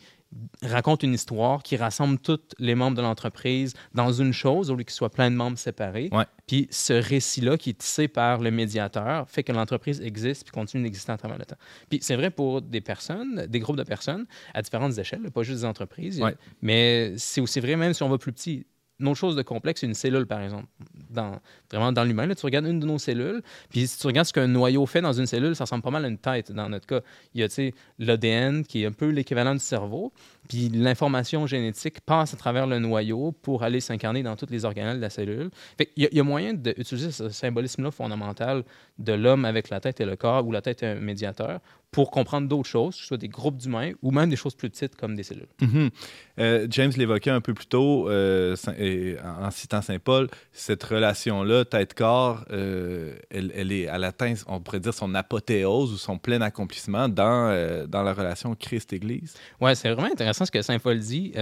raconte 0.63 1.03
une 1.03 1.13
histoire 1.13 1.63
qui 1.63 1.75
rassemble 1.75 2.17
tous 2.19 2.39
les 2.59 2.75
membres 2.75 2.95
de 2.95 3.01
l'entreprise 3.01 3.73
dans 3.93 4.11
une 4.11 4.33
chose 4.33 4.69
au 4.69 4.75
lieu 4.75 4.83
qu'ils 4.83 4.93
soient 4.93 5.09
plein 5.09 5.29
de 5.29 5.35
membres 5.35 5.57
séparés. 5.57 6.09
Puis 6.47 6.67
ce 6.71 6.93
récit-là 6.93 7.57
qui 7.57 7.71
est 7.71 7.77
tissé 7.77 8.07
par 8.07 8.39
le 8.39 8.51
médiateur 8.51 9.29
fait 9.29 9.43
que 9.43 9.51
l'entreprise 9.51 10.01
existe 10.01 10.43
puis 10.43 10.51
continue 10.51 10.83
d'exister 10.83 11.11
à 11.11 11.17
travers 11.17 11.37
le 11.37 11.45
temps. 11.45 11.57
Puis 11.89 11.99
c'est 12.01 12.15
vrai 12.15 12.29
pour 12.29 12.61
des 12.61 12.81
personnes, 12.81 13.45
des 13.47 13.59
groupes 13.59 13.77
de 13.77 13.83
personnes 13.83 14.25
à 14.53 14.61
différentes 14.61 14.97
échelles, 14.97 15.29
pas 15.31 15.43
juste 15.43 15.59
des 15.59 15.65
entreprises, 15.65 16.21
mais 16.61 17.13
c'est 17.17 17.41
aussi 17.41 17.59
vrai 17.59 17.75
même 17.75 17.93
si 17.93 18.03
on 18.03 18.09
va 18.09 18.17
plus 18.17 18.31
petit 18.31 18.65
une 19.01 19.07
autre 19.07 19.19
chose 19.19 19.35
de 19.35 19.41
complexe, 19.41 19.83
une 19.83 19.93
cellule, 19.93 20.25
par 20.25 20.41
exemple. 20.41 20.65
Vraiment 21.69 21.91
dans 21.91 22.03
l'humain, 22.03 22.27
tu 22.33 22.45
regardes 22.45 22.67
une 22.67 22.79
de 22.79 22.85
nos 22.85 22.97
cellules, 22.97 23.41
puis 23.69 23.87
si 23.87 23.99
tu 23.99 24.07
regardes 24.07 24.27
ce 24.27 24.33
qu'un 24.33 24.47
noyau 24.47 24.85
fait 24.85 25.01
dans 25.01 25.11
une 25.11 25.25
cellule, 25.25 25.55
ça 25.55 25.65
ressemble 25.65 25.83
pas 25.83 25.91
mal 25.91 26.05
à 26.05 26.07
une 26.07 26.17
tête. 26.17 26.51
Dans 26.51 26.69
notre 26.69 26.87
cas, 26.87 27.01
il 27.33 27.41
y 27.41 27.43
a 27.43 27.71
l'ADN 27.99 28.63
qui 28.63 28.83
est 28.83 28.85
un 28.85 28.91
peu 28.91 29.09
l'équivalent 29.09 29.53
du 29.53 29.59
cerveau, 29.59 30.13
puis 30.47 30.69
l'information 30.69 31.47
génétique 31.47 32.01
passe 32.01 32.33
à 32.33 32.37
travers 32.37 32.67
le 32.67 32.79
noyau 32.79 33.31
pour 33.31 33.63
aller 33.63 33.79
s'incarner 33.79 34.23
dans 34.23 34.35
toutes 34.35 34.51
les 34.51 34.65
organelles 34.65 34.97
de 34.97 35.01
la 35.01 35.09
cellule. 35.09 35.49
il, 35.95 36.09
y 36.11 36.19
a, 36.19 36.23
moyen 36.23 36.53
d'utiliser 36.53 37.11
ce 37.11 37.29
symbolisme-là 37.29 37.91
fondamental 37.91 38.63
de 38.99 39.13
l'homme 39.13 39.45
avec 39.45 39.69
la 39.69 39.79
tête 39.79 40.01
et 40.01 40.05
le 40.05 40.15
corps, 40.15 40.45
ou 40.45 40.51
la 40.51 40.61
tête 40.61 40.83
est 40.83 40.87
un 40.87 40.95
médiateur, 40.95 41.59
pour 41.91 42.09
comprendre 42.09 42.47
d'autres 42.47 42.69
choses, 42.69 42.95
que 42.95 43.01
ce 43.01 43.07
soit 43.07 43.17
des 43.17 43.27
groupes 43.27 43.57
d'humains 43.57 43.91
ou 44.01 44.11
même 44.11 44.29
des 44.29 44.37
choses 44.37 44.55
plus 44.55 44.69
petites 44.69 44.95
comme 44.95 45.13
des 45.13 45.23
cellules. 45.23 45.49
Mhm. 45.59 45.89
Euh, 46.39 46.65
James 46.69 46.91
l'évoquait 46.95 47.31
un 47.31 47.41
peu 47.41 47.53
plus 47.53 47.65
tôt 47.65 48.09
euh, 48.09 48.55
en 49.25 49.51
citant 49.51 49.81
Saint 49.81 49.99
Paul, 49.99 50.29
cette 50.53 50.83
relation-là, 50.83 51.65
tête-corps, 51.65 52.45
euh, 52.51 53.15
elle, 53.29 53.51
elle, 53.55 53.73
est, 53.73 53.89
elle 53.91 54.05
atteint, 54.05 54.33
on 54.47 54.61
pourrait 54.61 54.79
dire, 54.79 54.93
son 54.93 55.13
apothéose 55.15 55.91
ou 55.91 55.97
son 55.97 56.17
plein 56.17 56.39
accomplissement 56.39 57.09
dans, 57.09 57.85
dans 57.89 58.03
la 58.03 58.13
relation 58.13 58.55
Christ-Église. 58.55 59.33
Oui, 59.59 59.75
c'est 59.75 59.91
vraiment 59.91 60.11
intéressant 60.11 60.30
ce 60.33 60.51
que 60.51 60.61
Saint 60.61 60.79
Paul 60.79 60.99
dit 60.99 61.33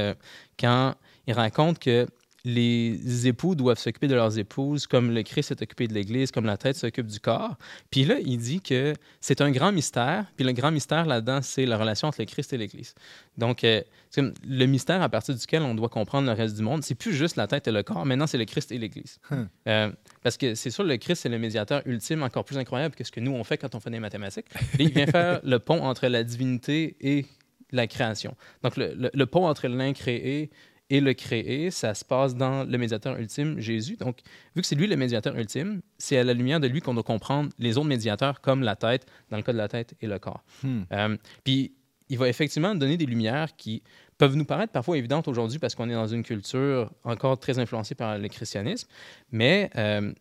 quand 0.57 0.95
il 1.27 1.33
raconte 1.33 1.79
que 1.79 2.07
les 2.45 3.27
époux 3.27 3.55
doivent 3.55 3.79
s'occuper 3.79 4.07
de 4.07 4.15
leurs 4.15 4.37
épouses 4.37 4.87
comme 4.87 5.11
le 5.11 5.23
Christ 5.23 5.49
s'est 5.49 5.61
occupé 5.61 5.87
de 5.87 5.93
l'Église, 5.93 6.31
comme 6.31 6.45
la 6.45 6.57
tête 6.57 6.75
s'occupe 6.75 7.07
du 7.07 7.19
corps. 7.19 7.55
Puis 7.91 8.05
là, 8.05 8.15
il 8.19 8.37
dit 8.37 8.61
que 8.61 8.93
c'est 9.19 9.41
un 9.41 9.51
grand 9.51 9.71
mystère. 9.71 10.25
Puis 10.35 10.45
le 10.45 10.53
grand 10.53 10.71
mystère 10.71 11.05
là-dedans, 11.05 11.39
c'est 11.41 11.65
la 11.65 11.77
relation 11.77 12.07
entre 12.07 12.19
le 12.19 12.25
Christ 12.25 12.53
et 12.53 12.57
l'Église. 12.57 12.95
Donc, 13.37 13.63
euh, 13.63 13.81
le 14.17 14.65
mystère 14.65 15.01
à 15.01 15.09
partir 15.09 15.35
duquel 15.35 15.63
on 15.63 15.75
doit 15.75 15.89
comprendre 15.89 16.27
le 16.27 16.33
reste 16.33 16.55
du 16.55 16.61
monde, 16.61 16.83
c'est 16.83 16.95
plus 16.95 17.13
juste 17.13 17.35
la 17.35 17.47
tête 17.47 17.67
et 17.67 17.71
le 17.71 17.83
corps. 17.83 18.05
Maintenant, 18.05 18.27
c'est 18.27 18.37
le 18.37 18.45
Christ 18.45 18.71
et 18.71 18.77
l'Église. 18.77 19.19
Hum. 19.31 19.49
Euh, 19.67 19.91
parce 20.23 20.37
que 20.37 20.55
c'est 20.55 20.71
sûr, 20.71 20.83
le 20.83 20.97
Christ, 20.97 21.23
c'est 21.23 21.29
le 21.29 21.39
médiateur 21.39 21.81
ultime, 21.85 22.23
encore 22.23 22.45
plus 22.45 22.57
incroyable 22.57 22.95
que 22.95 23.03
ce 23.03 23.11
que 23.11 23.19
nous, 23.19 23.31
on 23.31 23.43
fait 23.43 23.57
quand 23.57 23.75
on 23.75 23.79
fait 23.79 23.91
des 23.91 23.99
mathématiques. 23.99 24.47
il 24.79 24.91
vient 24.91 25.07
faire 25.07 25.41
le 25.43 25.59
pont 25.59 25.83
entre 25.83 26.07
la 26.07 26.23
divinité 26.23 26.95
et 27.01 27.25
la 27.71 27.87
création. 27.87 28.35
Donc, 28.63 28.77
le, 28.77 29.09
le 29.13 29.25
pont 29.25 29.47
entre 29.47 29.67
l'incréé 29.67 30.49
et 30.89 31.01
le 31.01 31.13
créer, 31.13 31.69
ça 31.69 31.93
se 31.93 32.03
passe 32.03 32.35
dans 32.35 32.63
le 32.63 32.77
médiateur 32.77 33.17
ultime, 33.17 33.59
Jésus. 33.59 33.95
Donc, 33.95 34.17
vu 34.55 34.61
que 34.61 34.67
c'est 34.67 34.75
lui 34.75 34.87
le 34.87 34.95
médiateur 34.95 35.37
ultime, 35.37 35.81
c'est 35.97 36.17
à 36.17 36.23
la 36.23 36.33
lumière 36.33 36.59
de 36.59 36.67
lui 36.67 36.81
qu'on 36.81 36.95
doit 36.95 37.03
comprendre 37.03 37.49
les 37.59 37.77
autres 37.77 37.87
médiateurs, 37.87 38.41
comme 38.41 38.63
la 38.63 38.75
tête, 38.75 39.05
dans 39.29 39.37
le 39.37 39.43
cas 39.43 39.53
de 39.53 39.57
la 39.57 39.67
tête, 39.67 39.93
et 40.01 40.07
le 40.07 40.17
corps. 40.17 40.43
Hmm. 40.63 40.81
Euh, 40.91 41.17
puis, 41.43 41.73
il 42.09 42.17
va 42.17 42.27
effectivement 42.27 42.73
donner 42.73 42.97
des 42.97 43.05
lumières 43.05 43.55
qui 43.55 43.83
peuvent 44.17 44.35
nous 44.35 44.45
paraître 44.45 44.73
parfois 44.73 44.97
évidentes 44.97 45.27
aujourd'hui 45.27 45.59
parce 45.59 45.75
qu'on 45.75 45.89
est 45.89 45.93
dans 45.93 46.07
une 46.07 46.23
culture 46.23 46.91
encore 47.03 47.39
très 47.39 47.59
influencée 47.59 47.93
par 47.93 48.17
le 48.17 48.27
christianisme, 48.27 48.87
mais 49.31 49.69
euh, 49.75 50.11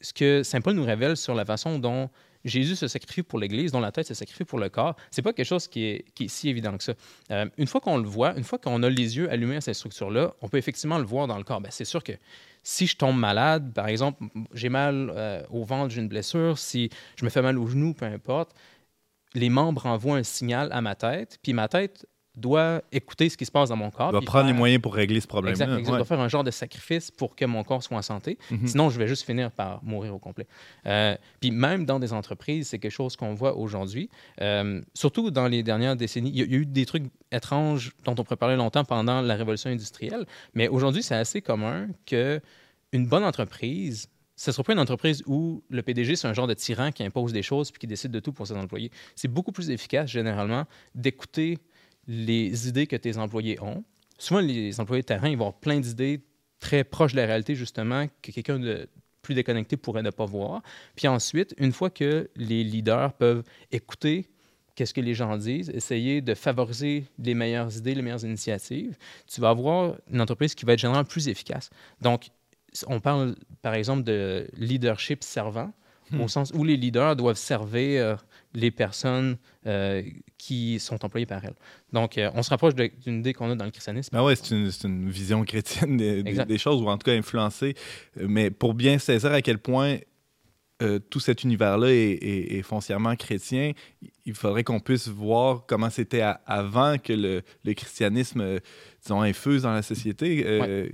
ce 0.00 0.12
que 0.12 0.42
Saint 0.42 0.60
Paul 0.60 0.74
nous 0.74 0.84
révèle 0.84 1.16
sur 1.16 1.34
la 1.34 1.46
façon 1.46 1.78
dont 1.78 2.10
Jésus 2.44 2.76
se 2.76 2.88
sacrifie 2.88 3.22
pour 3.22 3.38
l'Église, 3.38 3.72
dont 3.72 3.80
la 3.80 3.92
tête 3.92 4.06
se 4.06 4.14
sacrifie 4.14 4.44
pour 4.44 4.58
le 4.58 4.68
corps, 4.68 4.96
c'est 5.10 5.22
pas 5.22 5.32
quelque 5.32 5.46
chose 5.46 5.66
qui 5.68 5.84
est, 5.84 6.04
si 6.28 6.48
évident 6.48 6.76
que 6.76 6.84
ça. 6.84 6.94
Euh, 7.30 7.46
une 7.56 7.66
fois 7.66 7.80
qu'on 7.80 7.96
le 7.96 8.08
voit, 8.08 8.36
une 8.36 8.44
fois 8.44 8.58
qu'on 8.58 8.82
a 8.82 8.90
les 8.90 9.16
yeux 9.16 9.30
allumés 9.30 9.56
à 9.56 9.60
cette 9.60 9.74
structure-là, 9.74 10.34
on 10.42 10.48
peut 10.48 10.58
effectivement 10.58 10.98
le 10.98 11.04
voir 11.04 11.26
dans 11.26 11.38
le 11.38 11.44
corps. 11.44 11.60
Ben, 11.60 11.70
c'est 11.70 11.84
sûr 11.84 12.02
que 12.02 12.12
si 12.62 12.86
je 12.86 12.96
tombe 12.96 13.18
malade, 13.18 13.72
par 13.74 13.88
exemple, 13.88 14.24
j'ai 14.52 14.68
mal 14.68 15.12
euh, 15.14 15.42
au 15.50 15.64
ventre, 15.64 15.94
j'ai 15.94 16.00
une 16.00 16.08
blessure, 16.08 16.58
si 16.58 16.90
je 17.16 17.24
me 17.24 17.30
fais 17.30 17.42
mal 17.42 17.58
au 17.58 17.66
genou, 17.66 17.94
peu 17.94 18.06
importe, 18.06 18.54
les 19.34 19.50
membres 19.50 19.86
envoient 19.86 20.16
un 20.16 20.22
signal 20.22 20.68
à 20.72 20.80
ma 20.80 20.94
tête, 20.94 21.38
puis 21.42 21.52
ma 21.52 21.68
tête 21.68 22.06
doit 22.36 22.82
écouter 22.90 23.28
ce 23.28 23.36
qui 23.36 23.46
se 23.46 23.52
passe 23.52 23.68
dans 23.68 23.76
mon 23.76 23.90
corps. 23.90 24.10
Doit 24.10 24.20
prendre 24.20 24.46
les 24.46 24.52
moyens 24.52 24.82
pour 24.82 24.94
régler 24.94 25.20
ce 25.20 25.26
problème-là. 25.26 25.78
Exact, 25.78 25.96
doit 25.96 26.04
faire 26.04 26.20
un 26.20 26.28
genre 26.28 26.44
de 26.44 26.50
sacrifice 26.50 27.10
pour 27.10 27.36
que 27.36 27.44
mon 27.44 27.62
corps 27.62 27.82
soit 27.82 27.96
en 27.96 28.02
santé. 28.02 28.38
Mhm. 28.50 28.66
Sinon, 28.66 28.90
je 28.90 28.98
vais 28.98 29.06
juste 29.06 29.24
finir 29.24 29.50
par 29.50 29.82
mourir 29.84 30.14
au 30.14 30.18
complet. 30.18 30.46
Euh, 30.86 31.16
puis 31.40 31.50
même 31.50 31.84
dans 31.84 31.98
des 31.98 32.12
entreprises, 32.12 32.68
c'est 32.68 32.78
quelque 32.78 32.92
chose 32.92 33.16
qu'on 33.16 33.34
voit 33.34 33.56
aujourd'hui. 33.56 34.10
Euh, 34.40 34.80
surtout 34.94 35.30
dans 35.30 35.46
les 35.46 35.62
dernières 35.62 35.96
décennies, 35.96 36.30
il 36.30 36.38
y, 36.38 36.42
a 36.42 36.58
eu 36.58 36.66
des 36.66 36.86
trucs 36.86 37.04
étranges 37.30 37.92
dont 38.04 38.14
on 38.18 38.24
pourrait 38.24 38.36
parler 38.36 38.56
longtemps 38.56 38.84
pendant 38.84 39.20
la 39.20 39.34
révolution 39.34 39.70
industrielle, 39.70 40.26
mais 40.54 40.68
aujourd'hui, 40.68 41.02
c'est 41.02 41.14
assez 41.14 41.40
commun 41.40 41.88
que 42.06 42.40
une 42.92 43.06
bonne 43.06 43.24
entreprise 43.24 44.08
ce 44.36 44.50
ne 44.50 44.52
sera 44.52 44.64
pas 44.64 44.72
une 44.72 44.80
entreprise 44.80 45.22
où 45.26 45.62
le 45.70 45.82
PDG, 45.82 46.16
c'est 46.16 46.26
un 46.26 46.32
genre 46.32 46.46
de 46.46 46.54
tyran 46.54 46.90
qui 46.90 47.04
impose 47.04 47.32
des 47.32 47.42
choses 47.42 47.70
puis 47.70 47.78
qui 47.78 47.86
décide 47.86 48.10
de 48.10 48.20
tout 48.20 48.32
pour 48.32 48.46
ses 48.46 48.54
employés. 48.54 48.90
C'est 49.14 49.28
beaucoup 49.28 49.52
plus 49.52 49.70
efficace, 49.70 50.10
généralement, 50.10 50.64
d'écouter 50.94 51.58
les 52.06 52.68
idées 52.68 52.86
que 52.86 52.96
tes 52.96 53.16
employés 53.18 53.60
ont. 53.60 53.84
Souvent, 54.18 54.40
les 54.40 54.80
employés 54.80 55.02
de 55.02 55.06
terrain, 55.06 55.28
ils 55.28 55.36
vont 55.36 55.46
avoir 55.46 55.60
plein 55.60 55.80
d'idées 55.80 56.24
très 56.60 56.84
proches 56.84 57.12
de 57.12 57.18
la 57.18 57.26
réalité, 57.26 57.54
justement, 57.54 58.06
que 58.22 58.30
quelqu'un 58.30 58.58
de 58.58 58.88
plus 59.22 59.34
déconnecté 59.34 59.76
pourrait 59.76 60.02
ne 60.02 60.10
pas 60.10 60.26
voir. 60.26 60.62
Puis 60.94 61.08
ensuite, 61.08 61.54
une 61.58 61.72
fois 61.72 61.90
que 61.90 62.30
les 62.36 62.62
leaders 62.62 63.12
peuvent 63.14 63.42
écouter 63.72 64.28
qu'est-ce 64.74 64.94
que 64.94 65.00
les 65.00 65.14
gens 65.14 65.36
disent, 65.36 65.70
essayer 65.70 66.20
de 66.20 66.34
favoriser 66.34 67.04
les 67.18 67.34
meilleures 67.34 67.76
idées, 67.76 67.94
les 67.94 68.02
meilleures 68.02 68.24
initiatives, 68.24 68.96
tu 69.26 69.40
vas 69.40 69.50
avoir 69.50 69.96
une 70.10 70.20
entreprise 70.20 70.54
qui 70.54 70.64
va 70.64 70.72
être 70.72 70.80
généralement 70.80 71.08
plus 71.08 71.28
efficace. 71.28 71.70
Donc, 72.00 72.28
on 72.88 73.00
parle, 73.00 73.36
par 73.62 73.74
exemple, 73.74 74.02
de 74.02 74.48
leadership 74.56 75.22
servant, 75.22 75.72
au 76.12 76.24
hmm. 76.24 76.28
sens 76.28 76.52
où 76.54 76.64
les 76.64 76.76
leaders 76.76 77.16
doivent 77.16 77.36
servir 77.36 78.24
les 78.54 78.70
personnes 78.70 79.36
euh, 79.66 80.02
qui 80.38 80.78
sont 80.78 81.04
employées 81.04 81.26
par 81.26 81.44
elles. 81.44 81.56
Donc, 81.92 82.16
euh, 82.16 82.30
on 82.34 82.42
se 82.42 82.50
rapproche 82.50 82.74
d'une 82.74 83.18
idée 83.18 83.34
qu'on 83.34 83.50
a 83.50 83.56
dans 83.56 83.64
le 83.64 83.70
christianisme. 83.70 84.10
Ben 84.12 84.24
oui, 84.24 84.34
c'est 84.40 84.54
une, 84.54 84.70
une, 84.84 85.10
vision 85.10 85.44
chrétienne 85.44 85.96
des, 85.96 86.58
choses, 86.58 86.80
ou 86.80 86.88
en 86.88 86.96
tout 86.96 87.04
cas 87.04 87.16
influencée. 87.16 87.74
Mais 88.16 88.50
pour 88.50 88.74
bien 88.74 88.98
saisir 88.98 89.32
à 89.32 89.42
quel 89.42 89.58
point 89.58 89.98
euh, 90.82 90.98
tout 90.98 91.20
cet 91.20 91.42
univers-là 91.42 91.88
est, 91.90 92.62
foncièrement 92.62 93.16
chrétien, 93.16 93.72
il 94.24 94.34
faudrait 94.34 94.64
qu'on 94.64 94.80
puisse 94.80 95.08
voir 95.08 95.64
comment 95.66 95.90
c'était 95.90 96.22
avant 96.46 96.98
que 96.98 97.12
le, 97.12 97.42
le, 97.64 97.74
christianisme, 97.74 98.60
disons, 99.02 99.22
infuse 99.22 99.62
dans 99.62 99.72
la 99.72 99.82
société. 99.82 100.90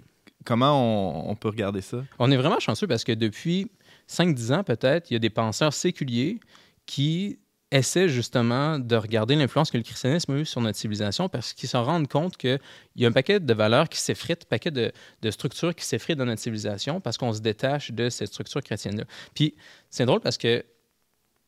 Comment 0.46 0.72
on, 0.72 1.30
on, 1.30 1.36
peut 1.36 1.48
regarder 1.48 1.82
ça? 1.82 2.02
On 2.18 2.30
est 2.30 2.36
vraiment 2.36 2.60
chanceux 2.60 2.86
parce 2.86 3.04
que 3.04 3.12
depuis 3.12 3.70
5-10 4.08 4.54
ans, 4.54 4.64
peut-être, 4.64 5.10
il 5.10 5.14
y 5.14 5.16
a 5.16 5.18
des 5.18 5.28
penseurs 5.28 5.74
séculiers 5.74 6.40
qui 6.86 7.38
essaie 7.70 8.08
justement 8.08 8.78
de 8.78 8.96
regarder 8.96 9.36
l'influence 9.36 9.70
que 9.70 9.76
le 9.76 9.84
christianisme 9.84 10.32
a 10.32 10.36
eu 10.38 10.44
sur 10.44 10.60
notre 10.60 10.78
civilisation 10.78 11.28
parce 11.28 11.52
qu'ils 11.52 11.68
se 11.68 11.76
rendent 11.76 12.08
compte 12.08 12.36
qu'il 12.36 12.58
y 12.96 13.04
a 13.04 13.08
un 13.08 13.12
paquet 13.12 13.38
de 13.38 13.54
valeurs 13.54 13.88
qui 13.88 13.98
s'effritent, 13.98 14.44
un 14.44 14.48
paquet 14.48 14.70
de, 14.70 14.92
structures 15.30 15.74
qui 15.74 15.84
s'effritent 15.84 16.18
dans 16.18 16.24
notre 16.24 16.42
civilisation 16.42 17.00
parce 17.00 17.16
qu'on 17.16 17.32
se 17.32 17.40
détache 17.40 17.92
de 17.92 18.08
cette 18.08 18.28
structure 18.28 18.62
chrétienne-là. 18.62 19.04
Puis 19.34 19.54
c'est 19.88 20.04
drôle 20.04 20.20
parce 20.20 20.36
que 20.36 20.64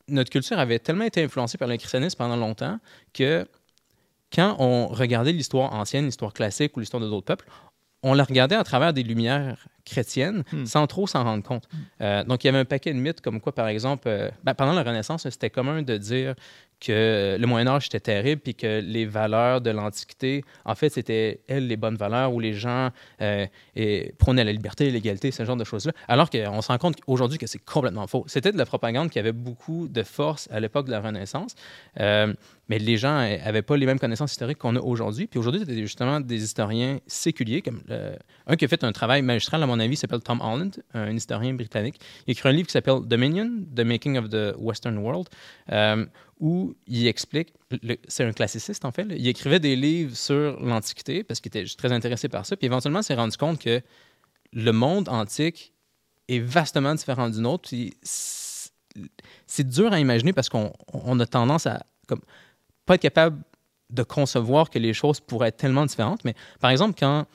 notre 0.07 0.29
culture 0.29 0.57
avait 0.59 0.79
tellement 0.79 1.05
été 1.05 1.23
influencée 1.23 1.57
par 1.57 1.67
le 1.67 1.77
christianisme 1.77 2.17
pendant 2.17 2.37
longtemps 2.37 2.79
que 3.13 3.47
quand 4.33 4.55
on 4.59 4.87
regardait 4.87 5.31
l'histoire 5.31 5.73
ancienne, 5.73 6.05
l'histoire 6.05 6.33
classique 6.33 6.75
ou 6.75 6.79
l'histoire 6.79 7.01
de 7.01 7.07
d'autres 7.07 7.25
peuples, 7.25 7.45
on 8.03 8.13
la 8.13 8.23
regardait 8.23 8.55
à 8.55 8.63
travers 8.63 8.93
des 8.93 9.03
lumières 9.03 9.67
chrétiennes 9.85 10.43
hmm. 10.51 10.65
sans 10.65 10.87
trop 10.87 11.07
s'en 11.07 11.23
rendre 11.23 11.43
compte. 11.43 11.67
Euh, 12.01 12.23
donc, 12.23 12.43
il 12.43 12.47
y 12.47 12.49
avait 12.49 12.59
un 12.59 12.65
paquet 12.65 12.93
de 12.93 12.99
mythes 12.99 13.21
comme 13.21 13.41
quoi, 13.41 13.53
par 13.53 13.67
exemple, 13.67 14.07
euh, 14.07 14.29
ben, 14.43 14.53
pendant 14.53 14.73
la 14.73 14.83
Renaissance, 14.83 15.27
c'était 15.29 15.49
commun 15.49 15.81
de 15.81 15.97
dire 15.97 16.35
que 16.85 17.37
le 17.39 17.47
Moyen 17.47 17.67
Âge 17.67 17.87
était 17.87 17.99
terrible, 17.99 18.41
puis 18.41 18.55
que 18.55 18.81
les 18.81 19.05
valeurs 19.05 19.61
de 19.61 19.71
l'Antiquité, 19.71 20.43
en 20.65 20.75
fait, 20.75 20.89
c'était 20.89 21.41
elles 21.47 21.67
les 21.67 21.77
bonnes 21.77 21.95
valeurs 21.95 22.33
où 22.33 22.39
les 22.39 22.53
gens 22.53 22.89
euh, 23.21 23.45
prônaient 24.17 24.43
la 24.43 24.51
liberté, 24.51 24.91
l'égalité, 24.91 25.31
ce 25.31 25.45
genre 25.45 25.57
de 25.57 25.63
choses-là. 25.63 25.93
Alors 26.07 26.29
qu'on 26.29 26.61
se 26.61 26.67
rend 26.67 26.77
compte 26.77 26.97
aujourd'hui 27.07 27.37
que 27.37 27.47
c'est 27.47 27.63
complètement 27.63 28.07
faux. 28.07 28.25
C'était 28.27 28.51
de 28.51 28.57
la 28.57 28.65
propagande 28.65 29.09
qui 29.09 29.19
avait 29.19 29.31
beaucoup 29.31 29.87
de 29.87 30.03
force 30.03 30.47
à 30.51 30.59
l'époque 30.59 30.85
de 30.85 30.91
la 30.91 31.01
Renaissance, 31.01 31.55
euh, 31.99 32.33
mais 32.69 32.79
les 32.79 32.97
gens 32.97 33.15
n'avaient 33.15 33.61
pas 33.61 33.77
les 33.77 33.85
mêmes 33.85 33.99
connaissances 33.99 34.31
historiques 34.31 34.57
qu'on 34.57 34.75
a 34.75 34.79
aujourd'hui. 34.79 35.27
Puis 35.27 35.39
aujourd'hui, 35.39 35.61
c'était 35.61 35.81
justement 35.81 36.19
des 36.19 36.43
historiens 36.43 36.99
séculiers, 37.07 37.61
comme 37.61 37.81
un 38.47 38.55
qui 38.55 38.65
a 38.65 38.67
fait 38.67 38.83
un 38.83 38.91
travail 38.91 39.21
magistral, 39.21 39.63
à 39.63 39.67
mon 39.67 39.79
avis, 39.79 39.95
s'appelle 39.95 40.21
Tom 40.21 40.41
Holland, 40.41 40.71
un 40.93 41.15
historien 41.15 41.53
britannique. 41.53 41.99
Il 42.27 42.31
a 42.31 42.33
écrit 42.33 42.49
un 42.49 42.51
livre 42.51 42.67
qui 42.67 42.73
s'appelle 42.73 43.01
Dominion, 43.05 43.49
The 43.75 43.81
Making 43.81 44.17
of 44.17 44.29
the 44.29 44.53
Western 44.57 44.97
World. 44.97 45.29
Euh, 45.71 46.05
où 46.43 46.75
il 46.87 47.07
explique, 47.07 47.53
c'est 48.09 48.25
un 48.25 48.33
classiciste 48.33 48.83
en 48.83 48.91
fait, 48.91 49.07
il 49.09 49.25
écrivait 49.29 49.61
des 49.61 49.77
livres 49.77 50.13
sur 50.13 50.59
l'Antiquité 50.59 51.23
parce 51.23 51.39
qu'il 51.39 51.47
était 51.55 51.63
très 51.77 51.93
intéressé 51.93 52.27
par 52.27 52.45
ça, 52.45 52.57
puis 52.57 52.65
éventuellement 52.65 53.01
s'est 53.01 53.15
rendu 53.15 53.37
compte 53.37 53.59
que 53.59 53.79
le 54.51 54.71
monde 54.73 55.07
antique 55.07 55.71
est 56.27 56.39
vastement 56.39 56.93
différent 56.95 57.29
du 57.29 57.39
nôtre. 57.39 57.69
C'est 58.03 59.67
dur 59.69 59.93
à 59.93 60.01
imaginer 60.01 60.33
parce 60.33 60.49
qu'on 60.49 61.19
a 61.19 61.25
tendance 61.25 61.65
à 61.65 61.85
comme, 62.07 62.19
pas 62.85 62.95
être 62.95 63.01
capable 63.01 63.41
de 63.89 64.03
concevoir 64.03 64.69
que 64.69 64.79
les 64.79 64.93
choses 64.93 65.21
pourraient 65.21 65.47
être 65.47 65.57
tellement 65.57 65.85
différentes. 65.85 66.25
Mais 66.25 66.35
par 66.59 66.71
exemple, 66.71 66.95
quand 66.99 67.25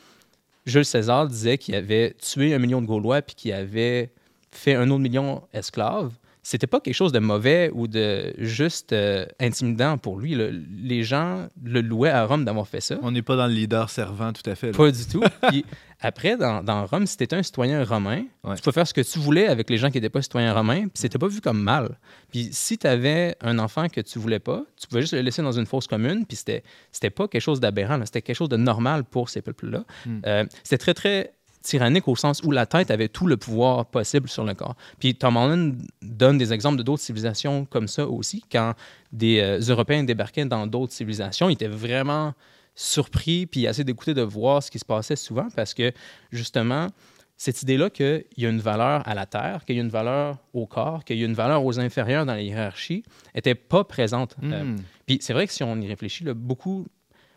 Jules 0.67 0.85
César 0.85 1.29
disait 1.29 1.57
qu'il 1.57 1.75
avait 1.75 2.13
tué 2.13 2.53
un 2.53 2.59
million 2.59 2.83
de 2.83 2.87
Gaulois 2.87 3.23
puis 3.23 3.35
qu'il 3.35 3.55
avait 3.55 4.13
fait 4.51 4.75
un 4.75 4.91
autre 4.91 5.01
million 5.01 5.49
esclaves, 5.55 6.13
c'était 6.49 6.67
pas 6.67 6.81
quelque 6.81 6.95
chose 6.95 7.13
de 7.13 7.19
mauvais 7.19 7.71
ou 7.75 7.89
de 7.89 8.33
juste 8.39 8.95
euh, 8.95 9.27
intimidant 9.39 9.99
pour 9.99 10.19
lui. 10.19 10.35
Les 10.35 11.03
gens 11.03 11.47
le 11.63 11.83
louaient 11.83 12.09
à 12.09 12.25
Rome 12.25 12.47
d'avoir 12.47 12.67
fait 12.67 12.81
ça. 12.81 12.97
On 13.03 13.11
n'est 13.11 13.21
pas 13.21 13.37
dans 13.37 13.47
le 13.47 13.53
leader 13.53 13.91
servant 13.91 14.33
tout 14.33 14.49
à 14.49 14.55
fait. 14.55 14.71
Pas 14.71 14.91
du 14.91 15.05
tout. 15.05 15.23
Puis 15.51 15.67
après, 16.01 16.39
dans, 16.39 16.87
Rome, 16.87 17.07
si 17.07 17.19
tu 17.19 17.25
étais 17.25 17.37
un 17.37 17.43
citoyen 17.43 17.85
romain, 17.85 18.23
tu 18.57 18.63
pouvais 18.63 18.73
faire 18.73 18.89
ce 18.89 18.95
que 18.95 19.03
tu 19.03 19.19
voulais 19.19 19.47
avec 19.47 19.69
les 19.69 19.77
gens 19.77 19.91
qui 19.91 19.99
n'étaient 19.99 20.09
pas 20.09 20.23
citoyens 20.23 20.55
romains, 20.55 20.83
puis 20.83 20.93
c'était 20.95 21.19
pas 21.19 21.29
vu 21.29 21.43
comme 21.43 21.61
mal. 21.61 21.99
Puis 22.31 22.49
si 22.53 22.79
tu 22.79 22.87
avais 22.87 23.37
un 23.43 23.59
enfant 23.59 23.91
que 23.91 24.01
tu 24.01 24.19
voulais 24.19 24.39
pas, 24.39 24.65
tu 24.81 24.87
pouvais 24.87 25.03
juste 25.03 25.13
le 25.13 25.21
laisser 25.21 25.43
dans 25.43 25.53
une 25.53 25.67
fosse 25.67 25.87
commune, 25.87 26.25
puis 26.25 26.39
c'était, 26.39 26.63
c'était 26.93 27.11
pas 27.11 27.29
quelque 27.29 27.43
chose 27.43 27.61
d'aberrant, 27.61 28.01
c'était 28.07 28.23
quelque 28.23 28.37
chose 28.37 28.49
de 28.49 28.57
normal 28.57 29.05
pour 29.05 29.29
ces 29.29 29.43
peuples-là. 29.43 29.85
Hmm. 30.07 30.21
Euh, 30.25 30.45
c'était 30.63 30.79
très, 30.79 30.95
très 30.95 31.33
tyrannique 31.63 32.09
au 32.09 32.17
sens 32.17 32.43
où 32.45 32.51
la 32.51 32.67
tête 32.67 32.91
avait 32.91 33.09
tout 33.09 33.27
le 33.27 33.37
pouvoir 33.37 33.87
possible 33.87 34.29
sur 34.29 34.45
le 34.45 34.55
corps. 34.55 34.77
Puis 34.99 35.15
Tom 35.15 35.37
Holland 35.37 35.77
donne 36.03 36.39
des 36.39 36.53
exemples 36.53 36.79
de 36.79 36.83
d'autres 36.83 37.03
civilisations 37.03 37.65
comme 37.65 37.89
ça 37.89 38.07
aussi. 38.07 38.43
Quand 38.51 38.75
des 39.13 39.41
euh, 39.41 39.61
Européens 39.61 40.05
débarquaient 40.05 40.45
dans 40.45 40.67
d'autres 40.67 40.93
civilisations, 40.93 41.49
ils 41.49 41.55
étaient 41.55 41.67
vraiment 41.69 42.35
surpris 42.75 43.47
puis 43.47 43.67
assez 43.67 43.83
d'écouter 43.83 44.15
de 44.15 44.23
voir 44.23 44.63
ce 44.63 44.71
qui 44.71 44.79
se 44.79 44.85
passait 44.85 45.17
souvent 45.17 45.49
parce 45.57 45.75
que 45.75 45.93
justement, 46.31 46.89
cette 47.37 47.63
idée-là 47.63 47.89
qu'il 47.89 48.25
y 48.37 48.47
a 48.47 48.49
une 48.49 48.61
valeur 48.61 49.07
à 49.07 49.15
la 49.15 49.25
terre, 49.25 49.65
qu'il 49.65 49.77
y 49.77 49.79
a 49.79 49.83
une 49.83 49.89
valeur 49.89 50.39
au 50.53 50.67
corps, 50.67 51.05
qu'il 51.05 51.19
y 51.19 51.23
a 51.23 51.27
une 51.27 51.35
valeur 51.35 51.65
aux 51.65 51.79
inférieurs 51.79 52.27
dans 52.27 52.35
la 52.35 52.43
hiérarchie, 52.43 53.05
n'était 53.35 53.55
pas 53.55 53.85
présente. 53.85 54.37
Euh, 54.43 54.65
hmm. 54.65 54.77
puis 55.07 55.19
c'est 55.21 55.33
vrai 55.33 55.47
que 55.47 55.53
si 55.53 55.63
on 55.63 55.77
y 55.81 55.87
réfléchit, 55.87 56.25
beaucoup, 56.25 56.87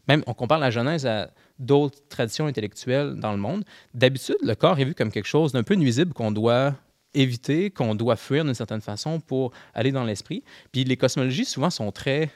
même 0.08 0.24
on 0.26 0.34
compare 0.34 0.60
la 0.60 0.72
Genèse 0.72 1.06
à 1.06 1.30
d'autres 1.62 2.00
traditions 2.10 2.48
intellectuelles 2.48 3.16
dans 3.16 3.32
le 3.32 3.38
monde, 3.38 3.64
d'habitude, 3.94 4.38
le 4.42 4.56
corps 4.56 4.80
est 4.80 4.86
vu 4.86 4.94
comme 4.94 5.12
quelque 5.12 5.28
chose 5.28 5.52
d'un 5.54 5.64
peu 5.64 5.76
nuisible 5.76 6.14
qu'on 6.14 6.32
doit 6.32 6.76
éviter, 7.14 7.72
qu'on 7.72 7.96
doit 7.96 8.16
fuir 8.16 8.44
d'une 8.46 8.54
certaine 8.54 8.82
façon 8.82 9.20
pour 9.20 9.52
aller 9.74 9.92
dans 9.92 10.04
l'esprit. 10.04 10.44
Puis 10.72 10.84
les 10.84 10.98
cosmologies, 10.98 11.46
souvent, 11.46 11.70
sont 11.70 11.92
très 11.92 12.32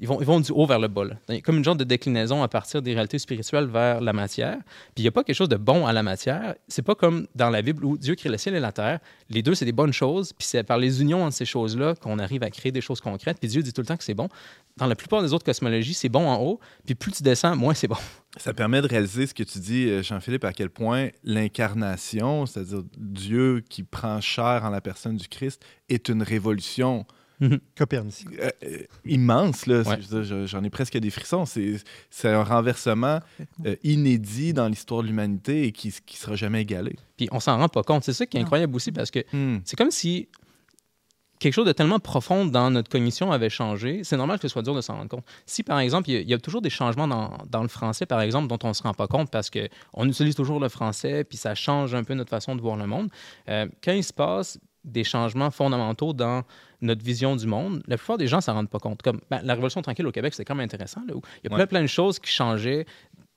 ils 0.00 0.08
vont, 0.08 0.20
ils 0.20 0.26
vont 0.26 0.40
du 0.40 0.52
haut 0.52 0.66
vers 0.66 0.78
le 0.78 0.88
bas. 0.88 1.04
Comme 1.44 1.58
une 1.58 1.64
genre 1.64 1.76
de 1.76 1.84
déclinaison 1.84 2.42
à 2.42 2.48
partir 2.48 2.80
des 2.80 2.94
réalités 2.94 3.18
spirituelles 3.18 3.66
vers 3.66 4.00
la 4.00 4.12
matière. 4.12 4.56
Puis 4.94 4.98
il 4.98 5.02
n'y 5.02 5.08
a 5.08 5.12
pas 5.12 5.22
quelque 5.22 5.36
chose 5.36 5.50
de 5.50 5.56
bon 5.56 5.86
à 5.86 5.92
la 5.92 6.02
matière. 6.02 6.54
C'est 6.66 6.82
pas 6.82 6.94
comme 6.94 7.26
dans 7.34 7.50
la 7.50 7.60
Bible 7.60 7.84
où 7.84 7.98
Dieu 7.98 8.14
crée 8.14 8.30
le 8.30 8.38
ciel 8.38 8.54
et 8.54 8.60
la 8.60 8.72
terre. 8.72 9.00
Les 9.28 9.42
deux, 9.42 9.54
c'est 9.54 9.66
des 9.66 9.72
bonnes 9.72 9.92
choses. 9.92 10.32
Puis 10.32 10.46
c'est 10.46 10.62
par 10.62 10.78
les 10.78 11.02
unions 11.02 11.24
entre 11.24 11.36
ces 11.36 11.44
choses-là 11.44 11.94
qu'on 11.94 12.18
arrive 12.18 12.42
à 12.42 12.50
créer 12.50 12.72
des 12.72 12.80
choses 12.80 13.00
concrètes. 13.00 13.38
Puis 13.38 13.48
Dieu 13.48 13.62
dit 13.62 13.72
tout 13.72 13.82
le 13.82 13.86
temps 13.86 13.96
que 13.96 14.04
c'est 14.04 14.14
bon. 14.14 14.28
Dans 14.78 14.86
la 14.86 14.96
plupart 14.96 15.22
des 15.22 15.34
autres 15.34 15.44
cosmologies, 15.44 15.94
c'est 15.94 16.08
bon 16.08 16.26
en 16.26 16.40
haut. 16.40 16.58
Puis 16.86 16.94
plus 16.94 17.12
tu 17.12 17.22
descends, 17.22 17.54
moins 17.54 17.74
c'est 17.74 17.88
bon. 17.88 17.98
Ça 18.38 18.54
permet 18.54 18.80
de 18.80 18.88
réaliser 18.88 19.26
ce 19.26 19.34
que 19.34 19.42
tu 19.42 19.58
dis, 19.58 19.90
euh, 19.90 20.02
Jean-Philippe, 20.02 20.44
à 20.44 20.54
quel 20.54 20.70
point 20.70 21.10
l'incarnation, 21.22 22.46
c'est-à-dire 22.46 22.82
Dieu 22.96 23.62
qui 23.68 23.82
prend 23.82 24.22
chair 24.22 24.62
en 24.64 24.70
la 24.70 24.80
personne 24.80 25.18
du 25.18 25.28
Christ, 25.28 25.62
est 25.90 26.08
une 26.08 26.22
révolution 26.22 27.04
Copernicien. 27.76 28.30
Euh, 28.40 28.50
euh, 28.64 28.78
immense, 29.04 29.66
là. 29.66 29.82
J'en 30.46 30.62
ai 30.62 30.70
presque 30.70 30.96
des 30.98 31.10
frissons. 31.10 31.44
C'est 31.46 32.28
un 32.28 32.44
renversement 32.44 33.20
euh, 33.66 33.76
inédit 33.82 34.52
dans 34.52 34.68
l'histoire 34.68 35.02
de 35.02 35.08
l'humanité 35.08 35.64
et 35.64 35.72
qui 35.72 35.88
ne 35.88 36.16
sera 36.16 36.36
jamais 36.36 36.62
égalé. 36.62 36.96
Puis 37.16 37.28
on 37.32 37.40
s'en 37.40 37.58
rend 37.58 37.68
pas 37.68 37.82
compte. 37.82 38.04
C'est 38.04 38.12
ça 38.12 38.26
qui 38.26 38.36
est 38.36 38.40
incroyable 38.40 38.74
aussi 38.74 38.92
parce 38.92 39.10
que 39.10 39.20
hmm. 39.32 39.60
c'est 39.64 39.76
comme 39.76 39.90
si 39.90 40.28
quelque 41.38 41.54
chose 41.54 41.66
de 41.66 41.72
tellement 41.72 41.98
profond 41.98 42.46
dans 42.46 42.70
notre 42.70 42.88
cognition 42.88 43.32
avait 43.32 43.50
changé, 43.50 44.02
c'est 44.04 44.16
normal 44.16 44.38
que 44.38 44.42
ce 44.42 44.52
soit 44.52 44.62
dur 44.62 44.76
de 44.76 44.80
s'en 44.80 44.94
rendre 44.94 45.08
compte. 45.08 45.24
Si, 45.44 45.64
par 45.64 45.80
exemple, 45.80 46.08
il 46.08 46.28
y, 46.28 46.34
a 46.34 46.38
toujours 46.38 46.62
des 46.62 46.70
changements 46.70 47.08
dans, 47.08 47.36
dans, 47.50 47.62
le 47.62 47.68
français, 47.68 48.06
par 48.06 48.20
exemple, 48.20 48.46
dont 48.46 48.60
on 48.62 48.68
ne 48.68 48.72
se 48.74 48.84
rend 48.84 48.94
pas 48.94 49.08
compte 49.08 49.28
parce 49.28 49.50
qu'on 49.50 50.08
utilise 50.08 50.36
toujours 50.36 50.60
le 50.60 50.68
français, 50.68 51.24
puis 51.24 51.36
ça 51.36 51.56
change 51.56 51.96
un 51.96 52.04
peu 52.04 52.14
notre 52.14 52.30
façon 52.30 52.54
de 52.54 52.60
voir 52.60 52.76
le 52.76 52.86
monde, 52.86 53.08
quand 53.48 53.92
il 53.92 54.04
se 54.04 54.12
passe 54.12 54.60
des 54.84 55.04
changements 55.04 55.50
fondamentaux 55.50 56.12
dans 56.12 56.42
notre 56.80 57.04
vision 57.04 57.36
du 57.36 57.46
monde, 57.46 57.82
la 57.86 57.96
plupart 57.96 58.18
des 58.18 58.26
gens 58.26 58.38
ne 58.38 58.42
s'en 58.42 58.54
rendent 58.54 58.70
pas 58.70 58.80
compte. 58.80 59.02
Comme 59.02 59.20
ben, 59.30 59.40
la 59.42 59.54
Révolution 59.54 59.82
tranquille 59.82 60.06
au 60.06 60.12
Québec, 60.12 60.34
c'était 60.34 60.44
quand 60.44 60.56
même 60.56 60.64
intéressant. 60.64 61.02
Là, 61.06 61.14
où 61.14 61.22
il 61.42 61.50
y 61.50 61.52
a 61.52 61.56
plein, 61.56 61.66
plein 61.66 61.82
de 61.82 61.86
choses 61.86 62.18
qui 62.18 62.30
changeaient 62.30 62.86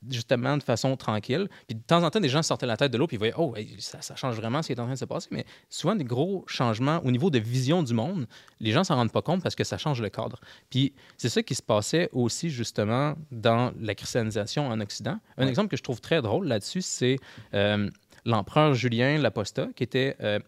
justement 0.09 0.57
de 0.57 0.63
façon 0.63 0.95
tranquille. 0.97 1.47
Puis 1.67 1.75
de 1.75 1.81
temps 1.81 2.03
en 2.03 2.09
temps, 2.09 2.19
des 2.19 2.29
gens 2.29 2.43
sortaient 2.43 2.65
la 2.65 2.77
tête 2.77 2.91
de 2.91 2.97
l'eau 2.97 3.07
puis 3.07 3.15
ils 3.15 3.19
voyaient, 3.19 3.33
oh, 3.37 3.53
ça, 3.79 4.15
change 4.15 4.35
vraiment 4.35 4.61
ce 4.61 4.67
qui 4.67 4.73
est 4.73 4.79
en 4.79 4.85
train 4.85 4.93
de 4.93 4.99
se 4.99 5.05
passer. 5.05 5.27
Mais 5.31 5.45
souvent, 5.69 5.95
des 5.95 6.03
gros 6.03 6.43
changements 6.47 7.01
au 7.03 7.11
niveau 7.11 7.29
de 7.29 7.39
vision 7.39 7.83
du 7.83 7.93
monde, 7.93 8.27
les 8.59 8.71
gens 8.71 8.83
s'en 8.83 8.95
rendent 8.95 9.11
pas 9.11 9.21
compte 9.21 9.41
parce 9.41 9.55
que 9.55 9.63
ça 9.63 9.77
change 9.77 10.01
le 10.01 10.09
cadre. 10.09 10.39
Puis 10.69 10.93
c'est 11.17 11.29
ça 11.29 11.43
qui 11.43 11.55
se 11.55 11.63
passait 11.63 12.09
aussi 12.11 12.49
justement 12.49 13.15
dans 13.31 13.73
la 13.79 13.95
christianisation 13.95 14.67
en 14.67 14.79
Occident. 14.81 15.19
Un 15.37 15.47
exemple 15.47 15.69
que 15.69 15.77
je 15.77 15.83
trouve 15.83 16.01
très 16.01 16.21
drôle 16.21 16.47
là-dessus, 16.47 16.81
c'est 16.81 17.17
euh, 17.53 17.89
l'empereur 18.25 18.73
Julien 18.73 19.17
l'Apostat, 19.17 19.69
qui 19.75 19.83
était 19.83 20.15
euh, 20.21 20.39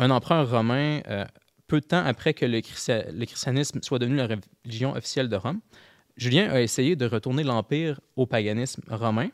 un 0.00 0.10
empereur 0.10 0.50
romain 0.50 1.00
euh, 1.08 1.24
peu 1.66 1.80
de 1.80 1.86
temps 1.86 2.04
après 2.04 2.34
que 2.34 2.46
le, 2.46 2.60
christianisme 2.60 3.80
soit 3.82 3.98
devenu 3.98 4.16
la 4.16 4.26
religion 4.26 4.92
officielle 4.96 5.28
de 5.28 5.36
Rome, 5.36 5.60
Julien 6.16 6.50
a 6.50 6.60
essayé 6.60 6.96
de 6.96 7.06
retourner 7.06 7.44
l'Empire 7.44 8.00
au 8.16 8.26
paganisme 8.26 8.82
romain. 8.88 9.28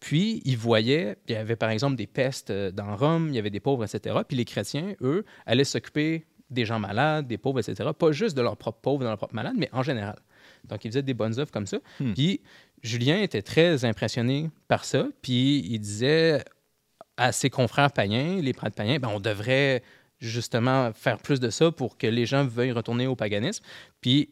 Puis, 0.00 0.42
il 0.44 0.56
voyait, 0.56 1.16
il 1.28 1.34
y 1.34 1.36
avait 1.36 1.56
par 1.56 1.70
exemple 1.70 1.96
des 1.96 2.06
pestes 2.06 2.50
euh, 2.50 2.70
dans 2.72 2.96
Rome, 2.96 3.28
il 3.28 3.36
y 3.36 3.38
avait 3.38 3.50
des 3.50 3.60
pauvres, 3.60 3.84
etc. 3.84 4.16
Puis 4.26 4.36
les 4.36 4.44
chrétiens, 4.44 4.94
eux, 5.02 5.24
allaient 5.44 5.64
s'occuper 5.64 6.26
des 6.50 6.64
gens 6.64 6.78
malades, 6.78 7.26
des 7.26 7.38
pauvres, 7.38 7.60
etc. 7.60 7.90
Pas 7.96 8.12
juste 8.12 8.36
de 8.36 8.42
leurs 8.42 8.56
propres 8.56 8.80
pauvres, 8.80 9.00
de 9.00 9.04
leurs 9.04 9.16
propres 9.16 9.34
malades, 9.34 9.56
mais 9.56 9.68
en 9.72 9.82
général. 9.82 10.18
Donc, 10.64 10.84
ils 10.84 10.90
faisaient 10.90 11.02
des 11.02 11.14
bonnes 11.14 11.38
œuvres 11.38 11.50
comme 11.50 11.66
ça. 11.66 11.78
Hmm. 12.00 12.14
Puis, 12.14 12.40
Julien 12.82 13.20
était 13.20 13.42
très 13.42 13.84
impressionné 13.84 14.50
par 14.68 14.84
ça. 14.84 15.06
Puis, 15.22 15.64
il 15.68 15.78
disait 15.78 16.42
à 17.16 17.32
ses 17.32 17.50
confrères 17.50 17.92
païens, 17.92 18.40
les 18.40 18.52
prêtres 18.52 18.76
païens, 18.76 18.98
ben, 18.98 19.08
on 19.08 19.20
devrait 19.20 19.82
justement 20.20 20.92
faire 20.92 21.18
plus 21.18 21.40
de 21.40 21.50
ça 21.50 21.70
pour 21.70 21.98
que 21.98 22.06
les 22.06 22.26
gens 22.26 22.44
veuillent 22.44 22.72
retourner 22.72 23.06
au 23.06 23.16
paganisme. 23.16 23.64
Puis 24.00 24.30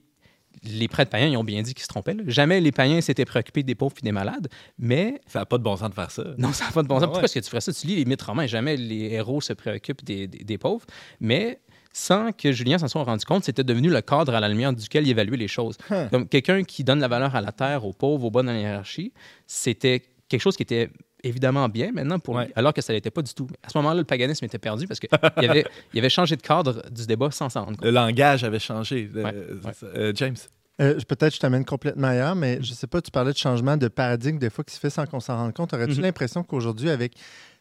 les 0.62 0.89
prêtres 0.89 1.11
païens, 1.11 1.28
ils 1.28 1.37
ont 1.37 1.45
bien 1.45 1.62
dit 1.62 1.74
qu'ils 1.74 1.82
se 1.82 1.89
trompaient. 1.89 2.16
Jamais 2.26 2.61
les 2.61 2.72
païens 2.72 3.01
s'étaient 3.01 3.24
préoccupés 3.24 3.62
des 3.62 3.74
pauvres 3.74 3.95
et 3.99 4.05
des 4.05 4.12
malades, 4.12 4.49
mais... 4.78 5.20
Ça 5.26 5.41
n'a 5.41 5.47
pas 5.47 5.59
de 5.59 5.62
bon 5.62 5.76
sens 5.76 5.91
de 5.91 5.95
faire 5.95 6.11
ça. 6.11 6.24
Non, 6.39 6.53
ça 6.53 6.66
n'a 6.66 6.70
pas 6.70 6.82
de 6.82 6.89
bon 6.89 6.97
sens. 6.97 7.05
Ah 7.05 7.07
Pourquoi 7.09 7.24
est-ce 7.24 7.35
que 7.35 7.41
tu 7.41 7.51
ferais 7.51 7.61
ça? 7.61 7.72
Tu 7.72 7.87
lis 7.87 7.97
les 7.97 8.05
mythes 8.05 8.22
romains, 8.22 8.47
jamais 8.47 8.76
les 8.76 9.12
héros 9.12 9.41
se 9.41 9.53
préoccupent 9.53 10.05
des, 10.05 10.26
des, 10.26 10.59
pauvres, 10.59 10.87
mais 11.20 11.61
sans 11.93 12.32
que 12.32 12.53
Julien 12.53 12.78
s'en 12.78 12.89
soit 12.89 13.05
rendu 13.05 13.24
compte, 13.24 13.45
c'était 13.45 13.64
devenu 13.64 13.91
le 13.91 14.01
cadre 14.01 14.35
à 14.35 14.41
la 14.41 14.49
lumière 14.49 14.72
duquel 14.72 15.07
il 15.07 15.11
évaluait 15.11 15.37
les 15.37 15.49
choses. 15.49 15.76
Hein. 15.91 16.09
Comme 16.11 16.28
quelqu'un 16.28 16.62
qui 16.62 16.85
donne 16.85 17.01
la 17.01 17.09
valeur 17.09 17.35
à 17.35 17.41
la 17.41 17.53
terre, 17.53 17.85
aux 17.85 17.93
pauvres, 17.93 18.24
aux 18.24 18.30
bas 18.30 18.43
dans 18.43 18.53
la 18.53 18.59
hiérarchie, 18.59 19.12
c'était 19.47 20.03
quelque 20.28 20.41
chose 20.41 20.57
qui 20.57 20.62
était 20.62 20.91
évidemment 21.25 21.68
bien 21.68 21.91
maintenant, 21.93 22.18
pour 22.18 22.41
alors 22.55 22.72
que 22.72 22.83
ça 22.83 22.93
n'était 22.93 23.11
pas 23.11 23.22
du 23.22 23.35
tout. 23.35 23.49
À 23.62 23.70
ce 23.70 23.79
moment-là, 23.79 23.97
le 23.97 24.05
paganisme 24.05 24.45
était 24.45 24.59
perdu 24.59 24.87
parce 24.87 25.01
qu'il 25.01 25.09
avait, 25.37 25.64
il 25.93 25.99
avait 25.99 26.09
changé 26.09 26.37
de 26.37 26.43
cadre 26.43 26.83
du 26.91 27.07
débat 27.07 27.31
sans 27.31 27.49
s'en 27.49 27.64
rendre 27.64 27.77
compte. 27.77 27.85
Le 27.85 27.91
langage 27.91 28.45
avait 28.45 28.59
changé. 28.59 29.11
Euh, 29.16 29.59
euh, 29.83 30.12
James? 30.14 30.37
Euh, 30.81 30.99
peut-être 31.07 31.35
je 31.35 31.39
t'amène 31.39 31.64
complètement 31.64 32.09
ailleurs, 32.09 32.35
mais 32.35 32.59
je 32.61 32.70
ne 32.70 32.75
sais 32.75 32.89
pas, 32.89 33.01
tu 33.01 33.12
parlais 33.12 33.33
de 33.33 33.39
changement 33.39 33.77
de 33.77 33.87
paradigme 33.87 34.39
des 34.39 34.51
fois 34.51 34.64
qui 34.64 34.75
se 34.75 34.81
fait 34.81 34.91
sans 34.91 35.07
qu'on 35.07 35.20
s'en 35.20 35.37
rende 35.37 35.55
compte. 35.55 35.72
Aurais-tu 35.72 35.93
mm-hmm. 35.93 36.03
l'impression 36.03 36.43
qu'aujourd'hui, 36.43 36.91
avec 36.91 37.14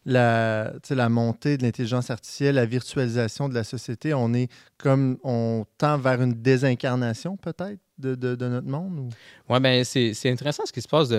la, 0.05 0.73
la 0.89 1.09
montée 1.09 1.57
de 1.57 1.63
l'intelligence 1.63 2.09
artificielle, 2.09 2.55
la 2.55 2.65
virtualisation 2.65 3.49
de 3.49 3.53
la 3.53 3.63
société, 3.63 4.13
on 4.13 4.33
est 4.33 4.51
comme 4.77 5.17
on 5.23 5.65
tend 5.77 5.97
vers 5.97 6.21
une 6.21 6.33
désincarnation 6.33 7.37
peut-être 7.37 7.79
de, 7.99 8.15
de, 8.15 8.47
notre 8.47 8.67
monde? 8.67 9.13
Oui, 9.49 9.59
bien, 9.59 9.83
c'est 9.83 10.29
intéressant 10.29 10.65
ce 10.65 10.73
qui 10.73 10.81
se 10.81 10.87
passe 10.87 11.09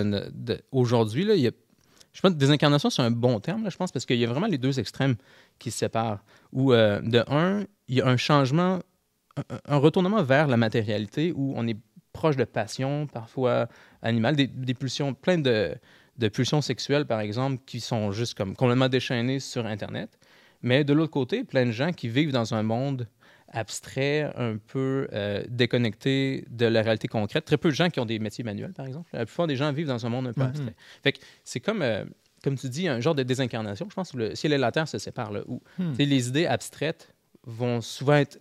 aujourd'hui. 0.71 1.25
Il 1.33 1.39
y 1.39 1.47
a 1.47 1.51
je 2.15 2.21
pense 2.21 2.31
que 2.31 2.37
désincarnation, 2.37 2.89
c'est 2.89 3.01
un 3.01 3.11
bon 3.11 3.41
terme, 3.41 3.69
je 3.69 3.75
pense, 3.75 3.91
parce 3.91 4.05
qu'il 4.05 4.15
y 4.15 4.23
a 4.23 4.27
vraiment 4.27 4.47
les 4.47 4.57
deux 4.57 4.79
extrêmes 4.79 5.15
qui 5.59 5.69
se 5.69 5.79
séparent. 5.79 6.23
Où, 6.53 6.71
euh, 6.71 7.01
de 7.01 7.21
un, 7.27 7.65
il 7.89 7.95
y 7.95 8.01
a 8.01 8.07
un 8.07 8.15
changement, 8.15 8.79
un, 9.65 9.77
retournement 9.77 10.23
vers 10.23 10.47
la 10.47 10.55
matérialité 10.55 11.33
où 11.35 11.53
on 11.57 11.67
est 11.67 11.77
proche 12.13 12.37
de 12.37 12.45
passions, 12.45 13.05
parfois 13.07 13.67
animales, 14.01 14.37
des, 14.37 14.73
pulsions, 14.73 15.13
plein 15.13 15.37
de, 15.37 15.75
de, 16.17 16.27
pulsions 16.29 16.61
sexuelles, 16.61 17.05
par 17.05 17.19
exemple, 17.19 17.61
qui 17.65 17.81
sont 17.81 18.13
juste 18.13 18.37
comme 18.37 18.55
complètement 18.55 18.87
déchaînées 18.87 19.41
sur 19.41 19.65
Internet. 19.65 20.17
Mais 20.61 20.85
de 20.85 20.93
l'autre 20.93 21.11
côté, 21.11 21.43
plein 21.43 21.65
de 21.65 21.71
gens 21.71 21.91
qui 21.91 22.07
vivent 22.07 22.31
dans 22.31 22.53
un 22.53 22.63
monde 22.63 23.09
abstrait, 23.55 24.31
un 24.35 24.57
peu 24.57 25.07
euh, 25.13 25.43
déconnecté 25.49 26.45
de 26.49 26.65
la 26.65 26.81
réalité 26.81 27.07
concrète. 27.07 27.45
Très 27.45 27.57
peu 27.57 27.69
de 27.69 27.75
gens 27.75 27.89
qui 27.89 27.99
ont 27.99 28.05
des 28.05 28.19
métiers 28.19 28.43
manuels, 28.43 28.73
par 28.73 28.85
exemple. 28.85 29.09
La 29.13 29.25
plupart 29.25 29.47
des 29.47 29.55
gens 29.55 29.71
vivent 29.71 29.87
dans 29.87 30.05
un 30.05 30.09
monde 30.09 30.27
un 30.27 30.33
peu 30.33 30.41
abstrait. 30.41 30.75
Fait 31.03 31.13
que 31.13 31.19
c'est 31.43 31.61
comme, 31.61 31.81
euh, 31.81 32.03
comme 32.43 32.57
tu 32.57 32.69
dis, 32.69 32.87
un 32.87 32.99
genre 32.99 33.15
de 33.15 33.23
désincarnation. 33.23 33.87
Je 33.89 33.95
pense 33.95 34.11
que 34.11 34.17
le 34.17 34.35
ciel 34.35 34.53
et 34.53 34.57
la 34.57 34.71
terre 34.71 34.87
se 34.87 34.97
séparent, 34.97 35.31
là, 35.31 35.41
où 35.47 35.61
hmm. 35.79 35.93
les 35.97 36.27
idées 36.27 36.45
abstraites 36.45 37.13
vont 37.43 37.81
souvent 37.81 38.15
être 38.15 38.39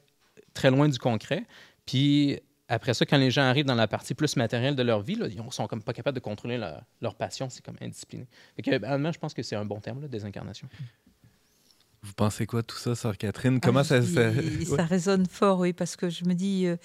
très 0.52 0.70
loin 0.70 0.88
du 0.88 0.98
concret. 0.98 1.44
Puis 1.86 2.40
après 2.68 2.94
ça, 2.94 3.04
quand 3.06 3.18
les 3.18 3.30
gens 3.30 3.42
arrivent 3.42 3.66
dans 3.66 3.74
la 3.74 3.86
partie 3.86 4.14
plus 4.14 4.36
matérielle 4.36 4.74
de 4.74 4.82
leur 4.82 5.02
vie, 5.02 5.14
là, 5.14 5.26
ils 5.28 5.40
sont 5.52 5.66
comme 5.66 5.82
pas 5.82 5.92
capables 5.92 6.14
de 6.14 6.20
contrôler 6.20 6.58
leur, 7.00 7.14
passion. 7.14 7.50
C'est 7.50 7.64
comme 7.64 7.76
indiscipliné. 7.80 8.26
Fait 8.56 8.62
que, 8.62 8.72
je 8.72 9.18
pense 9.18 9.34
que 9.34 9.42
c'est 9.42 9.56
un 9.56 9.64
bon 9.64 9.80
terme, 9.80 10.00
là, 10.00 10.08
désincarnation. 10.08 10.68
Vous 12.04 12.12
pensez 12.12 12.44
quoi 12.44 12.62
tout 12.62 12.76
ça, 12.76 12.94
Sœur 12.94 13.16
Catherine? 13.16 13.60
Comment 13.60 13.80
ah, 13.80 13.84
ça, 13.84 14.02
ça... 14.02 14.30
ça... 14.76 14.84
résonne 14.84 15.24
fort, 15.24 15.60
oui, 15.60 15.72
parce 15.72 15.96
que 15.96 16.10
je 16.10 16.26
me 16.26 16.34
dis, 16.34 16.66
euh, 16.66 16.76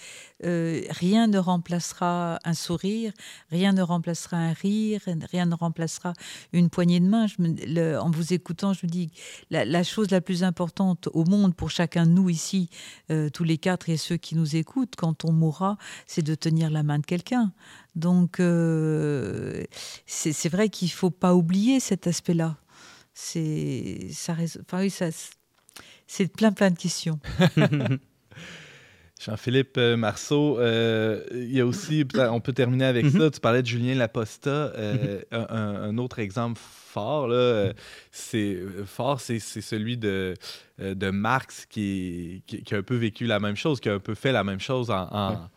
euh, 0.46 0.82
rien 0.92 1.28
ne 1.28 1.38
remplacera 1.38 2.40
un 2.46 2.54
sourire, 2.54 3.12
rien 3.52 3.74
ne 3.74 3.82
remplacera 3.82 4.38
un 4.38 4.54
rire, 4.54 5.02
rien 5.30 5.46
ne 5.46 5.56
remplacera 5.56 6.14
une 6.54 6.70
poignée 6.70 7.02
de 7.02 7.06
main. 7.06 7.28
Je 7.28 7.36
me, 7.40 7.50
le, 7.68 8.00
en 8.00 8.10
vous 8.10 8.32
écoutant, 8.32 8.72
je 8.72 8.86
me 8.86 8.90
dis, 8.90 9.12
la, 9.50 9.66
la, 9.66 9.84
chose 9.84 10.10
la 10.10 10.22
plus 10.22 10.42
importante 10.42 11.10
au 11.12 11.26
monde 11.26 11.54
pour 11.54 11.70
chacun 11.70 12.06
de 12.06 12.12
nous 12.12 12.30
ici, 12.30 12.70
euh, 13.12 13.30
tous 13.30 13.44
les 13.44 13.58
quatre 13.58 13.90
et 13.90 13.98
ceux 13.98 14.16
qui 14.16 14.36
nous 14.36 14.56
écoutent, 14.56 14.96
quand 14.96 15.26
on 15.26 15.34
mourra, 15.34 15.78
c'est 16.08 16.24
de 16.24 16.34
tenir 16.34 16.70
la 16.70 16.82
main 16.82 17.00
de 17.00 17.06
quelqu'un. 17.06 17.52
Donc, 17.98 18.38
c'est 20.06 20.50
vrai 20.50 20.70
qu'il 20.70 20.88
ne 20.88 20.94
faut 20.94 21.10
pas 21.10 21.36
oublier 21.36 21.82
cet 21.82 22.08
aspect-là 22.08 22.56
c'est 23.22 24.08
ça, 24.12 24.34
enfin, 24.62 24.80
oui, 24.80 24.90
ça 24.90 25.08
c'est 26.08 26.32
plein 26.32 26.52
plein 26.52 26.72
de 26.72 26.78
questions. 26.78 27.20
Jean-Philippe 29.20 29.78
euh, 29.78 29.98
Marceau, 29.98 30.58
euh, 30.60 31.26
il 31.34 31.52
y 31.52 31.60
a 31.60 31.66
aussi, 31.66 32.06
on 32.16 32.40
peut 32.40 32.54
terminer 32.54 32.86
avec 32.86 33.06
mm-hmm. 33.06 33.20
ça, 33.20 33.32
tu 33.32 33.40
parlais 33.42 33.62
de 33.62 33.68
Julien 33.68 33.96
Laposta, 33.96 34.50
euh, 34.50 35.22
mm-hmm. 35.34 35.52
un, 35.52 35.98
autre 35.98 36.20
exemple 36.20 36.58
fort, 36.64 37.28
là, 37.28 37.74
c'est 38.12 38.58
fort, 38.86 39.20
c'est 39.20 39.40
celui 39.40 39.98
de, 39.98 40.36
de 40.80 41.10
Marx 41.10 41.66
qui, 41.66 42.44
qui, 42.48 42.74
a 42.74 42.78
un 42.78 42.84
peu 42.84 42.96
vécu 42.96 43.26
la 43.26 43.42
même 43.42 43.58
chose, 43.58 43.82
qui 43.82 43.90
a 43.90 43.96
un 43.96 44.00
peu 44.00 44.16
fait 44.16 44.32
la 44.32 44.46
même 44.46 44.62
chose 44.62 44.90
en, 44.90 45.50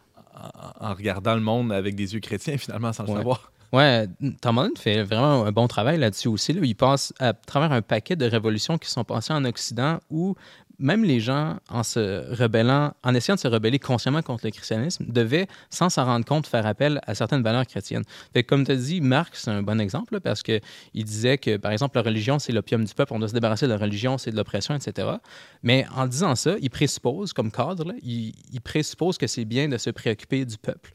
en, 0.81 0.95
regardant 0.95 1.37
le 1.37 1.41
monde 1.41 1.73
avec 1.73 1.95
des 1.95 2.15
yeux 2.15 2.21
chrétiens, 2.21 2.59
finalement, 2.59 2.93
sans 2.93 3.05
le 3.05 3.15
savoir. 3.15 3.53
Ouais, 3.73 4.07
Tom 4.43 4.71
fait 4.77 5.03
vraiment 5.03 5.47
un 5.47 5.53
bon 5.53 5.67
travail 5.67 5.99
là-dessus 5.99 6.29
aussi. 6.29 6.53
Il 6.53 6.77
passe 6.77 7.15
à 7.19 7.33
travers 7.33 7.73
un 7.73 7.81
paquet 7.81 8.17
de 8.17 8.27
révolutions 8.27 8.77
qui 8.77 8.91
sont 8.91 9.05
passées 9.05 9.33
en 9.33 9.47
Occident 9.47 9.99
où 10.11 10.35
même 10.79 11.05
les 11.05 11.21
gens, 11.21 11.59
en 11.71 11.83
se 11.83 12.35
rebellant, 12.35 12.93
en 13.03 13.15
essayant 13.15 13.37
de 13.37 13.41
se 13.41 13.49
rebeller 13.49 13.79
consciemment 13.79 14.21
contre 14.21 14.45
le 14.45 14.51
christianisme, 14.51 15.07
devaient, 15.09 15.47
sans 15.71 15.89
s'en 15.89 16.05
rendre 16.05 16.25
compte, 16.25 16.47
faire 16.47 16.67
appel 16.67 17.01
à 17.07 17.15
certaines 17.15 17.43
valeurs 17.43 17.67
chrétiennes. 17.67 18.03
Comme 18.49 18.67
tu 18.67 18.73
as 18.73 18.77
dit, 18.77 19.01
Marx, 19.01 19.45
c'est 19.45 19.51
un 19.51 19.63
bon 19.63 19.81
exemple 19.81 20.21
parce 20.21 20.43
qu'il 20.43 20.61
disait 20.95 21.39
que, 21.39 21.57
par 21.57 21.73
exemple, 21.73 21.97
la 21.97 22.03
religion, 22.03 22.39
c'est 22.39 22.53
l'opium 22.53 22.85
du 22.85 22.93
peuple, 22.93 23.13
on 23.15 23.21
doit 23.21 23.29
se 23.29 23.35
débarrasser 23.35 23.67
de 23.67 23.73
la 23.73 23.79
religion, 23.79 24.19
c'est 24.19 24.33
de 24.33 24.37
l'oppression, 24.37 24.75
etc. 24.75 25.09
Mais 25.63 25.87
en 25.95 26.07
disant 26.07 26.35
ça, 26.35 26.57
il 26.61 26.71
présuppose, 26.71 27.33
comme 27.33 27.51
cadre, 27.51 27.93
il, 28.03 28.35
il 28.53 28.61
présuppose 28.61 29.19
que 29.19 29.27
c'est 29.27 29.45
bien 29.45 29.69
de 29.69 29.79
se 29.79 29.91
préoccuper 29.91 30.45
du 30.45 30.59
peuple. 30.59 30.93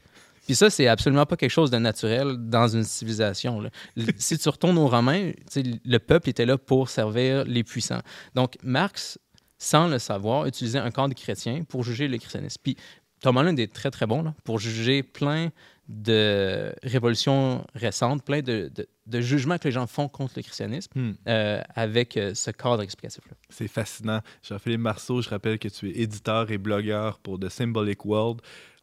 Puis 0.48 0.54
ça, 0.54 0.70
c'est 0.70 0.88
absolument 0.88 1.26
pas 1.26 1.36
quelque 1.36 1.50
chose 1.50 1.70
de 1.70 1.76
naturel 1.76 2.38
dans 2.38 2.68
une 2.68 2.82
civilisation. 2.82 3.62
si 4.16 4.38
tu 4.38 4.48
retournes 4.48 4.78
aux 4.78 4.88
Romains, 4.88 5.32
le 5.54 5.98
peuple 5.98 6.30
était 6.30 6.46
là 6.46 6.56
pour 6.56 6.88
servir 6.88 7.44
les 7.44 7.62
puissants. 7.62 8.00
Donc, 8.34 8.56
Marx, 8.62 9.18
sans 9.58 9.88
le 9.88 9.98
savoir, 9.98 10.46
utilisait 10.46 10.78
un 10.78 10.90
cadre 10.90 11.14
chrétien 11.14 11.64
pour 11.64 11.84
juger 11.84 12.08
le 12.08 12.16
christianisme. 12.16 12.62
Puis 12.62 12.78
Thomas 13.20 13.42
Lund 13.42 13.60
est 13.60 13.70
très, 13.70 13.90
très 13.90 14.06
bon 14.06 14.22
là, 14.22 14.34
pour 14.42 14.58
juger 14.58 15.02
plein 15.02 15.50
de 15.86 16.74
révolutions 16.82 17.66
récentes, 17.74 18.24
plein 18.24 18.40
de, 18.40 18.72
de, 19.04 19.20
jugements 19.20 19.58
que 19.58 19.68
les 19.68 19.72
gens 19.72 19.86
font 19.86 20.08
contre 20.08 20.34
le 20.36 20.42
christianisme 20.44 20.98
hmm. 20.98 21.12
euh, 21.28 21.60
avec 21.74 22.16
euh, 22.16 22.32
ce 22.32 22.50
cadre 22.52 22.82
explicatif-là. 22.82 23.36
C'est 23.50 23.68
fascinant. 23.68 24.20
Jean-Philippe 24.42 24.80
Marceau, 24.80 25.20
je 25.20 25.28
rappelle 25.28 25.58
que 25.58 25.68
tu 25.68 25.90
es 25.90 26.00
éditeur 26.00 26.50
et 26.50 26.56
blogueur 26.56 27.18
pour 27.18 27.38
The 27.38 27.50
Symbolic 27.50 28.06
World. 28.06 28.40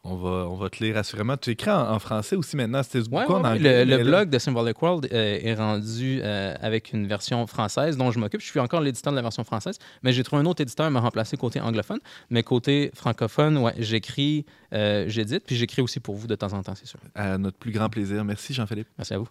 On 0.07 0.17
va, 0.17 0.47
on 0.47 0.55
va 0.55 0.69
te 0.69 0.83
lire 0.83 0.97
assurément. 0.97 1.35
Tu 1.35 1.49
écris 1.49 1.71
en, 1.71 1.97
français 1.97 2.35
aussi 2.35 2.55
maintenant. 2.55 2.83
C'était 2.83 3.09
ouais, 3.09 3.25
en 3.25 3.43
anglais. 3.43 3.85
Le, 3.85 4.03
blog 4.03 4.29
de 4.29 4.37
Symbolic 4.37 4.79
World 4.79 5.09
euh, 5.11 5.39
est 5.41 5.55
rendu 5.55 6.19
euh, 6.21 6.53
avec 6.61 6.93
une 6.93 7.07
version 7.07 7.47
française 7.47 7.97
dont 7.97 8.11
je 8.11 8.19
m'occupe. 8.19 8.39
Je 8.39 8.45
suis 8.45 8.59
encore 8.59 8.81
l'éditeur 8.81 9.11
de 9.11 9.15
la 9.15 9.23
version 9.23 9.43
française, 9.43 9.79
mais 10.03 10.13
j'ai 10.13 10.23
trouvé 10.23 10.43
un 10.43 10.45
autre 10.45 10.61
éditeur 10.61 10.85
à 10.85 10.91
me 10.91 10.99
remplacer 10.99 11.37
côté 11.37 11.59
anglophone. 11.59 11.99
Mais 12.29 12.43
côté 12.43 12.91
francophone, 12.93 13.57
ouais, 13.57 13.73
j'écris, 13.79 14.45
euh, 14.73 15.05
j'édite, 15.07 15.43
puis 15.45 15.55
j'écris 15.55 15.81
aussi 15.81 15.99
pour 15.99 16.15
vous 16.15 16.27
de 16.27 16.35
temps 16.35 16.53
en 16.53 16.61
temps, 16.61 16.75
c'est 16.75 16.87
sûr. 16.87 16.99
À 17.15 17.39
notre 17.39 17.57
plus 17.57 17.71
grand 17.71 17.89
plaisir. 17.89 18.23
Merci, 18.23 18.53
Jean-Philippe. 18.53 18.87
Merci 18.99 19.15
à 19.15 19.17
vous. 19.17 19.27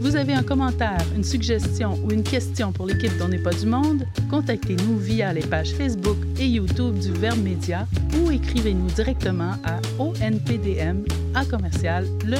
Vous 0.00 0.14
avez 0.14 0.32
un 0.32 0.44
commentaire, 0.44 1.04
une 1.16 1.24
suggestion 1.24 1.98
ou 2.04 2.12
une 2.12 2.22
question 2.22 2.72
pour 2.72 2.86
l'équipe 2.86 3.16
d'On 3.18 3.28
n'est 3.28 3.42
pas 3.42 3.52
du 3.52 3.66
monde? 3.66 4.06
Contactez-nous 4.30 4.96
via 4.96 5.32
les 5.32 5.44
pages 5.44 5.72
Facebook 5.72 6.16
et 6.38 6.46
YouTube 6.46 6.98
du 6.98 7.12
Verbe 7.12 7.42
Média 7.42 7.86
ou 8.16 8.30
écrivez-nous 8.30 8.86
directement 8.86 9.54
à 9.64 9.80
onpdm 9.98 11.04
à 11.34 11.44
commercial 11.44 12.06
le 12.24 12.36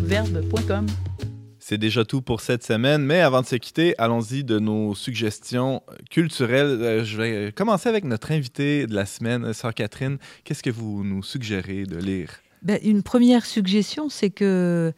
verbe.com. 0.00 0.86
C'est 1.58 1.78
déjà 1.78 2.04
tout 2.04 2.20
pour 2.20 2.42
cette 2.42 2.62
semaine, 2.62 3.02
mais 3.02 3.20
avant 3.20 3.40
de 3.40 3.46
se 3.46 3.56
quitter, 3.56 3.94
allons-y 3.96 4.44
de 4.44 4.58
nos 4.58 4.94
suggestions 4.94 5.82
culturelles. 6.10 6.82
Euh, 6.82 7.04
je 7.04 7.16
vais 7.16 7.52
commencer 7.52 7.88
avec 7.88 8.04
notre 8.04 8.32
invité 8.32 8.86
de 8.86 8.94
la 8.94 9.06
semaine, 9.06 9.52
Sœur 9.54 9.72
Catherine. 9.72 10.18
Qu'est-ce 10.44 10.62
que 10.62 10.70
vous 10.70 11.04
nous 11.04 11.22
suggérez 11.22 11.84
de 11.84 11.96
lire? 11.96 12.30
Ben, 12.62 12.78
une 12.82 13.02
première 13.02 13.46
suggestion, 13.46 14.08
c'est 14.08 14.30
que 14.30 14.92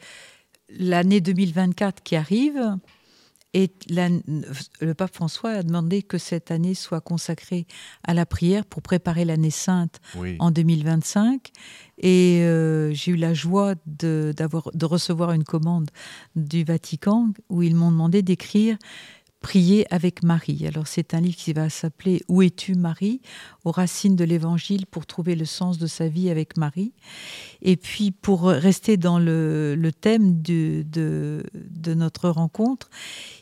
l'année 0.69 1.21
2024 1.21 2.03
qui 2.03 2.17
arrive, 2.17 2.79
et 3.55 3.71
le 3.89 4.95
pape 4.95 5.15
François 5.15 5.51
a 5.51 5.63
demandé 5.63 6.03
que 6.03 6.19
cette 6.19 6.51
année 6.51 6.75
soit 6.75 7.01
consacrée 7.01 7.67
à 8.03 8.13
la 8.13 8.27
prière 8.27 8.65
pour 8.65 8.83
préparer 8.83 9.25
l'année 9.25 9.53
sainte 9.53 10.01
en 10.41 10.51
2025. 10.51 11.53
Et 11.99 12.41
euh, 12.43 12.93
j'ai 12.93 13.13
eu 13.13 13.17
la 13.17 13.33
joie 13.33 13.77
de, 13.87 14.35
de 14.37 14.85
recevoir 14.85 15.31
une 15.31 15.45
commande 15.45 15.91
du 16.35 16.65
Vatican 16.65 17.29
où 17.49 17.63
ils 17.63 17.77
m'ont 17.77 17.93
demandé 17.93 18.23
d'écrire 18.23 18.77
Prier 19.45 19.85
avec 19.91 20.23
Marie. 20.23 20.67
Alors 20.67 20.87
c'est 20.87 21.13
un 21.13 21.21
livre 21.21 21.37
qui 21.37 21.53
va 21.53 21.69
s'appeler 21.69 22.23
Où 22.29 22.41
es-tu 22.41 22.77
Marie? 22.77 23.21
Aux 23.67 23.73
racines 23.73 24.17
de 24.17 24.25
l'Évangile 24.25 24.87
pour 24.87 25.05
trouver 25.05 25.37
le 25.37 25.45
sens 25.45 25.77
de 25.77 25.87
sa 25.87 26.09
vie 26.09 26.31
avec 26.31 26.57
Marie. 26.57 26.95
Et 27.61 27.77
puis 27.77 28.11
pour 28.11 28.45
rester 28.45 28.97
dans 28.97 29.19
le, 29.19 29.77
thème 30.01 30.41
de, 30.41 30.83
de, 30.87 31.95
notre 31.95 32.31
rencontre, 32.31 32.89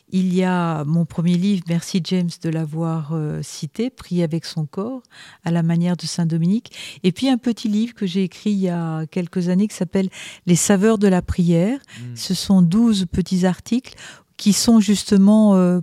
il 0.09 0.35
y 0.35 0.43
a 0.43 0.83
mon 0.83 1.05
premier 1.05 1.37
livre, 1.37 1.63
merci 1.69 2.01
James 2.03 2.29
de 2.41 2.49
l'avoir 2.49 3.13
euh, 3.13 3.41
cité, 3.41 3.89
Prier 3.89 4.23
avec 4.23 4.43
son 4.43 4.65
corps, 4.65 5.03
à 5.45 5.51
la 5.51 5.63
manière 5.63 5.95
de 5.95 6.05
Saint 6.05 6.25
Dominique. 6.25 6.99
Et 7.03 7.13
puis 7.13 7.29
un 7.29 7.37
petit 7.37 7.69
livre 7.69 7.93
que 7.93 8.05
j'ai 8.05 8.23
écrit 8.23 8.51
il 8.51 8.59
y 8.59 8.69
a 8.69 9.05
quelques 9.05 9.47
années 9.47 9.69
qui 9.69 9.75
s'appelle 9.75 10.09
Les 10.47 10.57
saveurs 10.57 10.97
de 10.97 11.07
la 11.07 11.21
prière. 11.21 11.79
Mmh. 11.79 12.15
Ce 12.15 12.33
sont 12.33 12.61
12 12.61 13.05
petits 13.09 13.45
articles 13.45 13.95
qui 14.37 14.53
sont 14.53 14.79
justement 14.79 15.55
euh, 15.55 15.79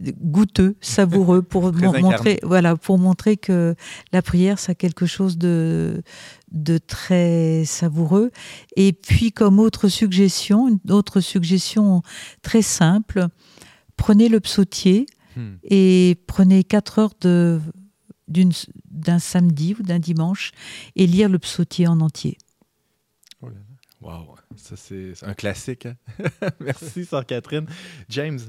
goûteux, 0.00 0.76
savoureux 0.80 1.42
pour 1.42 1.72
montrer, 2.00 2.38
voilà, 2.42 2.76
pour 2.76 2.98
montrer 2.98 3.36
que 3.36 3.74
la 4.12 4.22
prière, 4.22 4.58
c'est 4.58 4.74
quelque 4.74 5.06
chose 5.06 5.38
de, 5.38 6.02
de 6.50 6.78
très 6.78 7.64
savoureux. 7.64 8.30
Et 8.76 8.92
puis, 8.92 9.32
comme 9.32 9.58
autre 9.58 9.88
suggestion, 9.88 10.68
une 10.68 10.92
autre 10.92 11.20
suggestion 11.20 12.02
très 12.42 12.62
simple, 12.62 13.26
prenez 13.96 14.28
le 14.28 14.40
psautier 14.40 15.06
hmm. 15.36 15.54
et 15.64 16.16
prenez 16.26 16.64
quatre 16.64 16.98
heures 16.98 17.14
de, 17.20 17.60
d'un 18.90 19.18
samedi 19.18 19.74
ou 19.78 19.82
d'un 19.82 19.98
dimanche 19.98 20.52
et 20.96 21.06
lire 21.06 21.28
le 21.28 21.38
psautier 21.38 21.86
en 21.86 22.00
entier. 22.00 22.38
Wow, 24.00 24.36
ça 24.56 24.76
c'est 24.76 25.12
un 25.22 25.34
classique. 25.34 25.86
Hein. 25.86 25.96
Merci, 26.60 27.04
Sœur 27.10 27.24
Catherine. 27.24 27.66
James. 28.08 28.40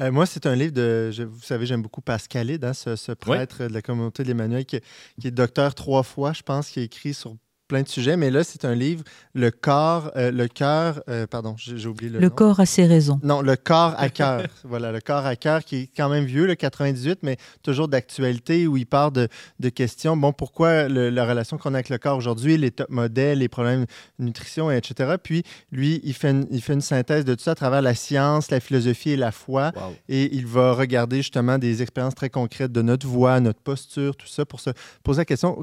Euh, 0.00 0.10
moi, 0.10 0.26
c'est 0.26 0.46
un 0.46 0.54
livre 0.54 0.72
de. 0.72 1.12
vous 1.28 1.42
savez, 1.42 1.66
j'aime 1.66 1.82
beaucoup 1.82 2.00
Pascalide, 2.00 2.64
hein, 2.64 2.74
ce, 2.74 3.12
prêtre 3.12 3.64
de 3.66 3.72
la 3.72 3.82
communauté 3.82 4.22
de 4.22 4.28
l'Emmanuel, 4.28 4.64
qui, 4.64 4.80
qui, 5.20 5.28
est 5.28 5.30
docteur 5.30 5.74
trois 5.74 6.02
fois, 6.02 6.32
je 6.32 6.42
pense, 6.42 6.70
qui 6.70 6.80
a 6.80 6.82
écrit 6.82 7.14
sur 7.14 7.36
plein 7.70 7.82
de 7.82 7.88
sujets, 7.88 8.16
mais 8.16 8.30
là, 8.30 8.42
c'est 8.42 8.64
un 8.64 8.74
livre, 8.74 9.04
Le 9.32 9.52
corps, 9.52 10.10
euh, 10.16 10.32
le 10.32 10.48
cœur, 10.48 11.04
euh, 11.08 11.28
pardon, 11.28 11.54
j'ai 11.56 11.86
oublié 11.86 12.10
le 12.10 12.18
Le 12.18 12.28
corps 12.28 12.58
a 12.58 12.66
ses 12.66 12.84
raisons. 12.84 13.20
Non, 13.22 13.42
Le 13.42 13.54
corps 13.54 13.94
à 13.96 14.08
cœur. 14.08 14.42
voilà, 14.64 14.90
Le 14.90 15.00
corps 15.00 15.24
à 15.24 15.36
cœur, 15.36 15.62
qui 15.62 15.76
est 15.76 15.90
quand 15.96 16.08
même 16.08 16.24
vieux, 16.24 16.46
le 16.46 16.56
98, 16.56 17.20
mais 17.22 17.36
toujours 17.62 17.86
d'actualité, 17.86 18.66
où 18.66 18.76
il 18.76 18.86
part 18.86 19.12
de, 19.12 19.28
de 19.60 19.68
questions. 19.68 20.16
Bon, 20.16 20.32
pourquoi 20.32 20.88
la 20.88 21.24
relation 21.24 21.58
qu'on 21.58 21.70
a 21.74 21.76
avec 21.76 21.90
le 21.90 21.98
corps 21.98 22.16
aujourd'hui, 22.16 22.58
les 22.58 22.72
top 22.72 22.90
modèles, 22.90 23.38
les 23.38 23.48
problèmes 23.48 23.86
de 24.18 24.24
nutrition, 24.24 24.68
etc. 24.68 25.14
Puis, 25.22 25.44
lui, 25.70 26.00
il 26.02 26.14
fait, 26.14 26.30
une, 26.30 26.48
il 26.50 26.62
fait 26.62 26.72
une 26.72 26.80
synthèse 26.80 27.24
de 27.24 27.36
tout 27.36 27.44
ça 27.44 27.52
à 27.52 27.54
travers 27.54 27.82
la 27.82 27.94
science, 27.94 28.50
la 28.50 28.58
philosophie 28.58 29.10
et 29.10 29.16
la 29.16 29.30
foi. 29.30 29.70
Et 30.08 30.34
il 30.34 30.44
va 30.44 30.72
regarder 30.72 31.18
justement 31.18 31.56
des 31.56 31.82
expériences 31.82 32.16
très 32.16 32.30
concrètes 32.30 32.72
de 32.72 32.82
notre 32.82 33.06
voix, 33.06 33.38
notre 33.38 33.60
posture, 33.60 34.16
tout 34.16 34.26
ça, 34.26 34.44
pour 34.44 34.58
se 34.58 34.70
poser 35.04 35.20
la 35.20 35.24
question, 35.24 35.62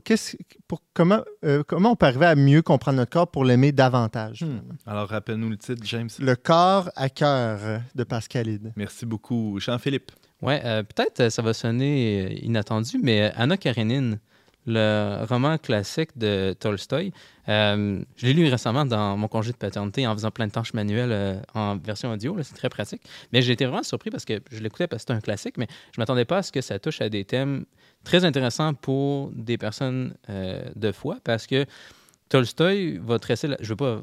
pour, 0.69 0.81
comment, 0.93 1.19
euh, 1.43 1.63
comment 1.67 1.91
on 1.91 1.95
peut 1.97 2.05
arriver 2.05 2.25
à 2.25 2.35
mieux 2.35 2.61
comprendre 2.61 2.97
notre 2.97 3.11
corps 3.11 3.29
pour 3.29 3.43
l'aimer 3.43 3.71
davantage. 3.71 4.43
Hmm. 4.43 4.59
Alors, 4.85 5.09
rappelle-nous 5.09 5.49
le 5.49 5.57
titre, 5.57 5.81
James. 5.85 6.09
Le 6.19 6.35
corps 6.35 6.89
à 6.95 7.09
cœur 7.09 7.81
de 7.95 8.03
Pascalide. 8.03 8.71
Merci 8.75 9.05
beaucoup. 9.05 9.59
Jean-Philippe. 9.59 10.11
Ouais, 10.41 10.61
euh, 10.65 10.83
peut-être 10.83 11.19
euh, 11.21 11.29
ça 11.29 11.41
va 11.41 11.53
sonner 11.53 12.25
euh, 12.25 12.45
inattendu, 12.45 12.99
mais 13.01 13.31
Anna 13.35 13.57
Karenine, 13.57 14.19
le 14.67 15.25
roman 15.27 15.57
classique 15.57 16.09
de 16.17 16.53
Tolstoï. 16.59 17.13
Euh, 17.47 18.03
je 18.17 18.25
l'ai 18.25 18.33
lu 18.33 18.47
récemment 18.49 18.85
dans 18.85 19.15
mon 19.15 19.29
congé 19.29 19.53
de 19.53 19.57
paternité 19.57 20.05
en 20.05 20.13
faisant 20.13 20.29
plein 20.29 20.47
de 20.47 20.51
tâches 20.51 20.73
manuelles 20.73 21.11
euh, 21.11 21.39
en 21.53 21.77
version 21.77 22.11
audio. 22.11 22.35
C'est 22.43 22.55
très 22.55 22.69
pratique. 22.69 23.01
Mais 23.31 23.41
j'ai 23.41 23.53
été 23.53 23.65
vraiment 23.65 23.83
surpris 23.83 24.09
parce 24.09 24.25
que 24.25 24.41
je 24.51 24.59
l'écoutais 24.59 24.87
parce 24.87 25.03
que 25.03 25.13
c'est 25.13 25.17
un 25.17 25.21
classique, 25.21 25.57
mais 25.57 25.67
je 25.93 25.99
ne 25.99 26.01
m'attendais 26.01 26.25
pas 26.25 26.39
à 26.39 26.43
ce 26.43 26.51
que 26.51 26.59
ça 26.59 26.77
touche 26.79 27.01
à 27.01 27.07
des 27.07 27.23
thèmes 27.23 27.65
très 28.03 28.25
intéressants 28.25 28.73
pour 28.73 29.31
des 29.33 29.57
personnes 29.57 30.13
euh, 30.29 30.61
de 30.75 30.91
foi 30.91 31.17
parce 31.23 31.47
que 31.47 31.65
Tolstoï 32.27 32.97
va 32.97 33.19
tresser, 33.19 33.47
je 33.47 33.63
ne 33.63 33.69
veux 33.69 33.75
pas 33.77 34.01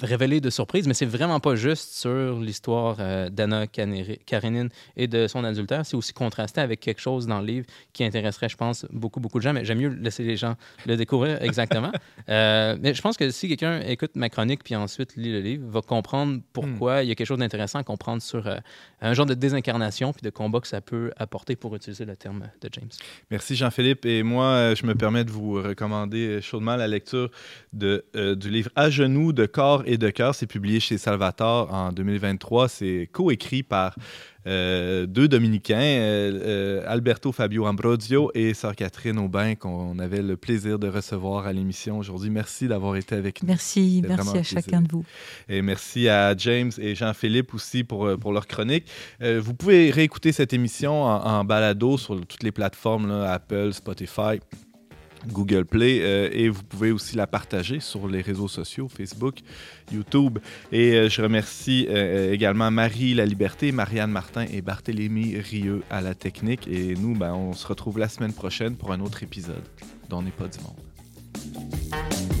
révélé 0.00 0.40
de 0.40 0.50
surprise, 0.50 0.86
mais 0.86 0.94
c'est 0.94 1.06
vraiment 1.06 1.40
pas 1.40 1.54
juste 1.54 1.94
sur 1.94 2.38
l'histoire 2.38 2.96
euh, 3.00 3.28
d'Anna 3.30 3.66
Karenine 3.66 4.68
et 4.96 5.06
de 5.06 5.26
son 5.26 5.44
adultère. 5.44 5.84
C'est 5.86 5.96
aussi 5.96 6.12
contrasté 6.12 6.60
avec 6.60 6.80
quelque 6.80 7.00
chose 7.00 7.26
dans 7.26 7.40
le 7.40 7.46
livre 7.46 7.66
qui 7.92 8.04
intéresserait, 8.04 8.48
je 8.48 8.56
pense, 8.56 8.86
beaucoup, 8.92 9.20
beaucoup 9.20 9.38
de 9.38 9.42
gens, 9.42 9.52
mais 9.52 9.64
j'aime 9.64 9.78
mieux 9.78 9.88
laisser 9.88 10.22
les 10.22 10.36
gens 10.36 10.56
le 10.86 10.96
découvrir 10.96 11.42
exactement. 11.42 11.92
euh, 12.28 12.76
mais 12.80 12.94
je 12.94 13.02
pense 13.02 13.16
que 13.16 13.30
si 13.30 13.48
quelqu'un 13.48 13.80
écoute 13.80 14.12
ma 14.14 14.28
chronique 14.28 14.64
puis 14.64 14.76
ensuite 14.76 15.16
lit 15.16 15.32
le 15.32 15.40
livre, 15.40 15.64
va 15.68 15.80
comprendre 15.80 16.40
pourquoi 16.52 17.00
hmm. 17.00 17.04
il 17.04 17.08
y 17.08 17.12
a 17.12 17.14
quelque 17.14 17.26
chose 17.26 17.38
d'intéressant 17.38 17.78
à 17.78 17.84
comprendre 17.84 18.22
sur 18.22 18.46
euh, 18.46 18.56
un 19.00 19.14
genre 19.14 19.26
de 19.26 19.34
désincarnation 19.34 20.12
puis 20.12 20.22
de 20.22 20.30
combat 20.30 20.60
que 20.60 20.68
ça 20.68 20.80
peut 20.80 21.12
apporter 21.16 21.56
pour 21.56 21.74
utiliser 21.76 22.04
le 22.04 22.16
terme 22.16 22.48
de 22.60 22.68
James. 22.72 22.90
Merci 23.30 23.56
Jean-Philippe. 23.56 24.04
Et 24.06 24.22
moi, 24.22 24.74
je 24.74 24.86
me 24.86 24.94
permets 24.94 25.24
de 25.24 25.30
vous 25.30 25.54
recommander 25.54 26.40
chaudement 26.40 26.76
la 26.76 26.88
lecture 26.88 27.30
de, 27.72 28.04
du 28.34 28.50
livre 28.50 28.70
À 28.76 28.90
genoux 28.90 29.32
de 29.32 29.46
corps 29.68 29.82
et 29.86 29.98
de 29.98 30.10
cœur. 30.10 30.34
C'est 30.34 30.46
publié 30.46 30.80
chez 30.80 30.98
Salvatore 30.98 31.72
en 31.72 31.92
2023. 31.92 32.68
C'est 32.68 33.08
coécrit 33.12 33.62
par 33.62 33.94
euh, 34.46 35.04
deux 35.06 35.28
Dominicains, 35.28 35.76
euh, 35.76 36.80
euh, 36.80 36.84
Alberto 36.86 37.32
Fabio 37.32 37.66
Ambrosio 37.66 38.30
et 38.34 38.54
Sœur 38.54 38.74
Catherine 38.74 39.18
Aubin, 39.18 39.56
qu'on 39.56 39.98
avait 39.98 40.22
le 40.22 40.36
plaisir 40.36 40.78
de 40.78 40.88
recevoir 40.88 41.46
à 41.46 41.52
l'émission 41.52 41.98
aujourd'hui. 41.98 42.30
Merci 42.30 42.66
d'avoir 42.66 42.96
été 42.96 43.14
avec 43.14 43.42
nous. 43.42 43.48
Merci, 43.48 44.02
merci 44.06 44.38
à 44.38 44.42
chacun 44.42 44.80
de 44.80 44.88
vous. 44.90 45.04
Et 45.48 45.60
merci 45.60 46.08
à 46.08 46.34
James 46.36 46.70
et 46.78 46.94
Jean-Philippe 46.94 47.52
aussi 47.52 47.84
pour, 47.84 48.16
pour 48.18 48.32
leur 48.32 48.46
chronique. 48.46 48.86
vous 49.20 49.54
pouvez 49.54 49.90
réécouter 49.90 50.32
cette 50.32 50.52
émission 50.54 51.02
en, 51.02 51.44
balado 51.44 51.98
sur 51.98 52.14
toutes 52.26 52.42
les 52.42 52.52
plateformes, 52.52 53.10
Apple, 53.10 53.72
Spotify. 53.72 54.40
Google 55.26 55.64
Play 55.64 56.00
euh, 56.00 56.28
et 56.32 56.48
vous 56.48 56.62
pouvez 56.62 56.90
aussi 56.90 57.16
la 57.16 57.26
partager 57.26 57.80
sur 57.80 58.08
les 58.08 58.20
réseaux 58.20 58.48
sociaux, 58.48 58.88
Facebook, 58.88 59.36
YouTube. 59.92 60.38
Et 60.72 60.94
euh, 60.94 61.08
je 61.08 61.22
remercie 61.22 61.86
euh, 61.90 62.32
également 62.32 62.70
Marie 62.70 63.14
La 63.14 63.26
Liberté, 63.26 63.72
Marianne 63.72 64.10
Martin 64.10 64.46
et 64.50 64.62
Barthélémy 64.62 65.38
Rieux 65.38 65.82
à 65.90 66.00
la 66.00 66.14
technique. 66.14 66.68
Et 66.68 66.94
nous, 66.94 67.14
ben, 67.14 67.32
on 67.32 67.52
se 67.52 67.66
retrouve 67.66 67.98
la 67.98 68.08
semaine 68.08 68.32
prochaine 68.32 68.76
pour 68.76 68.92
un 68.92 69.00
autre 69.00 69.22
épisode 69.22 69.64
dont 70.08 70.22
n'est 70.22 70.30
pas 70.30 70.48
du 70.48 70.58
monde. 70.60 72.37